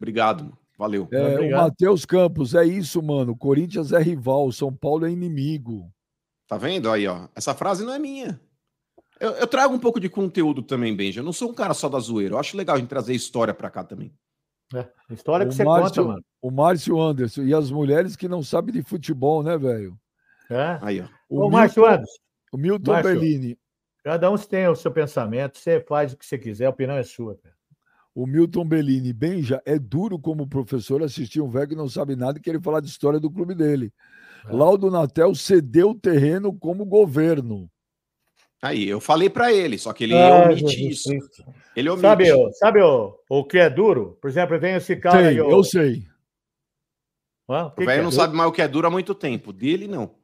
[0.00, 1.06] Obrigado, valeu.
[1.12, 1.60] É, o Obrigado.
[1.62, 3.36] Matheus Campos, é isso, mano.
[3.36, 5.88] Corinthians é rival, São Paulo é inimigo.
[6.48, 7.28] Tá vendo aí, ó?
[7.36, 8.40] Essa frase não é minha.
[9.20, 11.20] Eu, eu trago um pouco de conteúdo também, Benja.
[11.20, 12.34] Eu não sou um cara só da zoeira.
[12.34, 14.12] Eu acho legal a gente trazer história pra cá também.
[14.74, 16.24] É, História que O você Márcio- conta, mano.
[16.40, 19.98] O Márcio Anderson e as mulheres que não sabem de futebol, né, velho?
[20.48, 20.78] É.
[20.80, 21.06] Aí, ó.
[21.28, 22.18] O Ô, Márcio Milton- Anderson.
[22.52, 23.12] O Milton Márcio.
[23.20, 23.58] Bellini.
[24.02, 27.02] Cada um tem o seu pensamento, você faz o que você quiser, a opinião é
[27.02, 27.36] sua.
[27.36, 27.54] Cara.
[28.14, 32.38] O Milton Bellini, Benja, é duro como professor assistir um velho que não sabe nada
[32.38, 33.92] e querer falar de história do clube dele.
[34.48, 34.52] É.
[34.52, 37.70] Laudo Natel cedeu o terreno como governo.
[38.62, 41.10] Aí, eu falei para ele, só que ele ah, omite isso.
[41.74, 42.02] Ele omite.
[42.02, 44.18] Sabe, o, sabe o, o que é duro?
[44.20, 45.36] Por exemplo, vem esse cara sei, aí.
[45.38, 46.06] Eu sei.
[47.48, 49.52] o velho é não sabe mais o que é duro há muito tempo.
[49.52, 50.14] Dele, não.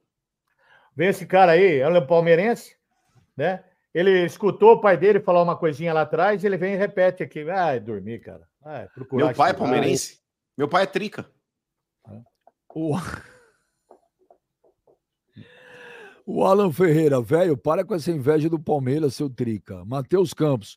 [0.95, 2.77] Vem esse cara aí, é um palmeirense,
[3.37, 3.65] né?
[3.95, 7.49] Ele escutou o pai dele falar uma coisinha lá atrás, ele vem e repete aqui.
[7.49, 8.47] Ah, dormir, cara.
[8.63, 10.21] Ah, Meu pai é palmeirense.
[10.57, 11.27] Meu pai é trica.
[12.75, 12.95] O...
[16.27, 19.85] o Alan Ferreira, velho, para com essa inveja do Palmeiras, seu trica.
[19.85, 20.77] Matheus Campos,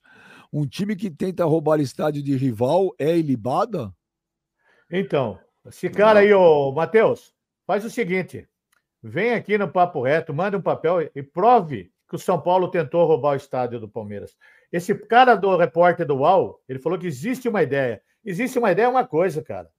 [0.54, 3.92] um time que tenta roubar estádio de rival é ilibada?
[4.92, 7.34] Então, esse cara aí, ô Matheus,
[7.66, 8.48] faz o seguinte:
[9.02, 13.08] vem aqui no Papo Reto, manda um papel e prove que o São Paulo tentou
[13.08, 14.38] roubar o estádio do Palmeiras.
[14.72, 18.02] Esse cara do repórter do UAU, ele falou que existe uma ideia.
[18.24, 19.70] Existe uma ideia é uma coisa, cara.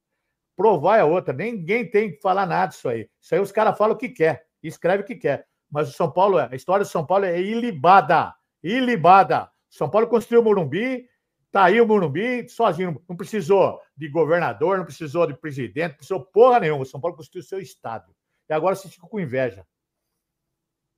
[0.55, 1.33] Provar é outra.
[1.33, 3.09] Ninguém tem que falar nada disso aí.
[3.21, 5.47] Isso aí os caras falam o que quer, escreve o que quer.
[5.71, 8.35] Mas o São Paulo, a história do São Paulo é ilibada.
[8.61, 9.49] Ilibada.
[9.69, 11.07] São Paulo construiu o Morumbi,
[11.51, 13.01] tá aí o Morumbi sozinho.
[13.07, 16.83] Não precisou de governador, não precisou de presidente, não precisou porra nenhuma.
[16.83, 18.13] O São Paulo construiu o seu estádio.
[18.49, 19.65] E agora você fica com inveja.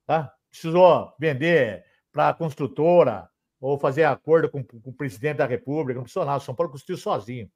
[0.05, 0.33] Tá?
[0.53, 3.27] precisou vender para a construtora
[3.59, 6.37] ou fazer acordo com, com, o presidente da República, não precisou nada.
[6.37, 7.51] O São Paulo construiu sozinho.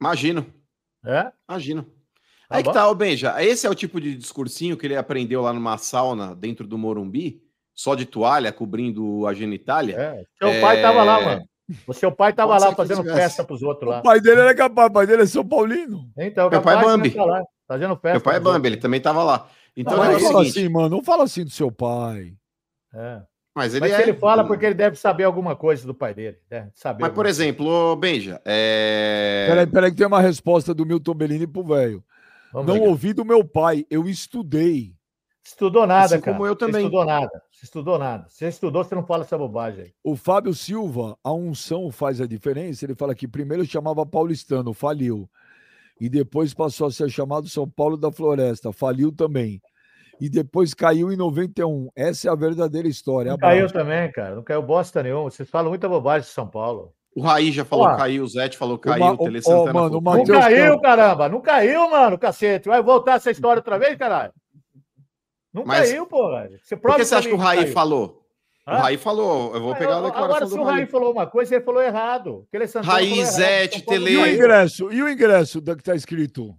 [0.00, 0.54] Imagino.
[1.04, 1.32] É?
[1.48, 1.92] Imagino.
[2.48, 3.42] Tá Aí que tá, o Benja.
[3.42, 7.42] Esse é o tipo de discursinho que ele aprendeu lá numa sauna dentro do Morumbi,
[7.74, 9.96] só de toalha, cobrindo a genitália.
[9.96, 10.24] É.
[10.38, 10.60] Seu é...
[10.60, 11.44] pai tava lá, mano.
[11.86, 14.00] O seu pai tava lá fazendo festa pros outros lá.
[14.00, 16.10] O pai dele era capaz, o pai dele é São Paulino.
[16.16, 17.10] Então, Meu pai é Bambi.
[17.10, 18.10] Tá lá, fazendo festa.
[18.10, 19.48] Meu pai é Bambi, ele também tava lá.
[19.74, 20.58] Então não, é não fala seguinte...
[20.58, 20.88] assim, mano.
[20.90, 22.34] Não fala assim do seu pai.
[22.94, 23.22] É.
[23.54, 24.02] Mas ele, Mas é...
[24.02, 26.38] ele fala porque ele deve saber alguma coisa do pai dele.
[26.50, 26.68] Né?
[26.74, 29.46] Saber Mas, por exemplo, Benja, é...
[29.48, 32.04] Peraí, peraí que tem uma resposta do Milton Bellini pro velho.
[32.62, 34.94] Não ouvi do meu pai, eu estudei.
[35.44, 36.36] Estudou nada, assim cara.
[36.36, 36.82] Como eu também.
[36.82, 37.42] Você estudou nada.
[37.50, 38.26] Você estudou nada.
[38.28, 39.92] Você estudou, você não fala essa bobagem.
[40.02, 42.84] O Fábio Silva, a unção faz a diferença.
[42.84, 45.28] Ele fala que primeiro chamava paulistano, faliu
[46.00, 49.60] e depois passou a ser chamado São Paulo da Floresta, faliu também.
[50.20, 51.88] E depois caiu em 91.
[51.94, 53.32] Essa é a verdadeira história.
[53.32, 54.36] Não caiu também, cara.
[54.36, 55.30] Não caiu bosta nenhuma.
[55.30, 56.94] Vocês falam muita bobagem de São Paulo.
[57.14, 60.02] O Raí já falou Pô, caiu, o Zete falou caiu, o, Tele Santana oh, mano,
[60.02, 61.28] falou, Não caiu, caramba.
[61.28, 62.68] Não caiu, mano, cacete.
[62.68, 64.32] Vai voltar essa história outra vez, caralho?
[65.52, 66.28] Não Mas, caiu, pô.
[66.60, 68.20] Você por que você acha que o Raí falou?
[68.66, 71.54] O Raí falou, eu vou pegar a declaração Agora, se o Raí falou uma coisa,
[71.54, 72.48] ele falou errado.
[72.52, 74.12] Ele Raí, Zete, Tele...
[74.12, 74.92] E o ingresso?
[74.92, 76.56] E o ingresso que está escrito?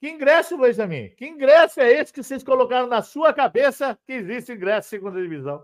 [0.00, 1.10] Que ingresso, Benjamin?
[1.16, 5.60] Que ingresso é esse que vocês colocaram na sua cabeça que existe ingresso segunda divisão?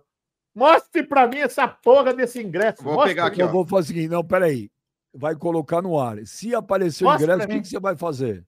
[0.54, 2.82] Mostre para mim essa porra desse ingresso.
[2.82, 3.10] Vou Mostre.
[3.10, 3.42] pegar aqui.
[3.42, 3.50] Eu ó.
[3.50, 4.70] vou fazer o seguinte: não, peraí.
[5.12, 6.18] Vai colocar no ar.
[6.26, 8.44] Se aparecer o ingresso, o que, que, você vai fazer?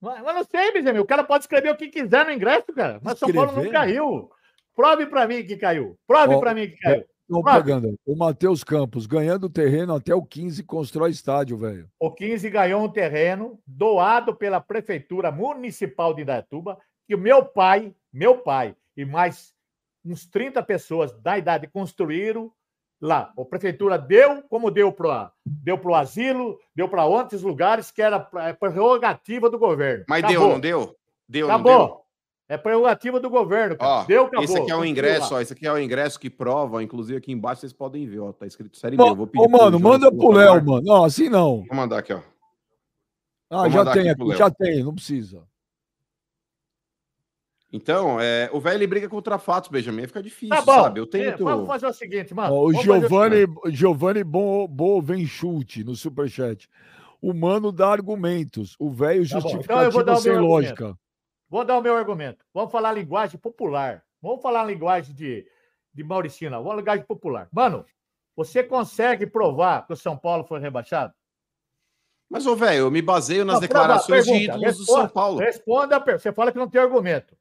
[0.00, 0.98] Mas não sei, Benjamin.
[0.98, 3.00] O cara pode escrever o que quiser no ingresso, cara.
[3.02, 3.38] Mas Escrever?
[3.38, 4.30] São Paulo não caiu.
[4.74, 5.98] Prove para mim que caiu.
[6.06, 7.04] Prove para mim que caiu.
[7.42, 7.98] Pegando.
[8.04, 11.88] O Matheus Campos ganhando terreno até o 15 constrói estádio, velho.
[11.98, 17.94] O 15 ganhou um terreno doado pela Prefeitura Municipal de Indaiatuba, que o meu pai,
[18.12, 19.53] meu pai e mais
[20.04, 22.52] uns 30 pessoas da idade construíram
[23.00, 23.32] lá.
[23.38, 28.20] A prefeitura deu, como deu para deu o asilo, deu para outros lugares que era
[28.58, 30.04] prerrogativa do governo.
[30.08, 30.40] Mas Acabou.
[30.40, 30.96] deu, não deu?
[31.28, 31.72] Deu, Acabou.
[31.72, 32.04] não deu?
[32.46, 34.02] É prerrogativa do governo, cara.
[34.02, 34.44] Ó, Deu, acabou.
[34.44, 35.40] Esse aqui é o ingresso, ó.
[35.40, 38.32] Esse aqui é o ingresso que prova, inclusive aqui embaixo vocês podem ver, ó.
[38.32, 39.02] Tá escrito série B.
[39.14, 39.42] vou pedir.
[39.42, 40.82] Ô, mano, manda pro Léo, mano.
[40.84, 41.64] Não, assim não.
[41.66, 42.20] Vou mandar aqui, ó.
[43.48, 45.42] Ah, vou já tem aqui, já tem, não precisa.
[47.74, 50.06] Então, é, o velho ele briga contra fatos, Benjamin.
[50.06, 50.84] Fica difícil, tá bom.
[50.84, 51.00] sabe?
[51.00, 51.30] Eu tenho.
[51.30, 52.54] É, vamos fazer o seguinte, mano.
[52.54, 56.70] Ó, o Giovanni, Giovanni Bo, vem chute no superchat.
[57.20, 58.76] O mano dá argumentos.
[58.78, 60.84] O velho tá justificativa então sem lógica.
[60.84, 61.00] Argumento.
[61.50, 62.44] Vou dar o meu argumento.
[62.54, 64.04] Vamos falar linguagem popular.
[64.22, 65.44] Vamos falar linguagem de,
[65.92, 66.58] de Mauricina.
[66.58, 67.48] Vamos linguagem popular.
[67.50, 67.84] Mano,
[68.36, 71.12] você consegue provar que o São Paulo foi rebaixado?
[72.30, 75.08] Mas, ô, velho, eu me baseio nas não, declarações pergunta, de ídolos responda, do São
[75.08, 75.38] Paulo.
[75.40, 77.36] Responda a Você fala que não tem argumento.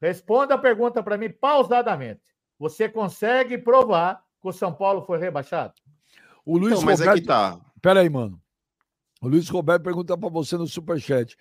[0.00, 2.20] Responda a pergunta para mim pausadamente.
[2.58, 5.74] Você consegue provar que o São Paulo foi rebaixado?
[6.44, 7.18] O Luiz então, mas Roberto...
[7.18, 7.60] é que tá.
[7.82, 8.40] Pera aí, mano.
[9.20, 11.36] O Luiz Roberto pergunta para você no Superchat.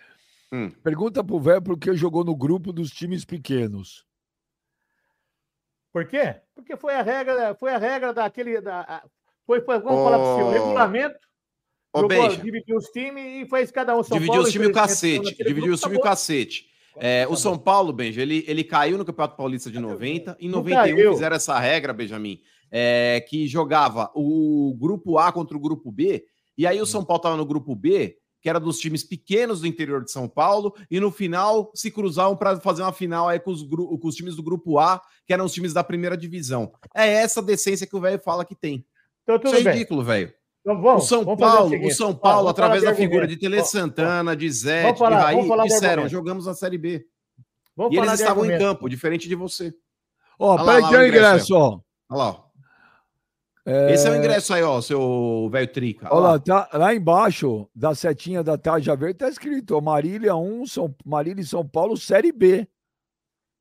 [0.51, 0.71] Hum.
[0.83, 4.05] Pergunta pro velho por que jogou no grupo dos times pequenos.
[5.91, 6.41] Por quê?
[6.53, 8.59] Porque foi a regra, foi a regra daquele.
[8.61, 9.03] Da,
[9.45, 10.03] foi, foi, vamos oh.
[10.03, 11.19] falar para o regulamento.
[11.93, 14.03] Oh, jogou, dividiu os times e fez cada um.
[14.03, 15.35] São dividiu Paulo, os times o cacete.
[15.43, 16.69] Dividiu os times o cacete.
[16.97, 20.37] É, o São Paulo, Benja, ele, ele caiu no Campeonato Paulista de 90.
[20.39, 21.13] Em Não 91 caiu.
[21.13, 22.39] fizeram essa regra, Benjamin,
[22.71, 26.23] é, que jogava o grupo A contra o grupo B.
[26.57, 29.67] E aí o São Paulo estava no grupo B, que era dos times pequenos do
[29.67, 33.51] interior de São Paulo, e no final se cruzavam para fazer uma final aí com
[33.51, 36.71] os, com os times do grupo A, que eram os times da primeira divisão.
[36.95, 38.85] É essa decência que o velho fala que tem.
[39.23, 39.73] Então, Isso tudo é bem.
[39.73, 40.31] ridículo, velho.
[40.65, 41.93] Então, O vamos, São vamos Paulo, o, seguinte.
[41.93, 43.37] São Ó, Paulo, vamos através da figura de.
[43.37, 47.05] Tele Ó, ó, Santana, de Zé, de Raí, disseram, jogamos a Série B.
[47.75, 48.73] Vamos e eles estavam em argumento.
[48.73, 49.71] campo, diferente de você.
[50.39, 51.79] Ó, lá, peraí tem o o ingresso, ó.
[52.09, 52.45] Olha lá, ó.
[53.67, 56.07] É, Esse é o ingresso aí, ó, seu velho trica.
[56.11, 60.65] Olha lá, tá, lá embaixo da setinha da tarja verde tá escrito ó, Marília 1,
[60.67, 62.67] São, Marília e São Paulo, Série B.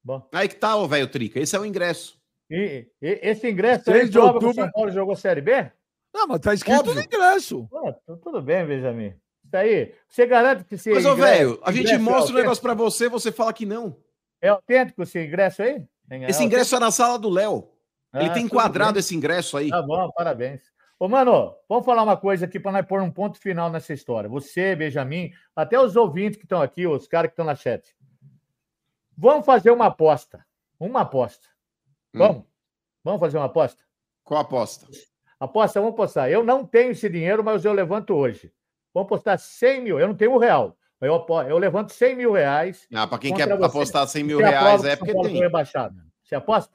[0.02, 1.39] Bom, Aí que tá, ô velho trica.
[1.40, 2.18] Esse é o ingresso.
[2.51, 5.70] e, e- esse ingresso aí de prova que o outubro- São Paulo jogou Série B?
[6.14, 6.94] Não, mas tá escrito Óbvio.
[6.94, 7.66] no ingresso.
[7.68, 7.92] Pô,
[8.22, 9.14] tudo bem, Benjamin.
[9.44, 12.38] Isso aí, você garante que esse Mas, ô velho, a gente é mostra o autêntico?
[12.38, 13.96] negócio pra você, você fala que não.
[14.40, 15.86] É autêntico esse ingresso aí?
[16.08, 17.68] É Esse ingresso é na sala do Léo.
[18.14, 19.70] Ele Ah, tem tudo enquadrado esse ingresso aí.
[19.70, 20.62] Tá bom, parabéns.
[20.98, 24.28] Ô, mano, vamos falar uma coisa aqui para nós pôr um ponto final nessa história.
[24.30, 27.94] Você, Benjamin, até os ouvintes que estão aqui, os caras que estão na chat.
[29.16, 30.44] Vamos fazer uma aposta.
[30.78, 31.46] Uma aposta.
[32.14, 32.18] Hum.
[32.18, 32.44] Vamos?
[33.02, 33.82] Vamos fazer uma aposta?
[34.22, 34.86] Qual a aposta?
[35.44, 36.28] Aposta, vamos apostar.
[36.30, 38.52] Eu não tenho esse dinheiro, mas eu levanto hoje.
[38.92, 39.98] Vamos apostar 100 mil.
[40.00, 40.76] Eu não tenho um real.
[41.00, 42.86] Eu, eu levanto 100 mil reais.
[42.94, 43.64] Ah, pra quem quer você.
[43.64, 45.40] apostar 100 mil reais é porque tem.
[46.22, 46.72] Você aposta?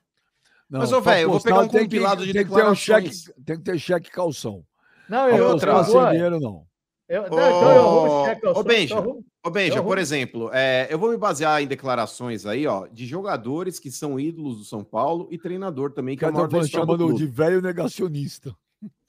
[0.69, 2.63] Não, Mas, ô, velho, eu vou pegar um tem que- compilado de tem que ter
[2.65, 3.43] um cheque, declarações.
[3.43, 4.63] Tem que ter cheque calção.
[5.09, 6.63] Não, eu, outra, sem dinheiro, não.
[7.09, 7.39] Eu, não, então
[7.71, 8.45] eu arrumo cheque.
[8.45, 9.25] eu sou- Benja, arrumo.
[9.43, 13.79] Ô, Benja, por exemplo, é, eu vou me basear em declarações aí, ó, de jogadores
[13.79, 16.57] que são ídolos do São Paulo e treinador também, que é o Cara, maior tá
[16.57, 18.53] da do chamando de velho negacionista.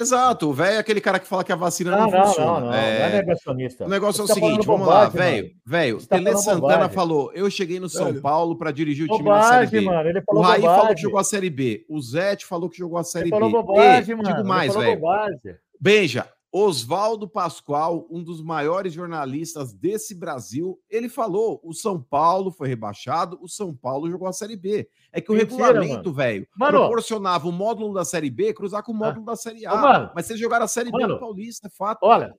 [0.01, 2.53] Exato, o velho é aquele cara que fala que a vacina Não, não, não, funciona.
[2.53, 2.75] não, não.
[2.75, 3.85] É, Não é negacionista.
[3.85, 5.13] O negócio é o tá seguinte, vamos lá, bobagem,
[5.43, 5.51] velho.
[5.65, 6.89] Velho, Você tá Tele Santana bobagem.
[6.95, 8.21] falou: eu cheguei no São Velho.
[8.21, 9.81] Paulo para dirigir o time na Série B.
[9.83, 10.09] mano.
[10.09, 10.81] Ele O Raí bobagem.
[10.81, 11.85] falou que jogou a Série B.
[11.89, 13.37] O Zete falou que jogou a Série Ele B.
[13.39, 14.29] falou bobagem, E, mano.
[14.29, 15.01] Digo Ele mais, falou velho.
[15.01, 15.39] bobagem.
[15.81, 22.69] Benja, Oswaldo Pascoal, um dos maiores jornalistas desse Brasil, ele falou: o São Paulo foi
[22.69, 24.89] rebaixado, o São Paulo jogou a Série B.
[25.13, 28.95] É que o Mentira, regulamento, velho, proporcionava o módulo da Série B cruzar com o
[28.95, 29.75] módulo da Série A.
[29.75, 30.11] Ô, mano.
[30.15, 31.15] Mas vocês jogaram a Série B Mano.
[31.15, 32.01] no Paulista, é fato.
[32.03, 32.35] Olha,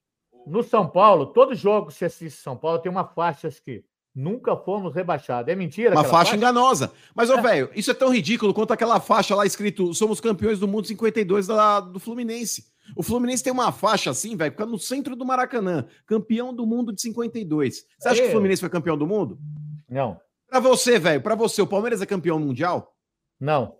[0.45, 3.83] no São Paulo, todo jogo que você assiste São Paulo tem uma faixa que
[4.13, 5.51] nunca fomos rebaixados.
[5.51, 5.91] É mentira?
[5.91, 6.91] Uma aquela faixa enganosa.
[7.15, 10.67] Mas, ô, velho, isso é tão ridículo quanto aquela faixa lá escrito Somos campeões do
[10.67, 12.70] mundo 52 da, do Fluminense.
[12.95, 15.85] O Fluminense tem uma faixa assim, velho, fica no centro do Maracanã.
[16.05, 17.85] Campeão do mundo de 52.
[17.99, 18.31] Você acha que o.
[18.31, 19.37] Fluminense foi campeão do mundo?
[19.89, 22.95] Não, Pra você, velho, pra você, o Palmeiras é campeão mundial?
[23.39, 23.77] não.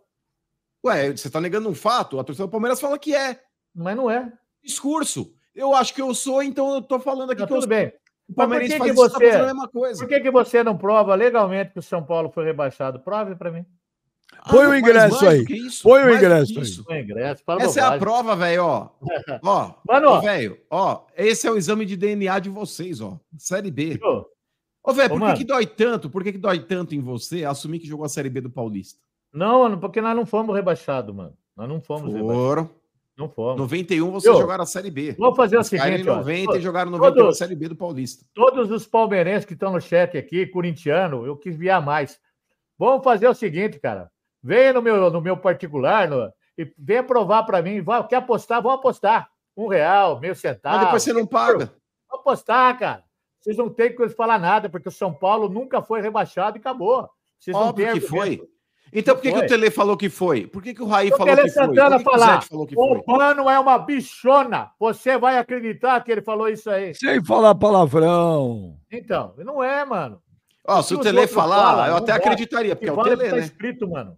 [0.83, 2.19] Ué, você tá negando um fato?
[2.19, 3.39] A torcida do Palmeiras fala que é.
[3.75, 4.33] Mas não é.
[4.63, 5.31] Discurso.
[5.53, 7.69] Eu acho que eu sou, então eu tô falando aqui Tá que eu tudo sou.
[7.69, 7.93] bem.
[8.27, 9.99] O Palmeirense que faz que isso, tá você- fazendo a mesma coisa.
[9.99, 12.99] Por que, que você não prova legalmente que o São Paulo foi rebaixado?
[12.99, 13.63] Prove para mim.
[14.49, 15.43] Põe o ingresso aí.
[15.49, 16.63] isso, Põe o ingresso aí.
[16.63, 16.85] isso.
[16.89, 17.99] Ingresso, Essa é a bobagem.
[17.99, 18.89] prova, velho, ó.
[19.43, 23.19] Ó, Mano, velho, ó, esse é o exame de DNA de vocês, ó.
[23.37, 23.99] Série B.
[24.03, 24.25] Ô,
[24.83, 25.37] Ô, velho, Ô, por que, mano.
[25.37, 26.09] que dói tanto?
[26.09, 28.99] Por que, que dói tanto em você assumir que jogou a Série B do Paulista?
[29.31, 31.33] Não, mano, porque nós não fomos rebaixados, mano.
[31.55, 32.35] Nós não fomos rebaixados.
[32.35, 32.69] Foram.
[33.17, 33.57] Não fomos.
[33.57, 35.15] 91 vocês Ô, jogaram a Série B.
[35.19, 36.15] Vamos fazer o Eles caíram seguinte, em ó.
[36.17, 38.25] 90 e jogaram todos- 91 a Série B do Paulista.
[38.33, 42.19] todos os palmeirenses que estão no chat aqui, corintiano, eu quis viar mais.
[42.79, 44.09] Vamos fazer o seguinte, cara.
[44.43, 47.81] Venha no meu, no meu particular no- e venha provar para mim.
[47.81, 48.61] Vai, quer apostar?
[48.61, 49.29] Vamos apostar.
[49.55, 50.75] Um real, meio centavo.
[50.77, 51.57] Mas depois você não paga.
[52.09, 53.03] Vamos apostar, cara.
[53.39, 57.09] Vocês não têm que falar nada, porque o São Paulo nunca foi rebaixado e acabou.
[57.39, 58.37] Vocês não Óbvio têm que argumento.
[58.41, 58.51] foi.
[58.93, 60.45] Então por que, que o Tele falou que foi?
[60.47, 61.65] Por que, que o Raí Porque falou ele que foi?
[61.65, 63.15] Santana Por que, que o falar, falou que O foi?
[63.17, 64.71] Mano é uma bichona.
[64.77, 66.93] Você vai acreditar que ele falou isso aí?
[66.93, 68.75] Sem falar palavrão.
[68.91, 70.21] Então, não é, mano.
[70.67, 73.09] Ó, se o Tele falar, falam, eu não até acreditaria, porque é o o que
[73.09, 73.41] Tele, tá né?
[73.41, 74.17] escrito, mano.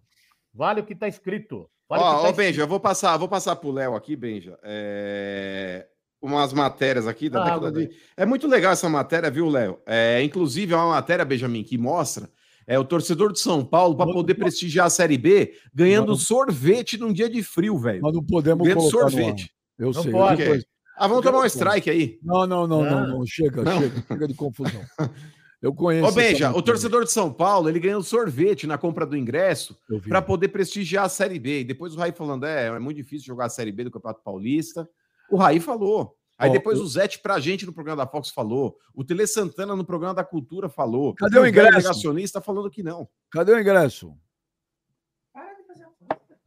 [0.54, 1.68] Vale o que tá escrito.
[1.90, 2.36] Vale Ó, tá ó, escrito.
[2.38, 4.58] Benja, eu vou passar, vou passar pro Léo aqui, Benja.
[4.64, 5.88] É,
[6.22, 7.90] Umas matérias aqui da Ah, década de...
[8.16, 9.80] É muito legal essa matéria, viu, Léo?
[9.86, 12.30] É, inclusive, é uma matéria, Benjamin, que mostra
[12.66, 16.98] é, o torcedor de São Paulo para poder prestigiar a Série B ganhando Não- sorvete
[16.98, 18.02] num dia de frio, velho.
[18.02, 19.52] Nós não podemos Ganhando colocar sorvete.
[19.78, 20.12] Eu Não sei.
[20.14, 20.38] pode.
[20.38, 20.66] depois-
[20.98, 22.20] Ah, vamos tomar um strike aí.
[22.24, 23.08] Não, não, não, não, Não.
[23.20, 23.26] não.
[23.26, 23.82] Chega, Não.
[23.82, 24.04] chega.
[24.08, 24.82] Chega de confusão.
[25.64, 26.06] Eu conheço.
[26.08, 29.80] Ô, Benja, o torcedor de São Paulo, ele ganhou sorvete na compra do ingresso
[30.10, 31.62] para poder prestigiar a Série B.
[31.62, 34.22] E depois o Raí falando, é, é muito difícil jogar a Série B do Campeonato
[34.22, 34.88] Paulista.
[35.32, 36.18] O Raí falou.
[36.38, 38.76] Aí Ó, depois eu- o Zete pra gente no programa da Fox falou.
[38.94, 41.16] O Tele Santana no programa da Cultura falou.
[41.16, 41.78] Cadê o ingresso?
[41.78, 43.08] negacionista falando que não.
[43.32, 44.14] Cadê o ingresso?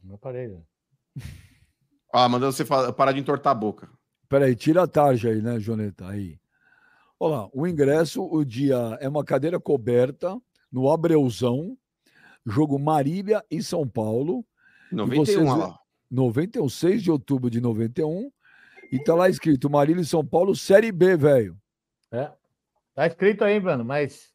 [0.03, 0.47] Não parei.
[0.47, 0.61] né?
[2.13, 3.89] Ah, mandando você parar de entortar a boca.
[4.29, 6.07] Peraí, tira a tarja aí, né, Joneta?
[6.07, 6.37] Aí.
[7.19, 10.37] Olha lá, o ingresso, o dia é uma cadeira coberta
[10.71, 11.77] no Abreuzão,
[12.45, 14.45] jogo Marília e São Paulo.
[14.91, 15.79] 91, vocês- lá.
[16.09, 18.31] 91, 6 de outubro de 91.
[18.91, 21.57] E tá lá escrito Marília e São Paulo, Série B, velho.
[22.11, 22.31] É.
[22.95, 24.31] Tá escrito aí, mano, mas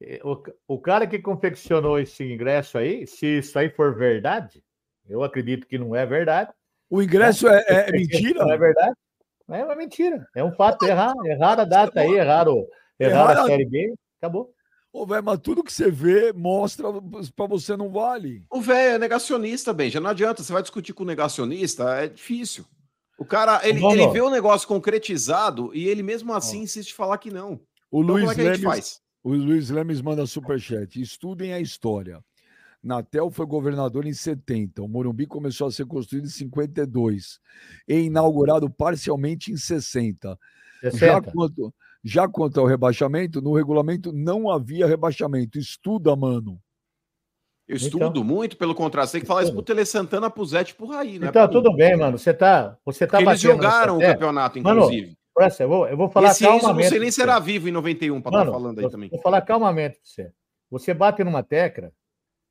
[0.00, 4.64] eh, o, o cara que confeccionou esse ingresso aí, se isso aí for verdade,
[5.06, 6.50] eu acredito que não é verdade.
[6.88, 8.44] O ingresso é, é mentira?
[8.44, 8.96] Não é verdade?
[9.50, 10.26] É uma mentira.
[10.34, 10.84] É um fato.
[10.86, 12.66] Errar, erraram a data aí, erraram,
[12.98, 14.52] erraram a Série B, acabou.
[14.92, 16.88] Ô, velho, mas tudo que você vê mostra
[17.36, 18.44] pra você não vale.
[18.50, 20.00] O velho é negacionista, Benja.
[20.00, 20.42] Não adianta.
[20.42, 22.64] Você vai discutir com o negacionista, é difícil.
[23.16, 23.96] O cara, ele, Vamos.
[23.98, 27.60] ele vê o negócio concretizado e ele mesmo assim insiste em falar que não.
[27.90, 29.00] O Então, Luiz como é que a gente Lemes, faz?
[29.22, 31.00] o Luiz Lemes manda superchat.
[31.00, 32.20] Estudem a história.
[32.82, 34.82] Natel foi governador em 70.
[34.82, 37.38] O Morumbi começou a ser construído em 52
[37.86, 40.38] e inaugurado parcialmente em 60.
[40.82, 41.30] Já 60.
[41.32, 45.58] quanto, já quanto ao rebaixamento, no regulamento não havia rebaixamento.
[45.58, 46.58] Estuda, mano.
[47.68, 47.86] Eu Então.
[48.00, 49.06] estudo muito, pelo contrário.
[49.08, 51.28] Você tem que falar isso pro Tele Santana, pro Zete, pro Raí, né?
[51.28, 52.18] Então, tudo bem, mano.
[52.18, 55.16] Você tá, você tá Porque eles jogaram o campeonato, Mano, inclusive.
[55.32, 56.88] Presta, eu vou, eu vou falar Esse Enzo, eu não calmamente.
[56.88, 57.22] sei nem pra se você.
[57.22, 59.08] era vivo em 91 para estar Mano, tá falando aí vou, também.
[59.10, 60.32] vou falar calmamente pra você.
[60.70, 61.92] Você bate numa tecla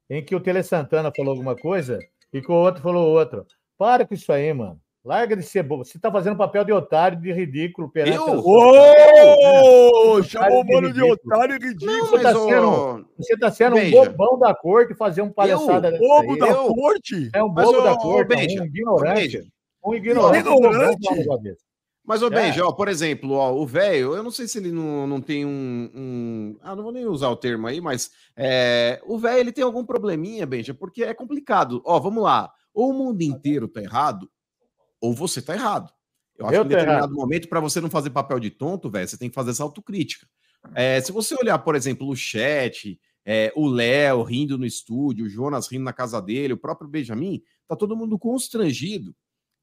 [0.09, 1.99] em que o Tele Santana falou alguma coisa
[2.33, 3.45] e que o outro falou outra.
[3.77, 4.79] Para com isso aí, mano.
[5.05, 5.85] Larga de ser bobo.
[5.85, 8.43] Você tá fazendo papel de otário, de ridículo perante Eu?
[8.45, 10.21] Ô!
[10.23, 11.97] Chamou o mano de otário e ridículo.
[11.97, 15.91] Não, Você tá mas, sendo- Você tá sendo um bobão da corte fazer um palhaçada
[15.91, 17.29] dessa Bobo da eu- corte?
[17.33, 19.51] É um Mas, bobo ô, da corte, um ignorante.
[19.85, 20.39] Um ignorante.
[20.39, 21.07] Ignorante?
[21.29, 21.68] um desse.
[22.09, 22.29] Mas, ô, É.
[22.31, 25.45] Benja, ó, por exemplo, ó, o velho, eu não sei se ele não, não tem
[25.45, 29.51] um, um- Ah, não vou nem usar o termo aí, mas é, o velho ele
[29.51, 31.83] tem algum probleminha, Benja, porque é complicado.
[31.85, 32.51] Ó, vamos lá.
[32.73, 34.27] Ou o mundo inteiro tá errado,
[34.99, 35.93] ou você tá errado.
[36.35, 39.07] Eu acho Eu que em determinado momento, para você não fazer papel de tonto, velho,
[39.07, 40.27] você tem que fazer essa autocrítica.
[40.73, 45.29] É, se você olhar, por exemplo, o chat, é, o Léo rindo no estúdio, o
[45.29, 49.13] Jonas rindo na casa dele, o próprio Benjamin, tá todo mundo constrangido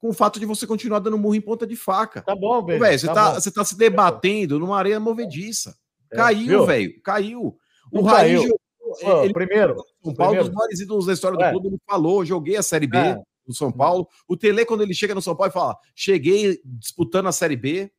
[0.00, 2.22] com o fato de você continuar dando murro em ponta de faca.
[2.22, 2.98] Tá bom, velho.
[2.98, 3.34] você, tá, bom.
[3.40, 5.76] você tá se debatendo numa areia movediça.
[6.12, 7.00] É, Caiu, velho.
[7.02, 7.56] Caiu.
[7.90, 8.42] O Não Raí caiu.
[8.42, 8.60] jogou-
[9.02, 10.44] Ô, ele primeiro, São Paulo, primeiro.
[10.44, 11.50] dos maiores ídolos da história do É.
[11.50, 13.18] clube, ele falou: joguei a Série B É.
[13.46, 14.06] do São Paulo.
[14.28, 17.90] O Tele, quando ele chega no São Paulo, ele fala: cheguei disputando a Série B.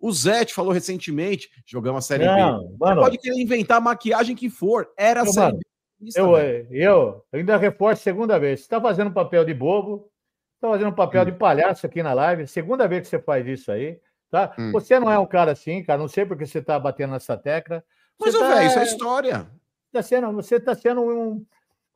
[0.00, 2.30] O Zete falou recentemente: jogamos a Série B.
[2.36, 4.88] não, mano, Pode querer inventar a maquiagem que for.
[4.98, 6.08] Era a Série mano, B.
[6.08, 6.36] Isso, eu,
[6.72, 8.58] eu ainda reforço a segunda vez.
[8.60, 10.10] Você está fazendo papel de bobo,
[10.62, 11.24] está fazendo um papel Hum.
[11.26, 12.46] de palhaço aqui na live.
[12.46, 13.98] Segunda vez que você faz isso aí,
[14.30, 14.52] tá?
[14.58, 14.70] Hum.
[14.72, 15.98] Você não é um cara assim, cara.
[15.98, 17.82] Não sei porque você está batendo nessa tecla.
[18.20, 19.46] Mas, tá- velho, isso é história.
[19.92, 21.44] tá sendo, você está sendo um,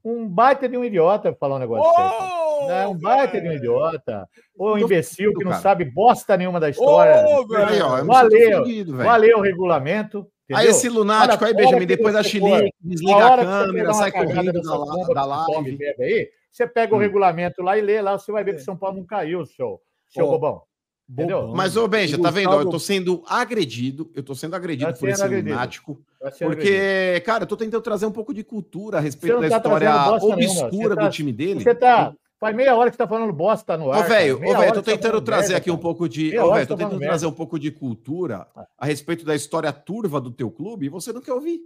[0.04, 4.28] um baita de um idiota falar um negócio aí, É um baita de um idiota.
[4.58, 5.62] Ou um imbecil que não cara.
[5.62, 7.22] sabe bosta nenhuma da história.
[7.48, 7.66] Velho.
[7.66, 8.64] Aí, ó, Valeu.
[8.96, 10.26] Valeu o regulamento.
[10.48, 10.70] Aí entendeu?
[10.70, 15.22] esse lunático Olha, aí, Benjamin, depois da Chile, desliga A câmera, sai correndo da, da
[15.22, 15.78] e live.
[16.00, 17.00] aí, você pega o Hum.
[17.00, 20.24] regulamento lá e lê lá, você vai ver que São Paulo não caiu, seu, seu
[20.26, 20.62] Ó, bobão.
[21.08, 21.40] Entendeu?
[21.42, 21.54] Bobão.
[21.56, 22.50] Mas, ô, Benja, O tá vendo?
[22.50, 25.50] Ó, Eu tô sendo agredido, eu tô sendo agredido Tá por esse agredido.
[25.50, 26.00] lunático.
[26.20, 26.66] Vai ser agredido.
[26.72, 30.12] Porque, cara, eu tô tentando trazer um pouco de cultura a respeito da tá história
[30.20, 31.60] obscura você tá- do time dele.
[31.62, 32.12] Você tá.
[32.38, 34.04] Faz meia hora que você tá falando bosta no ar.
[34.04, 36.38] Ô, velho, ô, velho, tô tá tentando falando trazer merda, aqui um pouco de.
[36.38, 37.06] Ô, velho, tô tá tentando merda.
[37.06, 38.46] trazer um pouco de cultura
[38.76, 41.60] a respeito da história turva do teu clube e você não quer ouvir.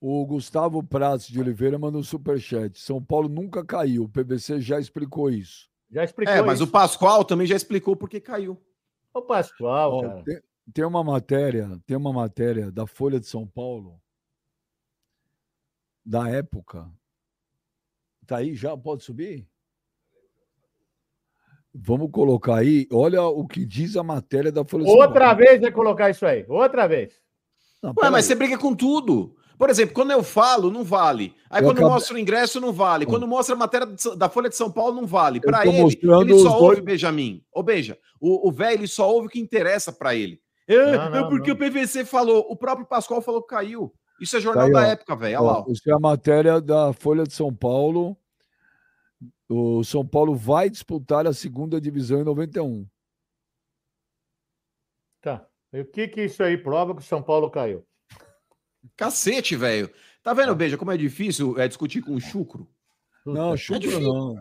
[0.00, 2.78] O Gustavo Prats de Oliveira mandou um superchat.
[2.78, 4.04] São Paulo nunca caiu.
[4.04, 5.68] O PBC já explicou isso.
[5.90, 6.68] Já explicou É, mas isso.
[6.68, 8.60] o Pascoal também já explicou por que caiu.
[9.12, 10.22] O Pascoal, Ó, cara.
[10.22, 10.40] tem,
[10.72, 14.00] tem uma matéria, tem uma matéria da Folha de São Paulo
[16.04, 16.88] da época.
[18.26, 18.76] Tá aí já?
[18.76, 19.48] Pode subir?
[21.74, 22.86] Vamos colocar aí.
[22.92, 25.36] Olha o que diz a matéria da Folha de São Outra Paulo.
[25.38, 26.44] vez vai colocar isso aí.
[26.48, 27.14] Outra vez.
[27.82, 29.36] Não, Ué, mas você briga com tudo.
[29.58, 31.34] Por exemplo, quando eu falo, não vale.
[31.50, 33.04] Aí Eu quando acabei- mostra o ingresso, não vale.
[33.04, 35.40] Quando mostra a matéria da Folha de São Paulo, não vale.
[35.40, 35.90] Tô ele, ele
[36.38, 37.42] só dois- ouve Benjamin.
[37.52, 40.40] Ô, Beija, o o velho ele só ouve o que interessa pra ele.
[40.68, 41.56] É, Não, não, é porque não.
[41.56, 43.92] o PVC falou, o próprio Pascoal falou que caiu.
[44.20, 45.40] Isso é jornal aí, da época, velho.
[45.42, 45.64] Olha lá.
[45.68, 48.16] Isso é a matéria da Folha de São Paulo.
[49.48, 52.86] O São Paulo vai disputar a segunda divisão em 91.
[55.22, 55.46] Tá.
[55.72, 57.84] E o que que isso aí prova que o São Paulo caiu?
[58.96, 59.90] Cacete, velho.
[60.22, 62.68] Tá vendo, Beija, como é difícil é, discutir com o chucro?
[63.26, 64.00] Não, chupa difícil.
[64.02, 64.36] não.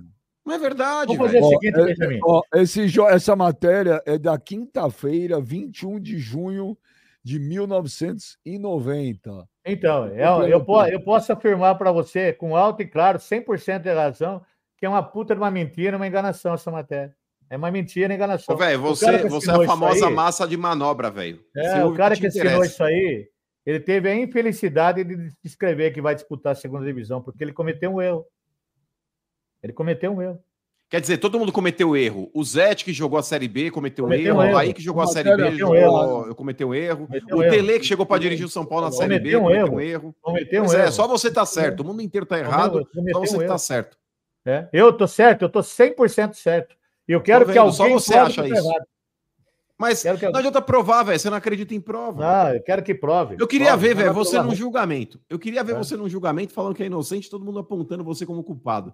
[0.46, 1.46] Não é verdade, Vamos fazer velho.
[1.46, 2.20] o seguinte, é- Benjamin.
[2.24, 6.78] Ó, esse, essa matéria é da quinta-feira, 21 de junho
[7.22, 9.48] de 1990.
[9.66, 13.94] Então, eu, eu, po- eu posso afirmar para você, com alto e claro, 100% de
[13.94, 14.42] razão,
[14.78, 17.14] que é uma puta de uma mentira, uma enganação essa matéria.
[17.50, 18.56] É uma mentira, enganação.
[18.56, 21.40] Ô, velho, você, que você é a famosa aí- massa de manobra, velho.
[21.56, 22.74] É, o cara te que assinou interessa.
[22.74, 23.28] isso aí,
[23.68, 27.94] ele teve a infelicidade de escrever que vai disputar a segunda divisão, porque ele cometeu
[27.94, 28.26] um erro.
[29.62, 30.42] Ele cometeu um erro.
[30.90, 32.32] Quer dizer, todo mundo cometeu erro.
[32.34, 34.40] O Zete, que jogou a Série B, cometeu, cometeu erro.
[34.40, 34.52] Um erro.
[34.54, 36.36] O Raí, que jogou a Série B, jogou, erro.
[36.36, 37.08] cometeu um erro.
[37.08, 39.74] Cometeu o Tele, que chegou para dirigir o São Paulo na Série B, um cometeu
[39.74, 40.16] um erro.
[40.22, 40.88] Cometeu um é, erro.
[40.88, 41.82] É, só você tá certo.
[41.82, 43.98] O mundo inteiro tá errado, só você um tá certo.
[44.46, 46.74] É, eu tô certo, eu tô 100% certo.
[47.06, 48.66] E eu quero que alguém só você acha isso.
[48.66, 48.88] Errado.
[49.78, 50.30] Mas que...
[50.30, 51.20] não adianta provar, velho.
[51.20, 52.24] Você não acredita em prova.
[52.26, 53.36] Ah, eu quero que prove.
[53.40, 55.20] Eu queria prove, ver, velho, você num julgamento.
[55.30, 55.78] Eu queria ver é.
[55.78, 58.94] você num julgamento falando que é inocente, todo mundo apontando você como culpado.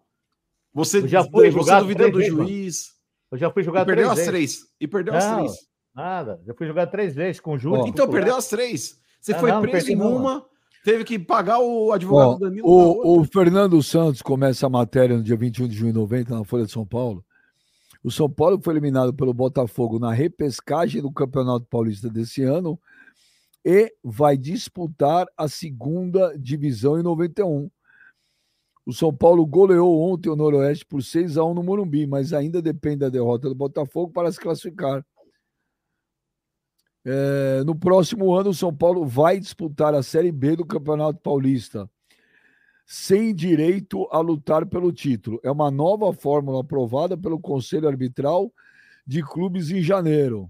[0.74, 2.94] Você, eu já fui você duvidando do vezes, juiz.
[3.32, 4.52] Eu já fui jogar e perdeu três as três.
[4.52, 4.68] Vezes.
[4.80, 5.52] E perdeu não, as três.
[5.96, 6.42] Nada.
[6.46, 7.88] Já fui jogar três vezes com o Júlio.
[7.88, 8.98] Então perdeu as três.
[9.22, 10.46] Você ah, foi não, preso em uma,
[10.84, 12.68] teve que pagar o advogado Bom, Danilo.
[12.68, 16.44] O, o Fernando Santos começa a matéria no dia 21 de junho de 90 na
[16.44, 17.24] Folha de São Paulo.
[18.04, 22.78] O São Paulo foi eliminado pelo Botafogo na repescagem do Campeonato Paulista desse ano
[23.64, 27.72] e vai disputar a segunda divisão em 91.
[28.86, 32.62] O São Paulo goleou ontem o Noroeste por 6 a 1 no Morumbi, mas ainda
[32.62, 35.06] depende da derrota do Botafogo para se classificar.
[37.06, 41.90] É, no próximo ano, o São Paulo vai disputar a Série B do Campeonato Paulista,
[42.86, 45.40] sem direito a lutar pelo título.
[45.44, 48.52] É uma nova fórmula aprovada pelo Conselho Arbitral
[49.06, 50.50] de Clubes em janeiro.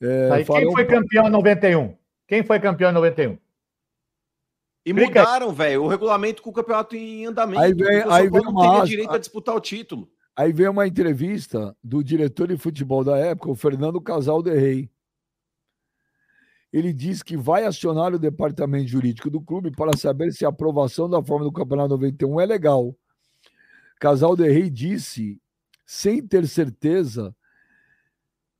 [0.00, 1.94] É, quem foi campeão em 91?
[2.26, 3.38] Quem foi campeão em 91?
[4.84, 7.62] E mudaram, velho, o regulamento com o campeonato em andamento.
[7.62, 10.10] Aí vem, aí vem uma teria direito a disputar o título.
[10.34, 14.90] Aí vem uma entrevista do diretor de futebol da época, o Fernando Casal de Rei.
[16.72, 21.08] Ele diz que vai acionar o departamento jurídico do clube para saber se a aprovação
[21.08, 22.96] da forma do Campeonato 91 é legal.
[24.00, 25.40] Casal de Rei disse,
[25.84, 27.36] sem ter certeza,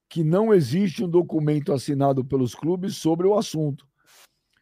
[0.08, 3.86] que não existe um documento assinado pelos clubes sobre o assunto.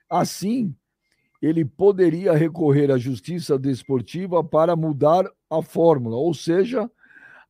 [0.09, 0.73] Assim,
[1.43, 6.89] ele poderia recorrer à justiça desportiva para mudar a fórmula, ou seja,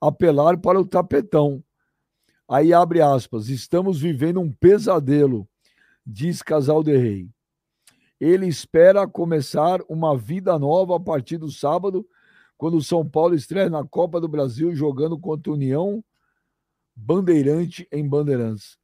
[0.01, 1.63] apelar para o tapetão.
[2.49, 5.47] Aí abre aspas, estamos vivendo um pesadelo,
[6.11, 7.29] diz Casal de Rei.
[8.21, 12.07] Ele espera começar uma vida nova a partir do sábado,
[12.59, 16.05] quando o São Paulo estreia na Copa do Brasil jogando contra a União
[16.95, 18.77] Bandeirante em Bandeirantes.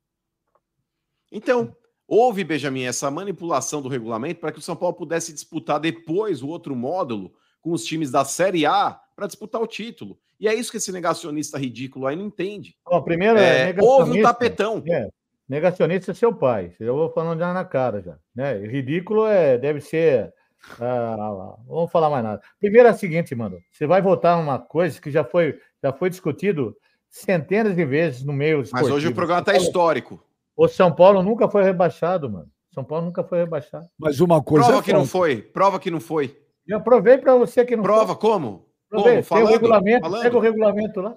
[1.31, 1.77] Então,
[2.09, 6.49] Houve, Benjamin, essa manipulação do regulamento para que o São Paulo pudesse disputar depois o
[6.49, 10.17] outro módulo com os times da Série A para disputar o título.
[10.39, 12.77] E é isso que esse negacionista ridículo aí não entende.
[12.85, 14.85] Bom, primeiro é, é houve um tapetão.
[14.89, 15.09] É,
[15.49, 16.73] negacionista é seu pai.
[16.79, 18.17] Eu vou falando já na cara já.
[18.35, 18.59] Né?
[18.67, 20.33] Ridículo é, deve ser.
[20.81, 22.43] Ah, vamos falar mais nada.
[22.59, 23.59] Primeiro é o seguinte, mano.
[23.71, 26.77] Você vai votar uma coisa que já foi, já foi discutido
[27.09, 28.63] centenas de vezes no meio.
[28.73, 30.23] Mas hoje o programa está histórico.
[30.57, 32.49] O São Paulo nunca foi rebaixado, mano.
[32.73, 33.87] São Paulo nunca foi rebaixado.
[33.99, 34.67] Mas uma coisa.
[34.67, 35.43] Prova é que não foi.
[35.43, 36.37] Prova que não foi.
[36.67, 38.17] Eu provei para você que não Prova foi.
[38.17, 38.67] como?
[38.89, 39.13] Provei.
[39.15, 39.25] Como?
[39.25, 40.01] Falando, Tem o regulamento.
[40.01, 40.23] Falando.
[40.23, 41.17] Pega o regulamento lá.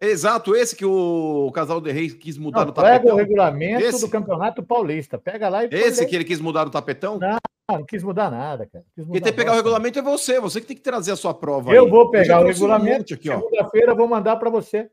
[0.00, 3.00] Exato, esse que o Casal de Reis quis mudar não, no tapetão.
[3.00, 4.00] Pega o regulamento esse?
[4.00, 5.18] do Campeonato Paulista.
[5.18, 5.68] Pega lá e.
[5.70, 7.18] Esse que ele quis mudar no tapetão?
[7.18, 8.84] Não, não quis mudar nada, cara.
[8.96, 10.40] Quem tem que pegar o regulamento é você.
[10.40, 11.70] Você que tem que trazer a sua prova.
[11.74, 11.90] Eu aí.
[11.90, 13.12] vou pegar o regulamento.
[13.12, 14.90] Um Segunda-feira eu vou mandar para você.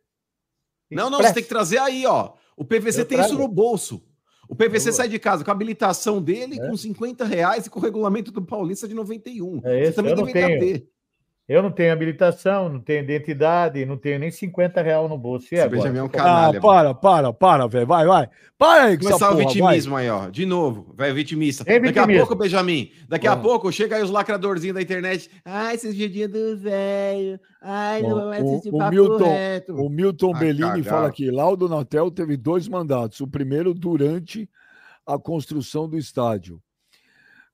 [0.92, 2.34] Não, não, você tem que trazer aí, ó.
[2.58, 3.34] O PVC eu tem trago.
[3.34, 4.04] isso no bolso.
[4.50, 6.68] O PVC sai de casa com a habilitação dele, é.
[6.68, 9.62] com 50 reais e com o regulamento do Paulista de 91.
[9.64, 10.90] É esse, Você também deveria ter.
[11.48, 15.48] Eu não tenho habilitação, não tenho identidade, não tenho nem 50 reais no bolso.
[15.50, 16.58] E Esse Benjamin é um canalha.
[16.58, 17.88] Ah, para, para, para, velho.
[17.88, 18.30] Vai, vai.
[18.58, 20.04] Para aí Começar o vitimismo vai.
[20.04, 20.30] aí, ó.
[20.30, 21.64] De novo, vai vitimista.
[21.64, 22.12] Daqui vitimista.
[22.12, 23.34] a pouco, Benjamin, daqui Bom.
[23.34, 25.32] a pouco chega aí os lacradorzinhos da internet.
[25.46, 27.40] Ai, esses vidinhos do velho.
[27.62, 29.76] Ai, Bom, não vai assistir o, o Milton, reto.
[29.76, 33.22] O Milton ah, Bellini fala aqui, Laudo Natel teve dois mandatos.
[33.22, 34.50] O primeiro durante
[35.06, 36.62] a construção do estádio.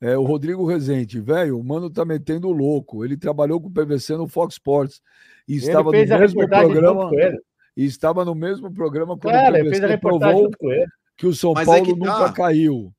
[0.03, 3.05] É, o Rodrigo Rezende, velho, o mano tá metendo louco.
[3.05, 5.01] Ele trabalhou com o PVC no Fox Sports
[5.47, 7.09] e estava no mesmo programa.
[7.77, 10.51] E estava no mesmo programa quando Cara, o PVC provou
[11.15, 12.33] que o São Mas Paulo é nunca tá.
[12.33, 12.91] caiu.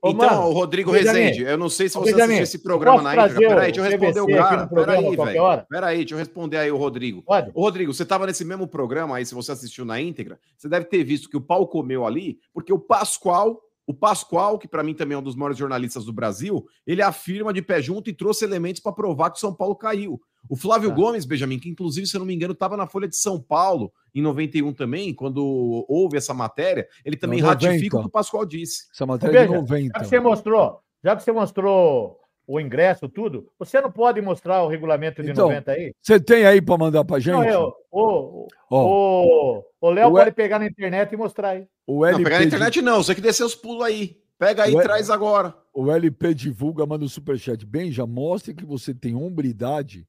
[0.00, 3.14] Ô, então, mano, o Rodrigo Rezende, eu não sei se você assistiu esse programa na
[3.14, 3.48] íntegra.
[3.48, 4.66] Peraí, deixa eu responder o cara.
[4.68, 5.66] Peraí, velho.
[5.68, 7.22] Peraí, deixa eu responder aí o Rodrigo.
[7.22, 7.50] Pode.
[7.54, 10.86] Ô, Rodrigo, você estava nesse mesmo programa aí, se você assistiu na íntegra, você deve
[10.86, 14.94] ter visto que o pau comeu ali, porque o Pascoal o Pascoal, que para mim
[14.94, 18.44] também é um dos maiores jornalistas do Brasil, ele afirma de pé junto e trouxe
[18.44, 20.20] elementos para provar que o São Paulo caiu.
[20.48, 20.94] O Flávio é.
[20.94, 23.92] Gomes, Benjamin, que inclusive, se eu não me engano, estava na Folha de São Paulo
[24.14, 28.88] em 91 também, quando houve essa matéria, ele também ratifica o que o Pascoal disse.
[28.92, 29.98] Essa matéria Veja, de 90.
[29.98, 32.21] Já que você mostrou, já que você mostrou
[32.52, 35.94] o ingresso, tudo, você não pode mostrar o regulamento de então, 90 aí?
[36.02, 37.32] Você tem aí para mandar para gente?
[37.32, 38.76] Não, eu, o, oh.
[38.76, 41.66] o, o Léo pode pegar na internet e mostrar aí.
[41.86, 44.18] O L não, pegar na internet não, você que descer os pulos aí.
[44.38, 45.54] Pega aí e traz agora.
[45.72, 47.64] O LP divulga, manda o superchat.
[47.64, 50.06] Bem, já mostre que você tem hombridade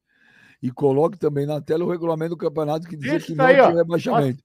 [0.62, 3.76] e coloque também na tela o regulamento do campeonato que diz que não aí, tem
[3.76, 4.44] rebaixamento.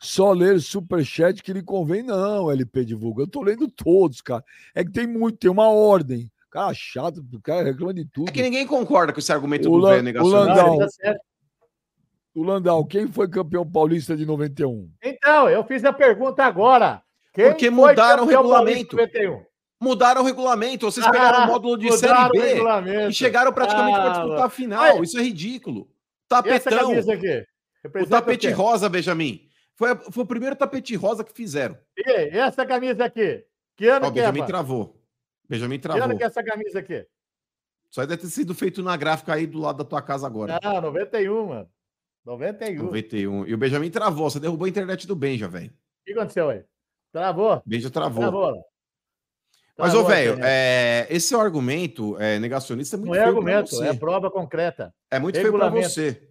[0.00, 3.22] Só ler superchat que lhe convém, não, LP divulga.
[3.22, 4.44] Eu tô lendo todos, cara.
[4.74, 6.28] É que tem muito, tem uma ordem.
[6.50, 8.28] Cara chato, o cara reclama de tudo.
[8.28, 10.38] É que ninguém concorda com esse argumento O do Lan- velho o negacionista.
[10.62, 10.78] Landau.
[10.78, 11.14] Tá.
[12.34, 14.90] O Landau, quem foi campeão paulista de 91?
[15.02, 17.02] Então, eu fiz a pergunta agora.
[17.32, 18.96] Quem Porque mudaram o regulamento.
[18.96, 19.46] paulista em 91?
[19.80, 20.90] Mudaram o regulamento.
[20.90, 24.50] Vocês pegaram o módulo de Série o B e chegaram praticamente para Ah, disputar a
[24.50, 24.82] final.
[24.82, 25.02] Aí.
[25.02, 25.88] Isso é ridículo.
[26.46, 26.92] Essa Tapetão.
[28.02, 28.52] O tapete quê?
[28.52, 29.42] rosa, Benjamin.
[29.74, 31.76] Foi, foi o primeiro tapete rosa que fizeram.
[31.96, 33.44] E essa camisa aqui?
[33.76, 34.96] Que ano Ó, o que é, Benjamin travou.
[35.48, 36.16] Benjamin Que ano travou.
[36.16, 37.06] que é essa camisa aqui?
[37.90, 40.58] Só deve ter sido feito na gráfica aí do lado da tua casa agora.
[40.62, 41.68] Ah, 91, mano.
[42.24, 42.82] 91.
[42.84, 43.46] 91.
[43.46, 44.28] E o Benjamin travou.
[44.28, 45.70] Você derrubou a internet do Benja, velho.
[45.70, 46.64] O que aconteceu aí?
[47.12, 47.62] Travou?
[47.64, 48.20] Benja travou.
[48.22, 48.64] Travou.
[49.78, 53.94] Mas, Travou ô, velho, é, esse argumento é, negacionista é muito Não é argumento, é
[53.94, 54.92] prova concreta.
[55.10, 56.28] É muito feio pra você.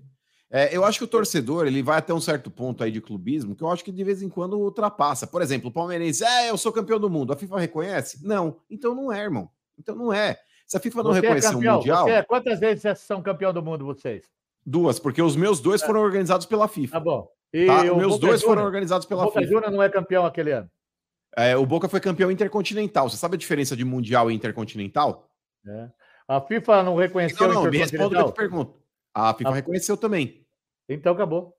[0.58, 3.56] É, eu acho que o torcedor ele vai até um certo ponto aí de clubismo
[3.56, 5.28] que eu acho que de vez em quando ultrapassa.
[5.28, 7.34] Por exemplo, o palmeirense, é, eu sou campeão do mundo.
[7.34, 8.26] A FIFA reconhece?
[8.26, 8.56] Não.
[8.70, 9.50] Então não é, irmão.
[9.78, 10.38] Então não é.
[10.66, 11.74] Se a FIFA não Você é reconhecer campeão.
[11.76, 14.24] o Mundial, é- Quantas vezes vocês são campeão do mundo, vocês?
[14.66, 17.00] duas, porque os meus dois foram organizados pela Tá FIFA.
[17.02, 17.28] bom.
[17.54, 17.82] E Tá?
[17.84, 19.70] o Os meus Boca dois foram organizados O pela Boca FIFA.
[19.70, 20.70] Não é campeão aquele ano.
[21.38, 23.10] É, o Boca foi campeão intercontinental.
[23.10, 25.30] Você sabe a diferença de Mundial e Intercontinental?
[25.64, 25.92] né?
[26.28, 28.32] A FIFA não reconheceu Não, não, o me responda o que eu Intercontinental.
[28.32, 28.80] te pergunto.
[29.14, 29.54] A FIFA Ah.
[29.54, 30.45] reconheceu também.
[30.88, 31.54] Então acabou.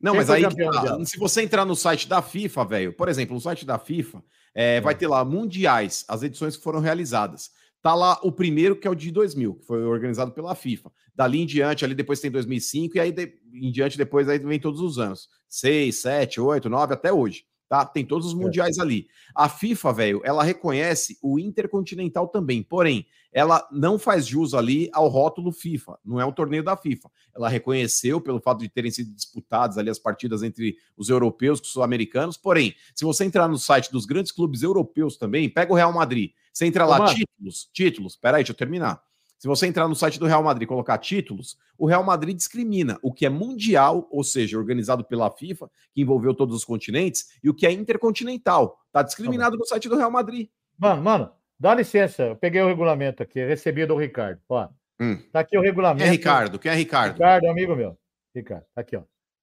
[0.00, 1.04] Não, Quem mas aí, tá.
[1.04, 4.22] se você entrar no site da FIFA, velho, por exemplo, no site da FIFA,
[4.54, 7.50] é, vai ter lá mundiais, as edições que foram realizadas.
[7.82, 10.90] Tá lá o primeiro, que é o de 2000, que foi organizado pela FIFA.
[11.14, 14.58] Dali em diante, ali depois tem 2005, e aí de- em diante depois aí vem
[14.60, 15.28] todos os anos.
[15.48, 17.44] 6, 7, 8, 9, até hoje.
[17.68, 17.84] Tá?
[17.84, 19.08] Tem todos os mundiais ali.
[19.34, 22.62] A FIFA, velho, ela reconhece o Intercontinental também.
[22.62, 25.98] Porém, ela não faz jus ali ao rótulo FIFA.
[26.02, 27.10] Não é um torneio da FIFA.
[27.36, 31.66] Ela reconheceu pelo fato de terem sido disputadas ali as partidas entre os europeus com
[31.66, 32.38] os sul-americanos.
[32.38, 36.30] Porém, se você entrar no site dos grandes clubes europeus também, pega o Real Madrid.
[36.50, 37.14] Você entra lá, mano.
[37.14, 38.16] títulos, títulos.
[38.16, 39.02] Peraí, deixa eu terminar.
[39.38, 42.98] Se você entrar no site do Real Madrid e colocar títulos, o Real Madrid discrimina
[43.02, 47.48] o que é mundial, ou seja, organizado pela FIFA, que envolveu todos os continentes, e
[47.48, 48.76] o que é intercontinental.
[48.92, 50.48] Tá discriminado no site do Real Madrid.
[50.76, 52.24] Mano, mano, dá licença.
[52.24, 54.40] Eu peguei o regulamento aqui, recebi do Ricardo.
[54.48, 54.68] Ó,
[55.00, 55.16] Hum.
[55.32, 56.04] tá aqui o Quem regulamento.
[56.04, 56.58] é Ricardo?
[56.58, 57.12] Quem é Ricardo?
[57.14, 57.96] Ricardo, amigo meu.
[58.34, 59.02] Ricardo, tá aqui, ó.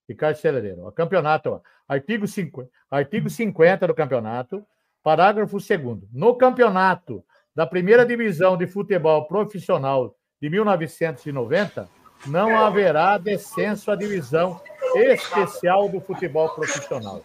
[0.10, 0.82] Ricardo Celereiro.
[0.84, 1.62] Ó, campeonato, ó.
[1.88, 4.66] Artigo 50, artigo 50 do campeonato,
[5.02, 7.24] parágrafo 2 No campeonato
[7.56, 11.88] da primeira divisão de futebol profissional de 1990,
[12.27, 14.60] não haverá descenso à divisão
[14.95, 17.22] especial do futebol profissional.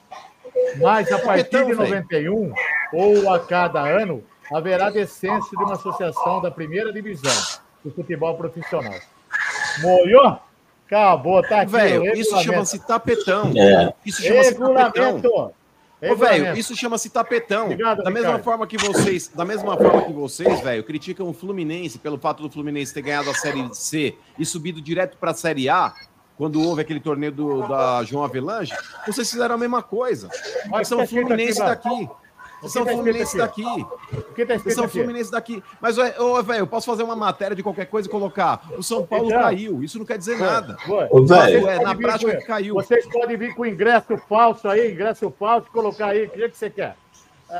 [0.76, 1.94] Mas a partir de Tapetão, velho.
[1.94, 2.52] 91,
[2.92, 7.32] ou a cada ano, haverá descenso de uma associação da primeira divisão
[7.84, 8.94] do futebol profissional.
[9.80, 10.38] Molhou?
[10.86, 11.72] Acabou, tá aqui.
[11.72, 13.52] Velho, isso chama-se tapetão.
[13.56, 13.94] É.
[14.04, 15.52] Isso chama-se tapetão.
[16.00, 16.40] Regulamento.
[16.40, 17.66] Ô, velho, isso chama-se tapetão.
[17.66, 18.44] Obrigado, da mesma Ricardo.
[18.44, 22.50] forma que vocês, da mesma forma que vocês, velho, criticam o Fluminense pelo fato do
[22.50, 25.92] Fluminense ter ganhado a Série C e subido direto para a Série A,
[26.38, 28.72] quando houve aquele torneio do, da João Avelange,
[29.06, 30.30] vocês fizeram a mesma coisa.
[30.70, 32.08] Vocês são o tá Fluminense aqui, daqui.
[32.60, 33.62] Vocês são tá Fluminense aqui?
[33.64, 33.86] daqui.
[34.36, 34.92] Vocês escrito são aqui?
[34.98, 35.62] Fluminense daqui.
[35.80, 38.62] Mas, ô, velho, eu posso fazer uma matéria de qualquer coisa e colocar.
[38.76, 39.40] O São Paulo Então.
[39.40, 39.82] caiu.
[39.82, 40.76] Isso não quer dizer nada.
[40.86, 41.06] Foi.
[41.10, 41.62] Ô, velho.
[41.62, 42.74] Vocês É, na prática com- que caiu.
[42.74, 46.26] Vocês podem vir com ingresso falso aí, ingresso falso, colocar aí.
[46.26, 46.96] O que, que você quer?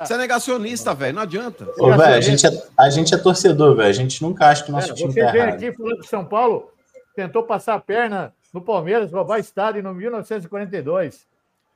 [0.05, 1.14] Você é negacionista, velho.
[1.14, 1.66] Não adianta.
[1.78, 3.89] Ô, velho, a gente é, a gente é torcedor, velho.
[3.89, 5.55] A gente nunca acha que o nosso É, time você tá vem errado.
[5.55, 6.70] aqui falando que São Paulo
[7.16, 11.27] tentou passar a perna no Palmeiras, roubar estádio em 1942.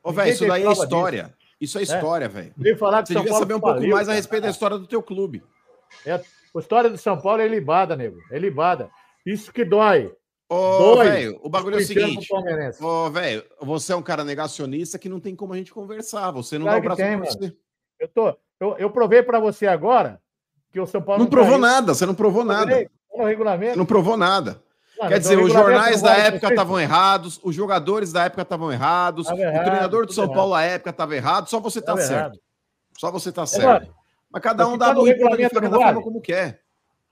[0.02, 1.34] Ô, velho, isso daí é história.
[1.65, 2.53] Isso é história, velho.
[2.57, 4.16] Veio falar que Você São devia Paulo saber um pouco mais a cara.
[4.16, 5.43] respeito da história do teu clube.
[6.07, 6.23] É, a
[6.59, 8.19] história de São Paulo é libada, nego.
[8.31, 8.91] É libada.
[9.24, 10.12] Isso que dói.
[10.49, 12.28] Ô, velho, o bagulho é o seguinte.
[12.81, 16.31] Ô, velho, você é um cara negacionista que não tem como a gente conversar.
[16.32, 17.57] Você não Claro dá o braço tem, pra você.
[17.99, 18.28] Eu, tô,
[18.61, 20.20] eu, eu provei para você agora
[20.70, 21.62] que o São Paulo Não provou caiu.
[21.62, 22.85] nada, você não provou nada.
[22.85, 23.78] Tá no regulamento.
[23.78, 24.62] não provou nada.
[24.98, 26.50] Mano, Quer dizer, o os regulamento jornais não da vale época vocês?
[26.52, 30.24] estavam errados, os jogadores da época estavam errados, Tava o errado, treinador do tudo São
[30.24, 30.36] errado.
[30.36, 32.12] Paulo à época estava errado, só você tá Tava certo.
[32.20, 32.38] errado.
[32.98, 33.94] Só você tá mano, certo.
[34.30, 36.02] Mas cada um dá tá a no regulamento da não forma vale?
[36.04, 36.60] como quer.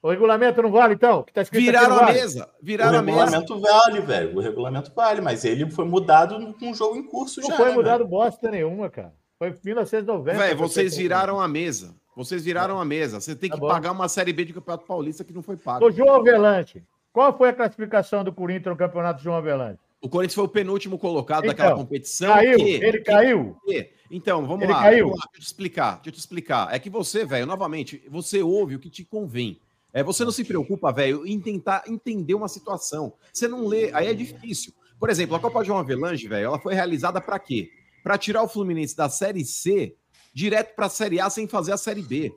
[0.00, 1.20] O regulamento não vale, então?
[1.20, 2.18] O que tá Viraram não a vale?
[2.20, 3.18] mesa, O viraram a mesa.
[3.24, 4.36] regulamento vale, velho.
[4.36, 7.56] O regulamento vale, mas ele foi mudado com o jogo em curso Não já.
[7.56, 8.10] foi né, mudado velho?
[8.10, 9.12] bosta nenhuma, cara.
[9.38, 10.38] Foi em 1990.
[10.38, 11.94] Velho, vocês viraram a mesa.
[12.16, 13.20] Vocês viraram a mesa.
[13.20, 13.68] Você tem Tá que bom.
[13.68, 15.84] pagar uma Série B de Campeonato Paulista que não foi paga.
[15.84, 19.78] Ô, João Avelante, qual foi a classificação do Corinthians no campeonato João Avelante?
[20.00, 22.32] O Corinthians foi o penúltimo colocado Então, daquela competição.
[22.32, 22.56] Caiu?
[22.58, 23.56] que- Ele caiu?
[23.64, 25.04] que Então, vamos Ele lá, caiu.
[25.06, 25.94] vamos lá, Deixa eu te explicar.
[25.96, 26.74] Deixa eu te explicar.
[26.74, 29.60] É que você, velho, novamente, você ouve o que te convém.
[29.94, 33.12] É, você não se preocupa, velho, em tentar entender uma situação.
[33.32, 34.72] Você não lê, aí é difícil.
[34.98, 37.70] Por exemplo, a Copa João Avelange, velho, ela foi realizada para quê?
[38.02, 39.94] Para tirar o Fluminense da Série C
[40.34, 42.32] direto para a Série A sem fazer a Série B.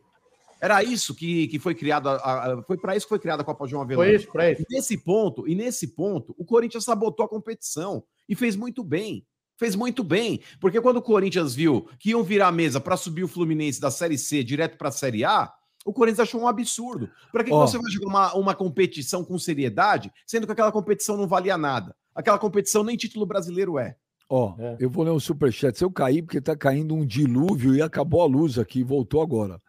[0.66, 3.46] Era isso que, que foi criado, a- a- foi para isso que foi criada a
[3.46, 4.10] Copa João Avelange.
[4.10, 4.62] Foi isso, pra isso.
[4.70, 9.26] E nesse ponto, e nesse ponto, o Corinthians sabotou a competição e fez muito bem.
[9.58, 13.24] Fez muito bem, porque quando o Corinthians viu que iam virar a mesa para subir
[13.24, 15.50] o Fluminense da Série C direto para a Série A,
[15.86, 17.10] o Corinthians achou um absurdo.
[17.32, 17.66] Para que, que Ó.
[17.66, 21.96] você vai jogar uma, uma competição com seriedade, sendo que aquela competição não valia nada?
[22.14, 23.96] Aquela competição nem título brasileiro é.
[24.28, 24.76] Ó, É.
[24.80, 25.78] eu vou ler um superchat.
[25.78, 29.62] Se eu cair, porque tá caindo um dilúvio e acabou a luz aqui, voltou agora.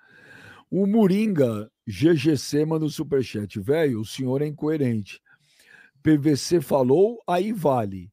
[0.71, 3.59] O Moringa GGC manda um superchat.
[3.61, 5.21] Velho, o senhor é incoerente.
[6.03, 8.11] PVC falou, aí vale.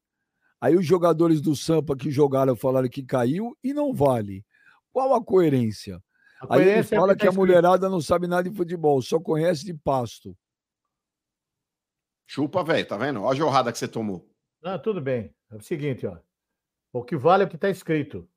[0.60, 4.44] Aí os jogadores do Sampa que jogaram falaram que caiu e não vale.
[4.92, 6.02] Qual a coerência?
[6.40, 7.36] A Aí ele coerência é fala tá que a escrito.
[7.46, 10.36] mulherada não sabe nada de futebol, só conhece de pasto.
[12.26, 13.20] Chupa, velho, tá vendo?
[13.22, 14.28] Olha a jorrada que você tomou.
[14.62, 15.34] Não, tudo bem.
[15.50, 16.16] É o seguinte, ó.
[16.92, 18.28] O que vale é o que está escrito.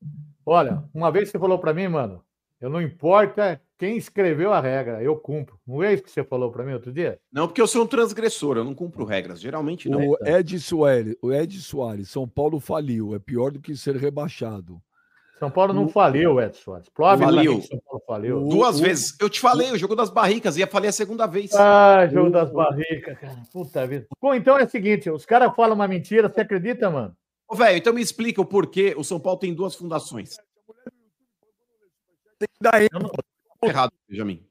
[0.45, 2.23] Olha, uma vez você falou para mim, mano,
[2.60, 5.59] eu não importa quem escreveu a regra, eu cumpro.
[5.65, 7.19] Não é isso que você falou para mim outro dia?
[7.31, 9.39] Não, porque eu sou um transgressor, eu não cumpro regras.
[9.39, 9.99] Geralmente não.
[10.09, 14.81] O Ed Soares, o Ed Soares, São Paulo faliu, é pior do que ser rebaixado.
[15.39, 16.89] São Paulo não O- faliu, Edson Soares.
[16.89, 17.61] Prove pra Faliu.
[17.61, 18.43] que São Paulo faliu.
[18.47, 19.15] Duas o- vezes.
[19.21, 21.53] Eu te falei, o jogo das barricas, ia falei a segunda vez.
[21.53, 23.43] Ah, jogo O- das barricas, cara.
[23.53, 24.07] Puta vida.
[24.19, 27.15] Bom, então é o seguinte, os caras falam uma mentira, você acredita, mano?
[27.47, 30.37] Ô, velho, então me explica o porquê o São Paulo tem duas fundações.
[32.59, 33.23] Daí, Eu não- Tá
[33.63, 34.45] errado, Benjamin.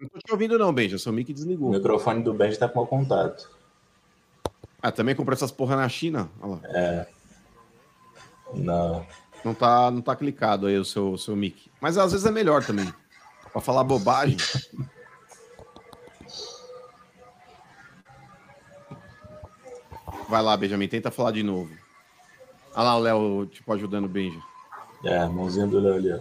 [0.00, 0.98] Não tô te ouvindo, não, Benja.
[0.98, 1.70] Seu mic O desligou.
[1.70, 3.48] microfone do Benji tá com mau contato.
[4.82, 6.28] Ah, também comprou essas porra na China.
[6.40, 7.06] Olha lá.
[8.52, 9.06] Não.
[9.44, 11.70] Não tá, não tá clicado aí o seu, seu mic.
[11.80, 12.92] Mas às vezes é melhor também.
[13.52, 14.36] Pra falar bobagem.
[20.28, 21.81] Vai lá, Benjamin, tenta falar de novo.
[22.74, 24.38] Olha lá o Léo, tipo, ajudando o Benja.
[25.04, 26.18] É, mãozinha do Léo ali, ó.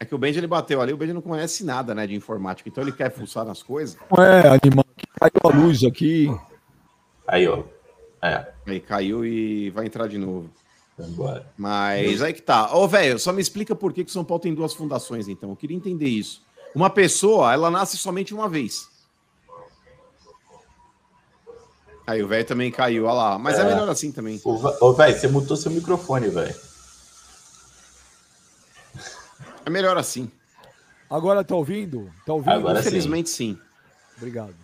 [0.00, 2.68] É que o Benja ele bateu ali, o Benja não conhece nada, né, de informática,
[2.68, 3.96] então ele quer fuçar nas coisas.
[4.16, 4.84] não é animal.
[5.18, 6.28] Caiu a luz aqui.
[7.26, 7.64] Aí, ó.
[8.22, 10.50] É, Aí caiu e vai entrar de novo.
[10.98, 11.46] embora.
[11.56, 12.74] Mas aí que tá.
[12.76, 15.50] Ô, velho, só me explica por que, que o São Paulo tem duas fundações, então.
[15.50, 16.42] Eu queria entender isso.
[16.74, 18.88] Uma pessoa, ela nasce somente uma vez.
[22.08, 23.38] Aí o velho também caiu, olha lá.
[23.38, 23.64] Mas é, É.
[23.66, 24.40] melhor assim também.
[24.42, 26.54] Ô, velho, você mutou seu microfone, velho.
[29.66, 30.30] É melhor assim.
[31.10, 32.10] Agora tá ouvindo?
[32.24, 32.52] Tá ouvindo?
[32.52, 32.88] Agora sim.
[32.88, 33.58] Infelizmente, sim.
[34.16, 34.54] Obrigado.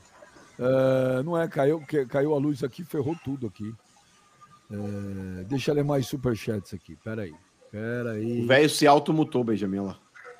[0.58, 3.74] É, não é, caiu, que- caiu a luz aqui, ferrou tudo aqui.
[4.70, 6.96] É, deixa eu ler mais superchats aqui.
[7.04, 7.34] Peraí.
[7.70, 8.42] Peraí.
[8.42, 9.98] O velho se automutou, Benjamin, olha lá.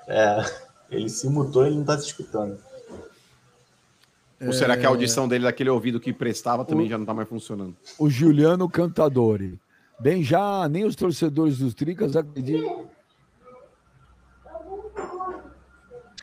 [0.09, 0.45] É,
[0.91, 2.59] ele se mutou e ele não tá se escutando.
[4.47, 7.29] Ou será que a audição dele daquele ouvido que prestava também já não tá mais
[7.29, 7.77] funcionando?
[7.99, 9.59] O Juliano Cantadori.
[10.01, 12.89] Bem, já nem os torcedores dos Tricas acreditam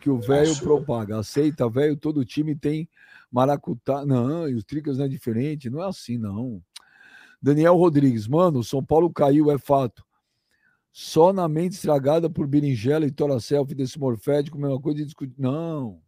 [0.02, 1.20] que o velho propaga.
[1.20, 2.90] Aceita, velho, todo time tem
[3.32, 4.06] maracutá.
[4.06, 5.70] Não, e os Tricas não é diferente.
[5.70, 6.62] Não é assim, não.
[7.42, 8.28] Daniel Rodrigues.
[8.28, 10.04] Mano, o São Paulo caiu, é fato.
[10.92, 15.36] Só na mente estragada por berinjela e tora selfie desse morfético, mesma coisa de discutir.
[15.38, 16.02] Não.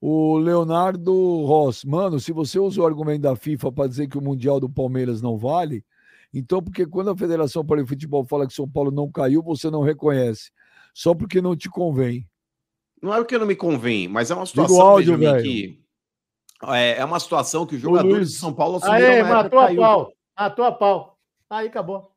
[0.00, 1.12] O Leonardo
[1.44, 4.68] Ross, mano, se você usa o argumento da FIFA para dizer que o Mundial do
[4.68, 5.84] Palmeiras não vale,
[6.32, 9.70] então porque quando a Federação para o Futebol fala que São Paulo não caiu, você
[9.70, 10.50] não reconhece,
[10.94, 12.28] só porque não te convém.
[13.02, 15.82] Não é porque não me convém, mas é uma situação, áudio, que...
[16.64, 18.32] É, é uma situação que os jogadores Luiz.
[18.32, 20.12] de São Paulo assumiram Aê, matou a pau.
[20.38, 21.18] Matou a pau.
[21.50, 22.12] Aí acabou.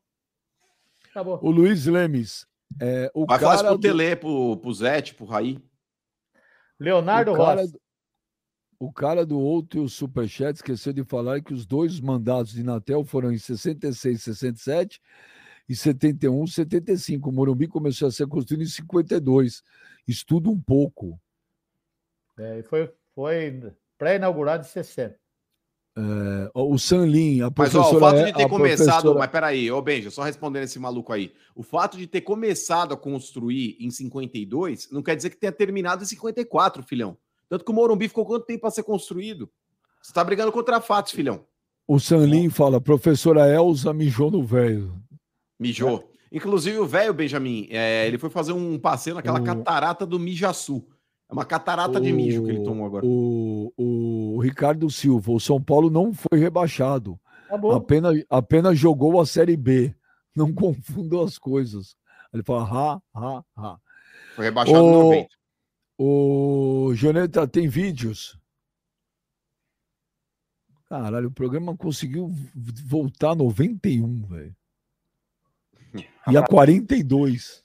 [1.10, 1.38] Acabou.
[1.42, 2.46] O Luiz Lemes,
[2.80, 5.58] é, o Vai falar cara pro do- Tele, pro, pro Zete, pro Raí.
[6.80, 7.80] Leonardo o cara, Rossi.
[8.78, 13.30] o cara do outro superchat esqueceu de falar que os dois mandatos de Natel foram
[13.30, 15.00] em 66, 67
[15.68, 17.28] e 71, 75.
[17.28, 19.62] O Morumbi começou a ser construído em 52.
[20.08, 21.20] Estuda um pouco.
[22.38, 25.20] É, e foi foi pré-inaugurado em 60.
[26.00, 27.96] É, o Sanlin, a Mas ó, professora...
[27.96, 28.86] o fato é- de ter a começado.
[28.86, 31.32] professora- Mas peraí, ô Benja, só respondendo esse maluco aí.
[31.54, 36.02] O fato de ter começado a construir em 52 não quer dizer que tenha terminado
[36.02, 37.16] em 54, filhão.
[37.48, 39.50] Tanto que o Morumbi ficou quanto tempo para ser construído?
[40.02, 41.44] Você tá brigando contra fatos, filhão.
[41.86, 44.94] O Sanlin fala, professora Elza mijou no velho.
[45.58, 46.08] Mijou.
[46.32, 50.84] Inclusive, o velho Benjamin, é, ele foi fazer um passeio naquela O- catarata do Mijaçu.
[51.30, 53.06] É uma catarata de mijo que ele tomou agora.
[53.06, 57.20] O, o Ricardo Silva, o São Paulo não foi rebaixado.
[57.46, 57.72] Acabou.
[57.72, 59.94] Apenas, apenas jogou a Série B.
[60.34, 61.96] Não confundam as coisas.
[62.32, 63.78] Ele fala, ha, ha, ha.
[64.34, 65.28] Foi rebaixado Ô, no 90.
[65.98, 68.36] O Joneta tem vídeos.
[70.88, 72.32] Caralho, o programa conseguiu
[72.86, 74.56] voltar a 91, velho.
[76.26, 77.64] E a 42.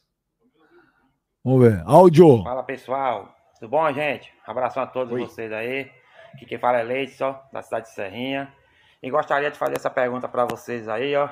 [1.44, 1.82] Vamos ver.
[1.86, 2.44] Áudio.
[2.44, 3.35] Fala pessoal,
[3.66, 4.32] tudo bom, gente?
[4.46, 5.22] Abração a todos Oi.
[5.22, 5.92] vocês aí.
[6.34, 8.54] Aqui quem fala é Leidson, da cidade de Serrinha.
[9.02, 11.28] E gostaria de fazer essa pergunta para vocês aí, ó.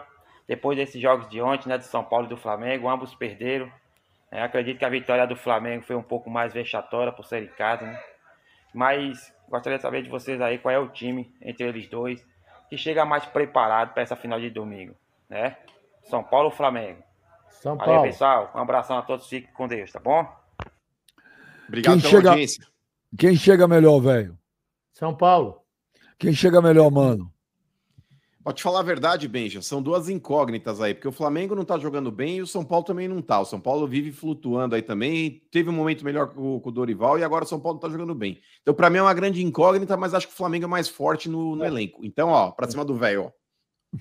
[0.47, 3.71] Depois desses jogos de ontem, né, de São Paulo e do Flamengo, ambos perderam.
[4.31, 7.47] É, acredito que a vitória do Flamengo foi um pouco mais vexatória por ser em
[7.47, 8.03] casa, né?
[8.73, 12.25] Mas gostaria de saber de vocês aí qual é o time entre eles dois
[12.67, 14.95] que chega mais preparado para essa final de domingo,
[15.29, 15.55] né?
[16.01, 17.03] São Paulo ou Flamengo?
[17.49, 18.09] São Valeu, Paulo.
[18.09, 18.51] pessoal.
[18.55, 20.42] Um abração a todos, fiquem com Deus, tá bom?
[21.73, 22.67] Obrigado Quem pela chega- audiência.
[23.17, 24.37] Quem chega melhor, velho?
[24.93, 25.59] São Paulo.
[26.19, 27.33] Quem chega melhor, mano?
[28.43, 29.61] Pode falar a verdade, Benja.
[29.61, 32.83] São duas incógnitas aí, porque o Flamengo não tá jogando bem e o São Paulo
[32.85, 33.39] também não tá.
[33.39, 35.41] O São Paulo vive flutuando aí também.
[35.49, 37.89] Teve um momento melhor com, com o Dorival e agora o São Paulo não tá
[37.89, 38.39] jogando bem.
[38.61, 41.27] Então, pra mim, é uma grande incógnita, mas acho que o Flamengo é mais forte
[41.29, 42.05] no, no elenco.
[42.05, 43.97] Então, ó, pra cima do velho, ó.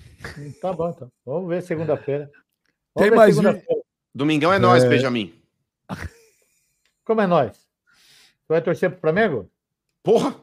[0.61, 1.09] Tá bom, então.
[1.25, 2.29] Vamos ver segunda-feira.
[2.95, 3.81] Tem ver mais segunda-feira.
[4.13, 4.89] Domingão é nós, É.
[4.89, 5.33] Benjamin.
[7.05, 7.62] Como é nós?
[8.43, 9.49] Você vai torcer pro Flamengo?
[10.03, 10.35] Porra!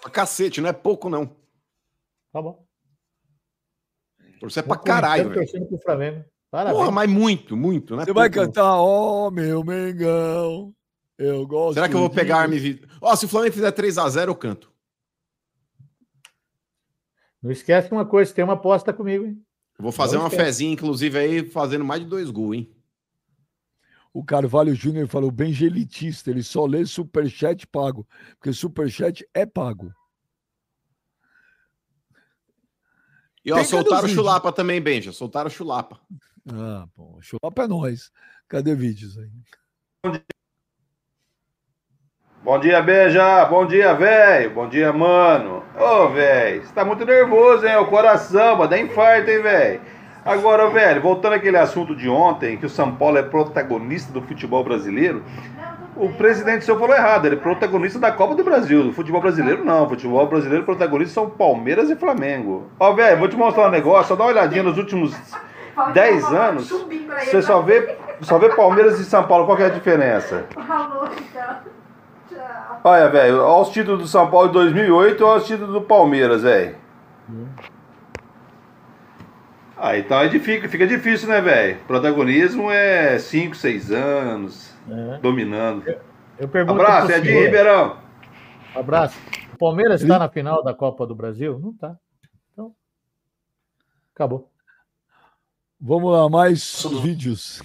[0.00, 1.26] Pra cacete, não é pouco, não.
[2.32, 2.66] Tá bom.
[4.40, 5.34] Torcer é pra caralho, velho.
[5.40, 6.24] torcendo pro Flamengo.
[6.50, 6.76] Parabéns.
[6.78, 8.04] Porra, mas muito, muito, né?
[8.04, 10.74] Você vai pouco, cantar, ó, meu Mengão.
[11.18, 11.74] Eu gosto.
[11.74, 13.70] Será que eu vou de pegar a e você." vi- Ó, se o Flamengo fizer
[13.72, 14.72] 3x0, eu canto.
[17.42, 19.42] Não esquece uma coisa, tem uma aposta comigo, hein?
[19.78, 20.44] Eu vou fazer Não uma esquece.
[20.44, 22.76] fezinha, inclusive, aí, fazendo mais de dois gols, hein?
[24.12, 29.94] O Carvalho Júnior falou bem gelitista, ele só lê superchat pago, porque superchat é pago.
[33.44, 35.12] E ó, Tem soltaram o chulapa também, Benja.
[35.12, 35.98] Soltaram o chulapa.
[36.52, 38.10] Ah, pô, chulapa é nós.
[38.48, 39.30] Cadê vídeos aí?
[42.42, 43.44] Bom dia, Beija.
[43.44, 44.54] Bom dia, velho.
[44.54, 45.62] Bom dia, mano.
[45.78, 47.76] Ô, velho, você tá muito nervoso, hein?
[47.76, 49.99] O coração, vai dar infarto, hein, velho?
[50.24, 54.62] Agora, velho, voltando àquele assunto de ontem, que o São Paulo é protagonista do futebol
[54.62, 55.22] brasileiro,
[55.96, 58.84] o presidente seu falou errado, ele é protagonista da Copa do Brasil.
[58.84, 59.84] Do futebol brasileiro, não.
[59.84, 62.68] O futebol brasileiro, protagonista são Palmeiras e Flamengo.
[62.78, 65.14] Ó, velho, vou te mostrar um negócio, só dá uma olhadinha nos últimos
[65.92, 66.70] 10 anos.
[66.70, 70.46] Você só vê, só vê Palmeiras e São Paulo, qual que é a diferença?
[70.54, 71.56] Falou, então.
[72.28, 72.80] Tchau.
[72.84, 75.80] Olha, velho, olha os títulos do São Paulo de 2008 e olha os títulos do
[75.80, 76.76] Palmeiras, velho.
[79.82, 81.78] Ah, então é difícil, fica difícil, né, velho?
[81.86, 85.18] Protagonismo é 5, 6 anos, É.
[85.18, 85.84] dominando.
[86.38, 87.44] Eu pergunto Abraço, Edinho senhor.
[87.46, 87.98] Ribeirão.
[88.74, 89.16] Abraço.
[89.54, 91.58] O Palmeiras está na final da Copa do Brasil?
[91.58, 91.96] Não tá.
[92.52, 92.74] Então,
[94.14, 94.50] acabou.
[95.80, 97.62] Vamos lá, mais vídeos.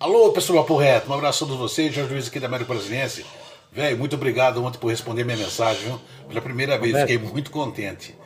[0.00, 3.26] Alô, pessoal Papo Reto, um abraço a todos vocês, Jorge Luiz aqui da América Brasiliense.
[3.70, 6.00] Velho, muito obrigado ontem por responder minha mensagem, viu?
[6.28, 7.10] Pela primeira vez, Roberto.
[7.10, 8.16] fiquei muito contente.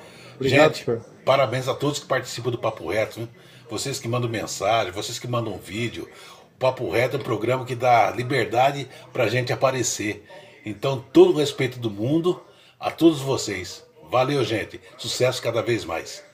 [0.47, 1.01] Obrigado, Gente, senhor.
[1.25, 3.29] parabéns a todos que participam do Papo Reto?
[3.71, 6.09] Vocês que mandam mensagem, vocês que mandam vídeo.
[6.55, 10.27] O Papo Reto é um programa que dá liberdade pra gente aparecer.
[10.65, 12.43] Então, todo o respeito do mundo
[12.79, 13.85] a todos vocês.
[14.11, 14.81] Valeu, gente.
[14.99, 16.25] Sucesso cada vez mais.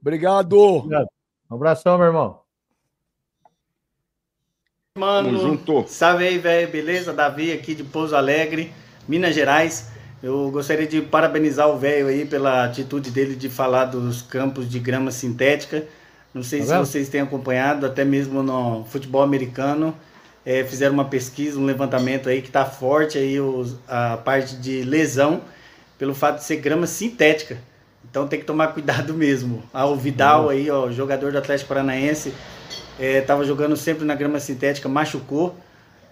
[0.00, 0.56] Obrigado.
[0.58, 1.08] Obrigado.
[1.50, 2.40] Um abração, meu irmão.
[4.94, 5.84] Tamo Mano, junto.
[5.88, 7.12] salve aí, velho, beleza?
[7.12, 8.72] Davi aqui de Pouso Alegre,
[9.08, 9.90] Minas Gerais.
[10.22, 14.78] Eu gostaria de parabenizar o velho aí pela atitude dele de falar dos campos de
[14.80, 15.84] grama sintética.
[16.34, 16.86] Não sei Tá se vendo?
[16.86, 19.94] vocês têm acompanhado, até mesmo no futebol americano.
[20.46, 24.80] eh, fizeram uma pesquisa, um levantamento aí que tá forte aí os- a parte de
[24.82, 25.42] lesão
[25.98, 27.58] pelo fato de ser grama sintética.
[28.08, 29.62] Então tem que tomar cuidado mesmo.
[29.74, 32.32] Ah, o Vidal aí, ó, jogador do Atlético Paranaense,
[32.98, 35.54] é, tava jogando sempre na grama sintética, machucou.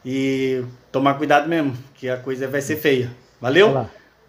[0.05, 0.62] E
[0.93, 3.11] tomar cuidado mesmo, que a coisa vai ser feia.
[3.40, 3.68] Valeu?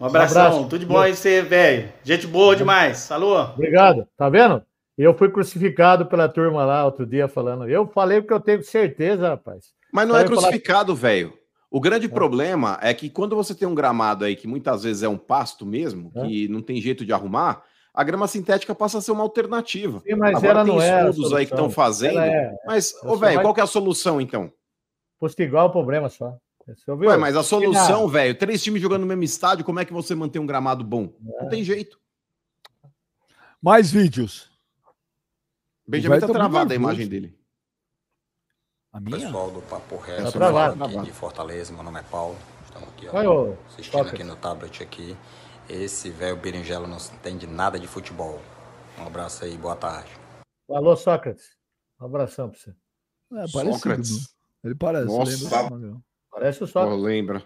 [0.00, 0.62] Um abração, abraço.
[0.68, 1.92] tudo de bom aí você, velho.
[2.04, 3.10] Gente boa demais.
[3.10, 3.40] Alô?
[3.42, 4.06] Obrigado.
[4.16, 4.62] Tá vendo?
[4.96, 7.68] Eu fui crucificado pela turma lá outro dia falando.
[7.68, 9.66] Eu falei porque eu tenho certeza, rapaz.
[9.92, 11.32] Mas não Só é eu falar- crucificado, velho.
[11.70, 15.08] O grande problema é que quando você tem um gramado aí que muitas vezes é
[15.08, 16.22] um pasto mesmo, É.
[16.26, 17.62] que não tem jeito de arrumar,
[17.92, 20.00] a grama sintética passa a ser uma alternativa.
[20.00, 21.08] Sim, mas Agora ela tem não é.
[21.10, 22.18] estudos aí que estão fazendo.
[22.20, 24.50] É Mas, ô, velho, vai- qual que é a solução então?
[25.20, 26.36] postigar o problema só.
[26.76, 27.08] Você ouviu?
[27.10, 30.14] Ué, mas a solução, velho, três times jogando no mesmo estádio, como é que você
[30.14, 31.12] mantém um gramado bom?
[31.38, 31.42] É.
[31.42, 31.98] Não tem jeito.
[33.60, 34.50] Mais vídeos.
[35.86, 37.38] Benjamin velho tá tá travada a imagem dele.
[38.92, 39.18] A minha?
[39.18, 40.70] Pessoal do Papo Reto, Tá eu travado.
[40.72, 41.06] aqui Travado.
[41.06, 44.12] de Fortaleza, meu nome é Paulo, estamos aqui ó, Vai, ô, assistindo Sócrates.
[44.14, 45.16] aqui no tablet aqui.
[45.68, 48.40] Esse velho berinjela não entende nada de futebol.
[48.98, 50.08] Um abraço aí, boa tarde.
[50.70, 51.56] Alô, Sócrates.
[52.00, 52.70] Um abração pra você.
[52.70, 54.34] É, parecido, Sócrates.
[54.64, 55.06] Ele parece.
[55.06, 55.70] Nossa.
[55.70, 56.00] lembra?
[56.38, 57.02] Parece o Pô, Sócrates.
[57.02, 57.42] lembra.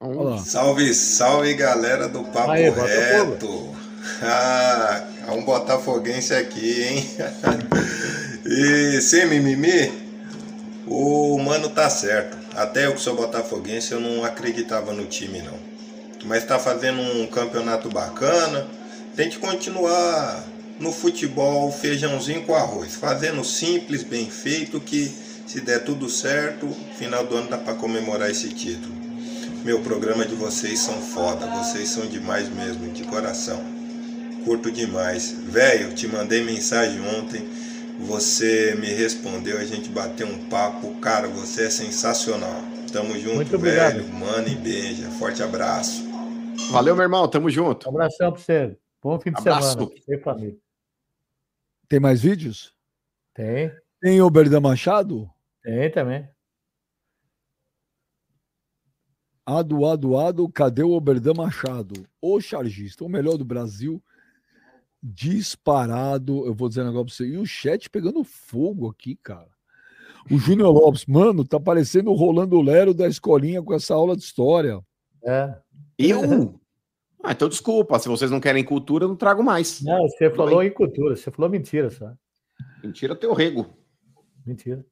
[0.00, 0.38] Lá.
[0.38, 3.32] Salve, salve galera do Papo Botafogo.
[3.32, 3.80] Reto.
[4.22, 7.06] Ah, é um botafoguense aqui, hein?
[8.46, 9.92] e sem mimimi,
[10.86, 12.38] o mano tá certo.
[12.56, 15.58] Até eu que sou botafoguense, eu não acreditava no time não.
[16.24, 18.66] Mas tá fazendo um campeonato bacana.
[19.14, 20.44] Tem que continuar
[20.78, 25.14] no futebol feijãozinho com arroz, fazendo simples, bem feito que
[25.50, 28.94] se der tudo certo, final do ano dá para comemorar esse título.
[29.64, 33.60] Meu programa de vocês são foda, vocês são demais mesmo, de coração.
[34.44, 35.32] Curto demais.
[35.32, 37.42] Velho, te mandei mensagem ontem,
[37.98, 40.94] você me respondeu, a gente bateu um papo.
[41.00, 42.62] Cara, você é sensacional.
[42.92, 43.94] Tamo junto, Muito obrigado.
[43.96, 44.08] velho.
[44.08, 45.10] Mano e beija.
[45.18, 46.04] Forte abraço.
[46.70, 47.26] Valeu, meu irmão.
[47.28, 47.88] Tamo junto.
[47.88, 48.76] Um abração pra você.
[49.02, 49.72] Bom fim de Abraço.
[49.72, 49.90] semana.
[49.90, 50.56] pra Você família.
[51.88, 52.72] Tem mais vídeos?
[53.34, 55.28] Tem, Tem o Berdan Machado?
[55.62, 56.28] Tem também.
[59.44, 62.06] Ado, ado, ado, cadê o Oberdan Machado?
[62.20, 64.02] O chargista, o melhor do Brasil,
[65.02, 66.46] disparado.
[66.46, 67.26] Eu vou dizer um negócio pra você.
[67.26, 69.48] E o chat pegando fogo aqui, cara.
[70.30, 74.22] O Júnior Lopes, mano, tá parecendo o Rolando Lero da escolinha com essa aula de
[74.22, 74.80] história.
[75.24, 75.54] É.
[75.98, 76.58] Eu?
[77.22, 77.98] Ah, então desculpa.
[77.98, 79.82] Se vocês não querem cultura, eu não trago mais.
[79.82, 82.14] Não, você falou em cultura, você falou mentira só.
[82.82, 83.66] Mentira teu rego.
[84.46, 84.82] Mentira.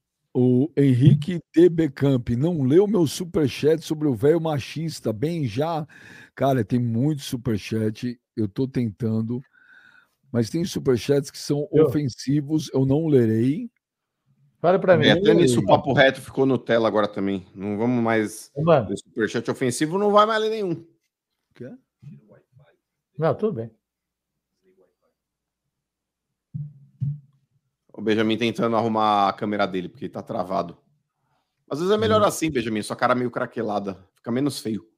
[0.41, 1.69] O Henrique T.
[1.69, 5.13] Becamp não leu meu superchat sobre o velho machista.
[5.13, 5.85] Bem, já.
[6.33, 8.17] Cara, tem muito superchat.
[8.37, 9.43] Eu tô tentando.
[10.31, 11.87] Mas tem superchats que são Eu.
[11.87, 12.71] ofensivos.
[12.73, 13.69] Eu não lerei.
[14.61, 15.07] Fala pra mim.
[15.07, 17.45] É, até nisso o papo reto ficou no tela agora também.
[17.53, 18.53] Não vamos mais.
[18.57, 20.87] Mano, O superchat ofensivo não vai mais ler nenhum.
[23.19, 23.73] não, tudo bem.
[27.99, 30.79] O Benjamin tentando arrumar a câmera dele, porque tá travado.
[31.69, 32.81] Às vezes é melhor assim, Benjamin.
[32.81, 33.99] Sua cara meio craquelada.
[34.15, 34.89] Fica menos feio.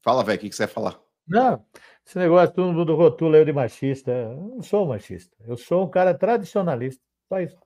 [0.00, 0.98] Fala, velho, o que, que você vai falar?
[1.28, 1.62] Não,
[2.06, 4.10] esse negócio, todo mundo rotula eu de machista.
[4.10, 5.36] Eu não sou machista.
[5.46, 7.02] Eu sou um cara tradicionalista.
[7.28, 7.58] Só isso.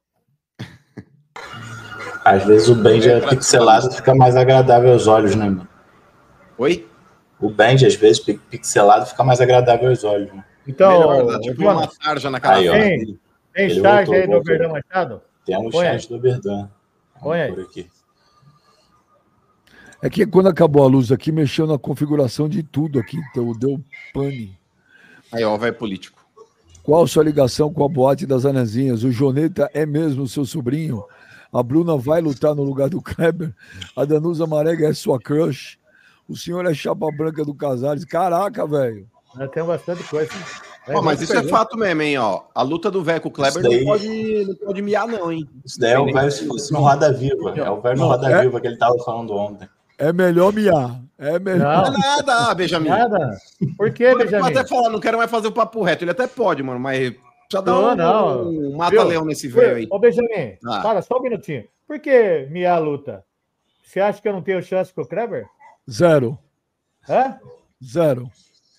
[2.25, 5.69] Às vezes o Benji é pixelado fica mais agradável aos olhos, né, mano?
[6.59, 6.91] Oi?
[7.41, 10.45] O Benji, às vezes, pi- pixelado fica mais agradável aos olhos, né?
[10.67, 12.73] Então, Melhor, tipo uma tarja na cara Aí, ó.
[12.73, 13.07] dele.
[13.07, 13.19] tem,
[13.55, 14.45] tem Ele charge voltou, aí do.
[14.45, 15.23] Verdão Machado?
[15.45, 15.99] Tem um Põe aí.
[15.99, 16.69] chat do Berdan.
[17.21, 17.51] Põe aí.
[17.61, 17.91] Aqui.
[20.01, 23.19] É que quando acabou a luz aqui, mexeu na configuração de tudo aqui.
[23.31, 23.81] Então deu
[24.13, 24.59] pane.
[25.33, 26.21] Aí, ó, velho político.
[26.83, 29.05] Qual sua ligação com a boate das Anazinhas?
[29.05, 31.05] O Joneta é mesmo seu sobrinho?
[31.53, 33.55] A Bruna vai lutar no lugar do Kleber?
[33.97, 35.79] A Danusa Marega é sua crush?
[36.29, 38.05] O senhor é chapa branca do Casares?
[38.05, 39.09] Caraca, velho.
[39.35, 40.31] Né, Tem bastante coisa.
[40.87, 42.43] É, Ó, mas isso é fato mesmo, hein, ó.
[42.55, 45.49] A luta do velho com o Kleber daí- não, pode, não pode miar, não, hein?
[45.65, 47.51] Isso daí é o velho se fosse no Roda Viva.
[47.57, 49.69] É o velho no Roda é- Viva que ele tava falando ontem.
[49.97, 51.01] É melhor miar.
[51.17, 51.89] É melhor.
[51.91, 52.89] Não, é nada, ah, Benjamin.
[52.89, 53.37] nada.
[53.77, 54.49] Por que, Ele Benjamin?
[54.51, 56.03] até falar, não quero mais fazer o papo reto.
[56.03, 57.11] Ele até pode, mano, mas
[57.49, 58.49] precisa dar Não, um, não.
[58.73, 59.87] um mata-leão nesse velho aí.
[59.89, 60.81] Ô, Benjamin, Ah.
[60.83, 61.65] para só um minutinho.
[61.87, 63.25] Por que miar a luta?
[63.85, 65.47] Você acha que eu não tenho chance com o Kleber?
[65.89, 66.37] Zero.
[67.09, 67.37] Hã?
[67.85, 68.29] Zero.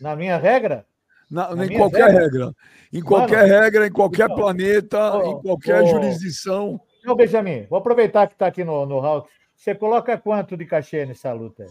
[0.03, 0.85] Na minha regra?
[1.31, 2.21] Na, Na em qualquer regra?
[2.23, 2.53] regra.
[2.91, 6.81] Em qualquer regra, em qualquer então, planeta, ô, em qualquer ô, jurisdição.
[7.05, 9.31] Não, Benjamin, vou aproveitar que está aqui no, no Hawks.
[9.55, 11.63] Você coloca quanto de cachê nessa luta?
[11.63, 11.69] aí?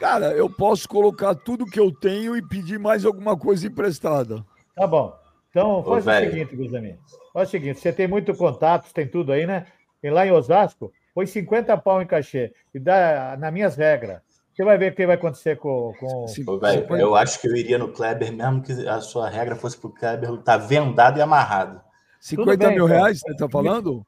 [0.00, 4.44] Cara, eu posso colocar tudo que eu tenho e pedir mais alguma coisa emprestada.
[4.74, 5.16] Tá bom.
[5.50, 6.30] Então, faz o velho.
[6.32, 6.98] seguinte, Benjamin.
[7.32, 9.64] Faz o seguinte, você tem muito contato, tem tudo aí, né?
[10.02, 14.22] E lá em Osasco, põe 50 pau em cachê e dá nas minhas regras.
[14.54, 15.92] Você vai ver o que vai acontecer com...
[15.98, 16.26] com...
[16.28, 19.28] Sim, Ô, velho, põe- eu acho que eu iria no Kleber, mesmo que a sua
[19.28, 21.80] regra fosse pro Kleber lutar vendado e amarrado.
[22.20, 22.96] 50 bem, mil então.
[22.98, 24.04] reais, você tá falando?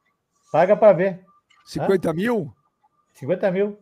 [0.51, 1.21] Paga para ver.
[1.65, 2.53] 50 mil?
[3.15, 3.79] 50 mil.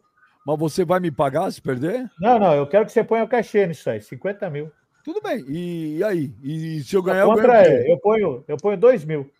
[0.46, 2.08] Mas você vai me pagar se perder?
[2.20, 4.70] Não, não, eu quero que você ponha o cachê nisso aí, 50 mil.
[5.02, 5.44] Tudo bem.
[5.48, 6.34] E, e aí?
[6.42, 9.30] E se eu ganhar, eu ganho o ele, eu ponho, eu ponho 2 mil.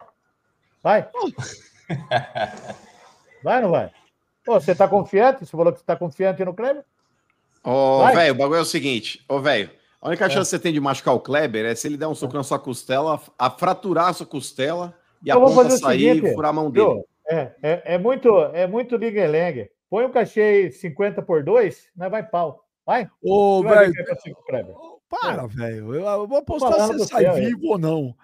[0.83, 1.09] Vai.
[3.43, 3.91] Vai ou não vai?
[4.45, 5.45] Pô, você tá confiante?
[5.45, 6.85] Você falou que você tá confiante no Kleber?
[7.65, 9.25] Ô, velho, o bagulho é o seguinte.
[9.29, 9.71] Ô, velho,
[10.01, 10.31] a única É.
[10.31, 12.43] chance que você tem de machucar o Kleber é se ele der um soco na
[12.43, 16.35] sua costela, a fraturar a sua costela e a Eu vou ponta sair e seguinte,
[16.35, 16.87] furar a mão dele.
[16.87, 17.07] Viu?
[17.29, 19.71] É, é, é muito, é muito ligue-lengue.
[19.89, 22.65] Põe o cachê aí 50 por 2, nós vai pau.
[22.87, 23.09] Vai.
[23.23, 23.93] Ô, velho,
[25.09, 25.95] para, velho.
[25.95, 27.41] Eu, eu vou apostar se você sai céu, é.
[27.41, 28.15] vivo ou não.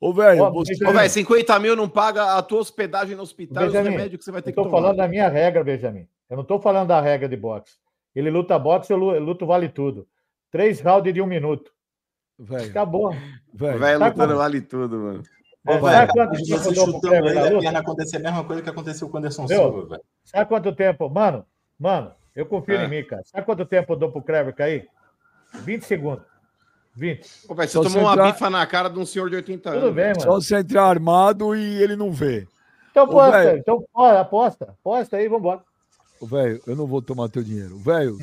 [0.00, 0.72] Ô, velho, você...
[0.74, 3.96] Benjamin, Ô, velho, 50 mil não paga a tua hospedagem no hospital e os Benjamin,
[3.96, 4.82] remédios que você vai ter Eu que tô tomar.
[4.82, 6.06] falando da minha regra, Benjamin.
[6.28, 7.76] Eu não tô falando da regra de boxe.
[8.14, 10.06] Ele luta boxe, eu lu- eu luto vale tudo.
[10.50, 11.72] Três rounds de um minuto.
[12.38, 13.10] Velho, Acabou.
[13.52, 13.78] velho.
[13.78, 15.22] Vai Sabe lutando quando- vale tudo, mano.
[15.66, 19.16] É, velho, quanto tempo chutando ele, a perna acontecer a mesma coisa que aconteceu com
[19.16, 20.02] o Anderson Silva, velho.
[20.24, 21.08] Sabe quanto tempo?
[21.08, 21.44] Mano,
[21.78, 22.84] mano, eu confio É.
[22.84, 23.22] em mim, cara.
[23.24, 24.88] Sabe quanto tempo eu dou pro Kleber cair?
[25.62, 26.24] 20 segundos.
[26.94, 27.28] 20.
[27.48, 29.70] Pô, velho, você Só tomou uma entrar- bifa na cara de um senhor de 80
[29.70, 29.82] anos.
[29.84, 30.20] Tudo bem, mano.
[30.20, 32.46] Só você entrar armado e ele não vê.
[32.90, 33.58] Então Ô, aposta, velho.
[33.58, 34.64] então ó, aposta.
[34.80, 35.60] Aposta aí, vambora.
[36.24, 37.76] Velho, eu não vou tomar teu dinheiro.
[37.78, 38.18] Velho,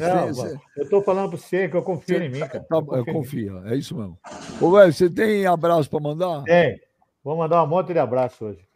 [0.77, 2.59] eu tô falando pra você que eu confio em mim, cara.
[2.59, 4.17] Tá, Eu eu confio é isso mesmo.
[4.59, 6.43] Ô, velho, você tem abraço pra mandar?
[6.43, 6.79] Tem.
[7.23, 8.67] Vou mandar um monte de abraço hoje.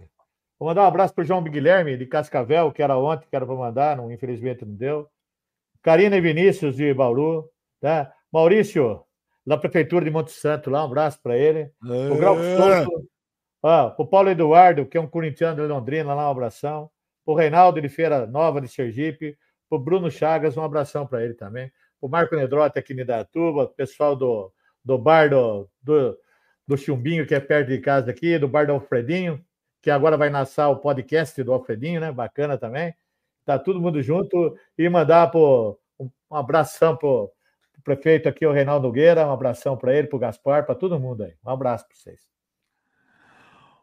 [0.60, 3.56] Vou mandar um abraço pro João Guilherme, de Cascavel, que era ontem, que era para
[3.56, 5.08] mandar, não, infelizmente não deu.
[5.82, 7.50] Karina e Vinícius, de Bauru.
[7.82, 8.12] Tá?
[8.32, 9.04] Maurício,
[9.46, 11.72] da Prefeitura de Monte Santo, lá, um abraço para ele.
[11.84, 12.84] O Glauco É.
[12.84, 13.08] Souto.
[13.64, 16.90] Ah, o Paulo Eduardo, que é um corintiano de Londrina, lá, um abração.
[17.26, 19.38] O Reinaldo de Feira Nova, de Sergipe.
[19.70, 21.72] O Bruno Chagas, um abração para ele também.
[22.00, 23.68] O Marco Nedrota, aqui em Idatuba.
[23.68, 24.52] Pessoal do,
[24.84, 26.18] do bar do, do,
[26.68, 28.38] do Chumbinho, que é perto de casa aqui.
[28.38, 29.44] Do bar do Alfredinho,
[29.82, 32.12] que agora vai nascer o podcast do Alfredinho, né?
[32.12, 32.94] Bacana também.
[33.44, 34.56] Tá todo mundo junto.
[34.78, 37.32] E mandar pro, um, um abração pro,
[37.74, 39.28] pro prefeito aqui, o Reinaldo Nogueira.
[39.28, 41.34] Um abração para ele, pro Gaspar, para todo mundo aí.
[41.44, 42.22] Um abraço para vocês.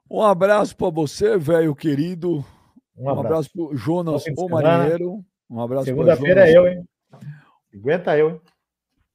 [0.09, 2.45] Um abraço pra você, velho querido.
[2.97, 3.27] Um Um abraço.
[3.27, 5.25] abraço pro Jonas, o marinheiro.
[5.51, 6.85] Um abraço Segunda-feira é eu, hein?
[7.75, 8.41] Aguenta eu, hein?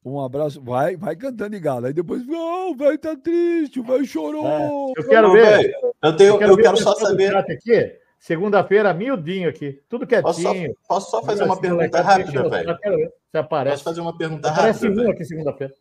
[0.04, 0.62] Um abraço.
[0.62, 1.86] Vai, vai cantando de galo.
[1.86, 4.46] Aí depois, não, o velho tá triste, o velho chorou.
[4.46, 5.44] É, Eu quero Ô, ver.
[5.44, 7.36] velho, eu tenho, eu ver quero o só pessoal do saber.
[7.36, 9.80] Aqui, segunda-feira, miudinho aqui.
[9.88, 10.74] Tudo Posso só, quietinho.
[10.88, 12.70] posso só fazer uma Assim, pergunta rápida, eu- velho?
[12.70, 13.74] eu quero ver se aparece.
[13.74, 15.10] Posso fazer uma pergunta Aparece rápida, um velho?
[15.14, 15.74] aqui segunda-feira.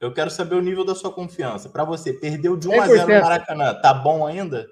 [0.00, 1.68] Eu quero saber o nível da sua confiança.
[1.68, 3.20] Pra você, perdeu de 1 a 0 no 100%.
[3.22, 4.66] Maracanã, tá bom ainda?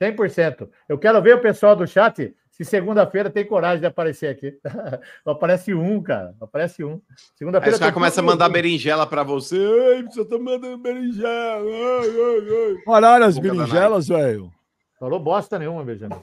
[0.00, 0.68] 100%.
[0.88, 4.58] Eu quero ver o pessoal do chat se segunda-feira tem coragem de aparecer aqui.
[5.24, 6.34] Aparece um, cara.
[6.40, 6.94] Aparece um.
[6.94, 7.00] Aí
[7.36, 7.74] Segunda-feira.
[7.74, 8.54] os caras começam a mandar aqui.
[8.54, 9.56] berinjela pra você.
[9.96, 11.30] Ai, você tá mandando berinjela.
[11.30, 12.82] Ai, ai, ai.
[12.84, 14.50] Pararam as berinjelas, velho.
[14.98, 16.16] Falou bosta nenhuma, Benjamin.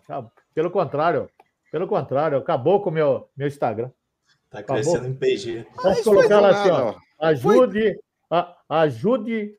[0.54, 1.28] Pelo contrário.
[1.72, 2.38] Pelo contrário.
[2.38, 3.90] Acabou com o meu, meu Instagram.
[4.50, 4.82] Tá Acabou.
[4.84, 5.66] crescendo em PG.
[5.76, 6.96] Posso colocar lá assim, ó.
[7.20, 8.00] Ajude,
[8.30, 9.54] a- ajude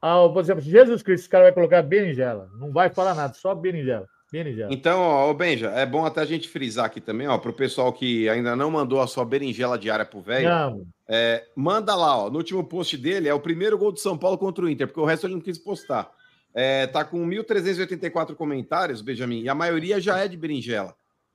[0.00, 2.48] ao, por exemplo, Jesus Cristo, o cara vai colocar berinjela.
[2.58, 4.06] Não vai falar nada, só berinjela.
[4.30, 4.72] Berinjela.
[4.72, 7.92] Então, ó, ô Benja, é bom até a gente frisar aqui também, ó, pro pessoal
[7.92, 10.86] que ainda não mandou a sua berinjela diária pro velho.
[11.08, 12.30] É, manda lá, ó.
[12.30, 15.00] No último post dele é o primeiro gol de São Paulo contra o Inter, porque
[15.00, 16.10] o resto ele não quis postar.
[16.52, 20.94] É, tá com 1.384 comentários, Benjamin, e a maioria já é de berinjela.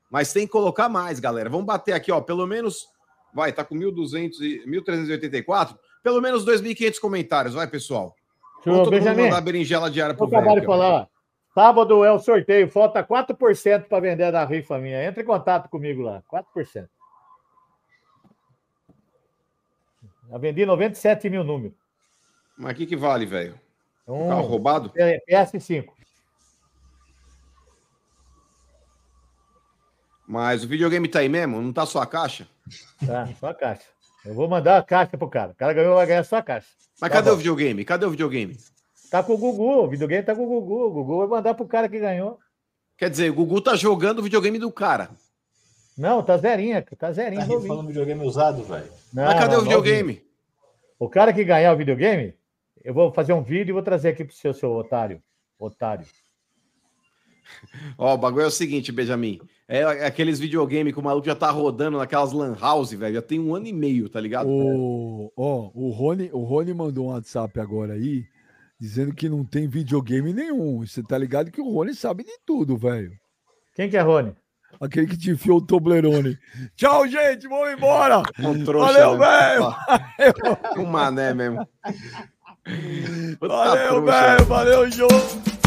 [0.09, 1.49] Mas tem que colocar mais, galera.
[1.49, 2.19] Vamos bater aqui, ó.
[2.19, 2.89] Pelo menos.
[3.33, 5.77] Vai, tá com 1.200 e 1.384.
[6.03, 8.13] Pelo menos 2.500 comentários, vai, pessoal.
[8.63, 9.23] Show, Vamos todo mundo Benjamin.
[9.29, 10.41] mandar berinjela diária pro velho.
[10.41, 11.07] acabar de falar.
[11.53, 15.03] Sábado é o sorteio, falta 4% para vender da rifa minha.
[15.03, 16.87] Entre em contato comigo lá, 4%.
[20.29, 21.77] Já vendi 97 mil números.
[22.57, 23.59] Mas o que, que vale, velho?
[24.07, 24.91] Um Carro roubado?
[25.29, 25.87] PS5.
[30.25, 31.61] Mas o videogame tá aí mesmo?
[31.61, 32.47] Não tá só a caixa?
[33.05, 33.87] Tá, só a caixa.
[34.25, 35.51] Eu vou mandar a caixa pro cara.
[35.51, 36.67] O cara ganhou, vai ganhar só a caixa.
[36.99, 37.35] Mas Tá cadê bom.
[37.35, 37.85] o videogame?
[37.85, 38.57] Cadê o videogame?
[39.09, 40.85] Tá com o Gugu, o videogame tá com o Gugu.
[40.85, 42.39] O Gugu vai mandar pro cara que ganhou.
[42.97, 45.09] Quer dizer, o Gugu tá jogando o videogame do cara.
[45.97, 47.45] Não, tá zerinha, tá zerinha.
[47.45, 48.89] Tá rifando videogame usado, velho.
[49.11, 50.23] Mas cadê não, o videogame?
[50.97, 52.33] O cara que ganhar o videogame,
[52.83, 55.21] eu vou fazer um vídeo e vou trazer aqui pro seu, seu otário.
[55.59, 56.05] Otário.
[57.97, 59.41] Ó, o bagulho é o seguinte, Benjamin.
[59.73, 63.15] É aqueles videogame que o maluco já tá rodando naquelas lan house, velho.
[63.15, 64.49] Já tem um ano e meio, tá ligado?
[64.49, 68.25] O, ó, o, Rony, o Rony mandou um WhatsApp agora aí,
[68.77, 70.85] dizendo que não tem videogame nenhum.
[70.85, 73.13] Você tá ligado que o Rony sabe de tudo, velho.
[73.73, 74.35] Quem que é Rony?
[74.81, 76.37] Aquele que te enfiou o Toblerone.
[76.75, 78.23] Tchau, gente, vamos embora.
[78.39, 79.55] Um trouxa, Valeu, né?
[80.17, 80.57] velho.
[80.79, 81.65] Um mané mesmo.
[83.39, 84.45] Valeu, velho.
[84.45, 85.60] Valeu, João.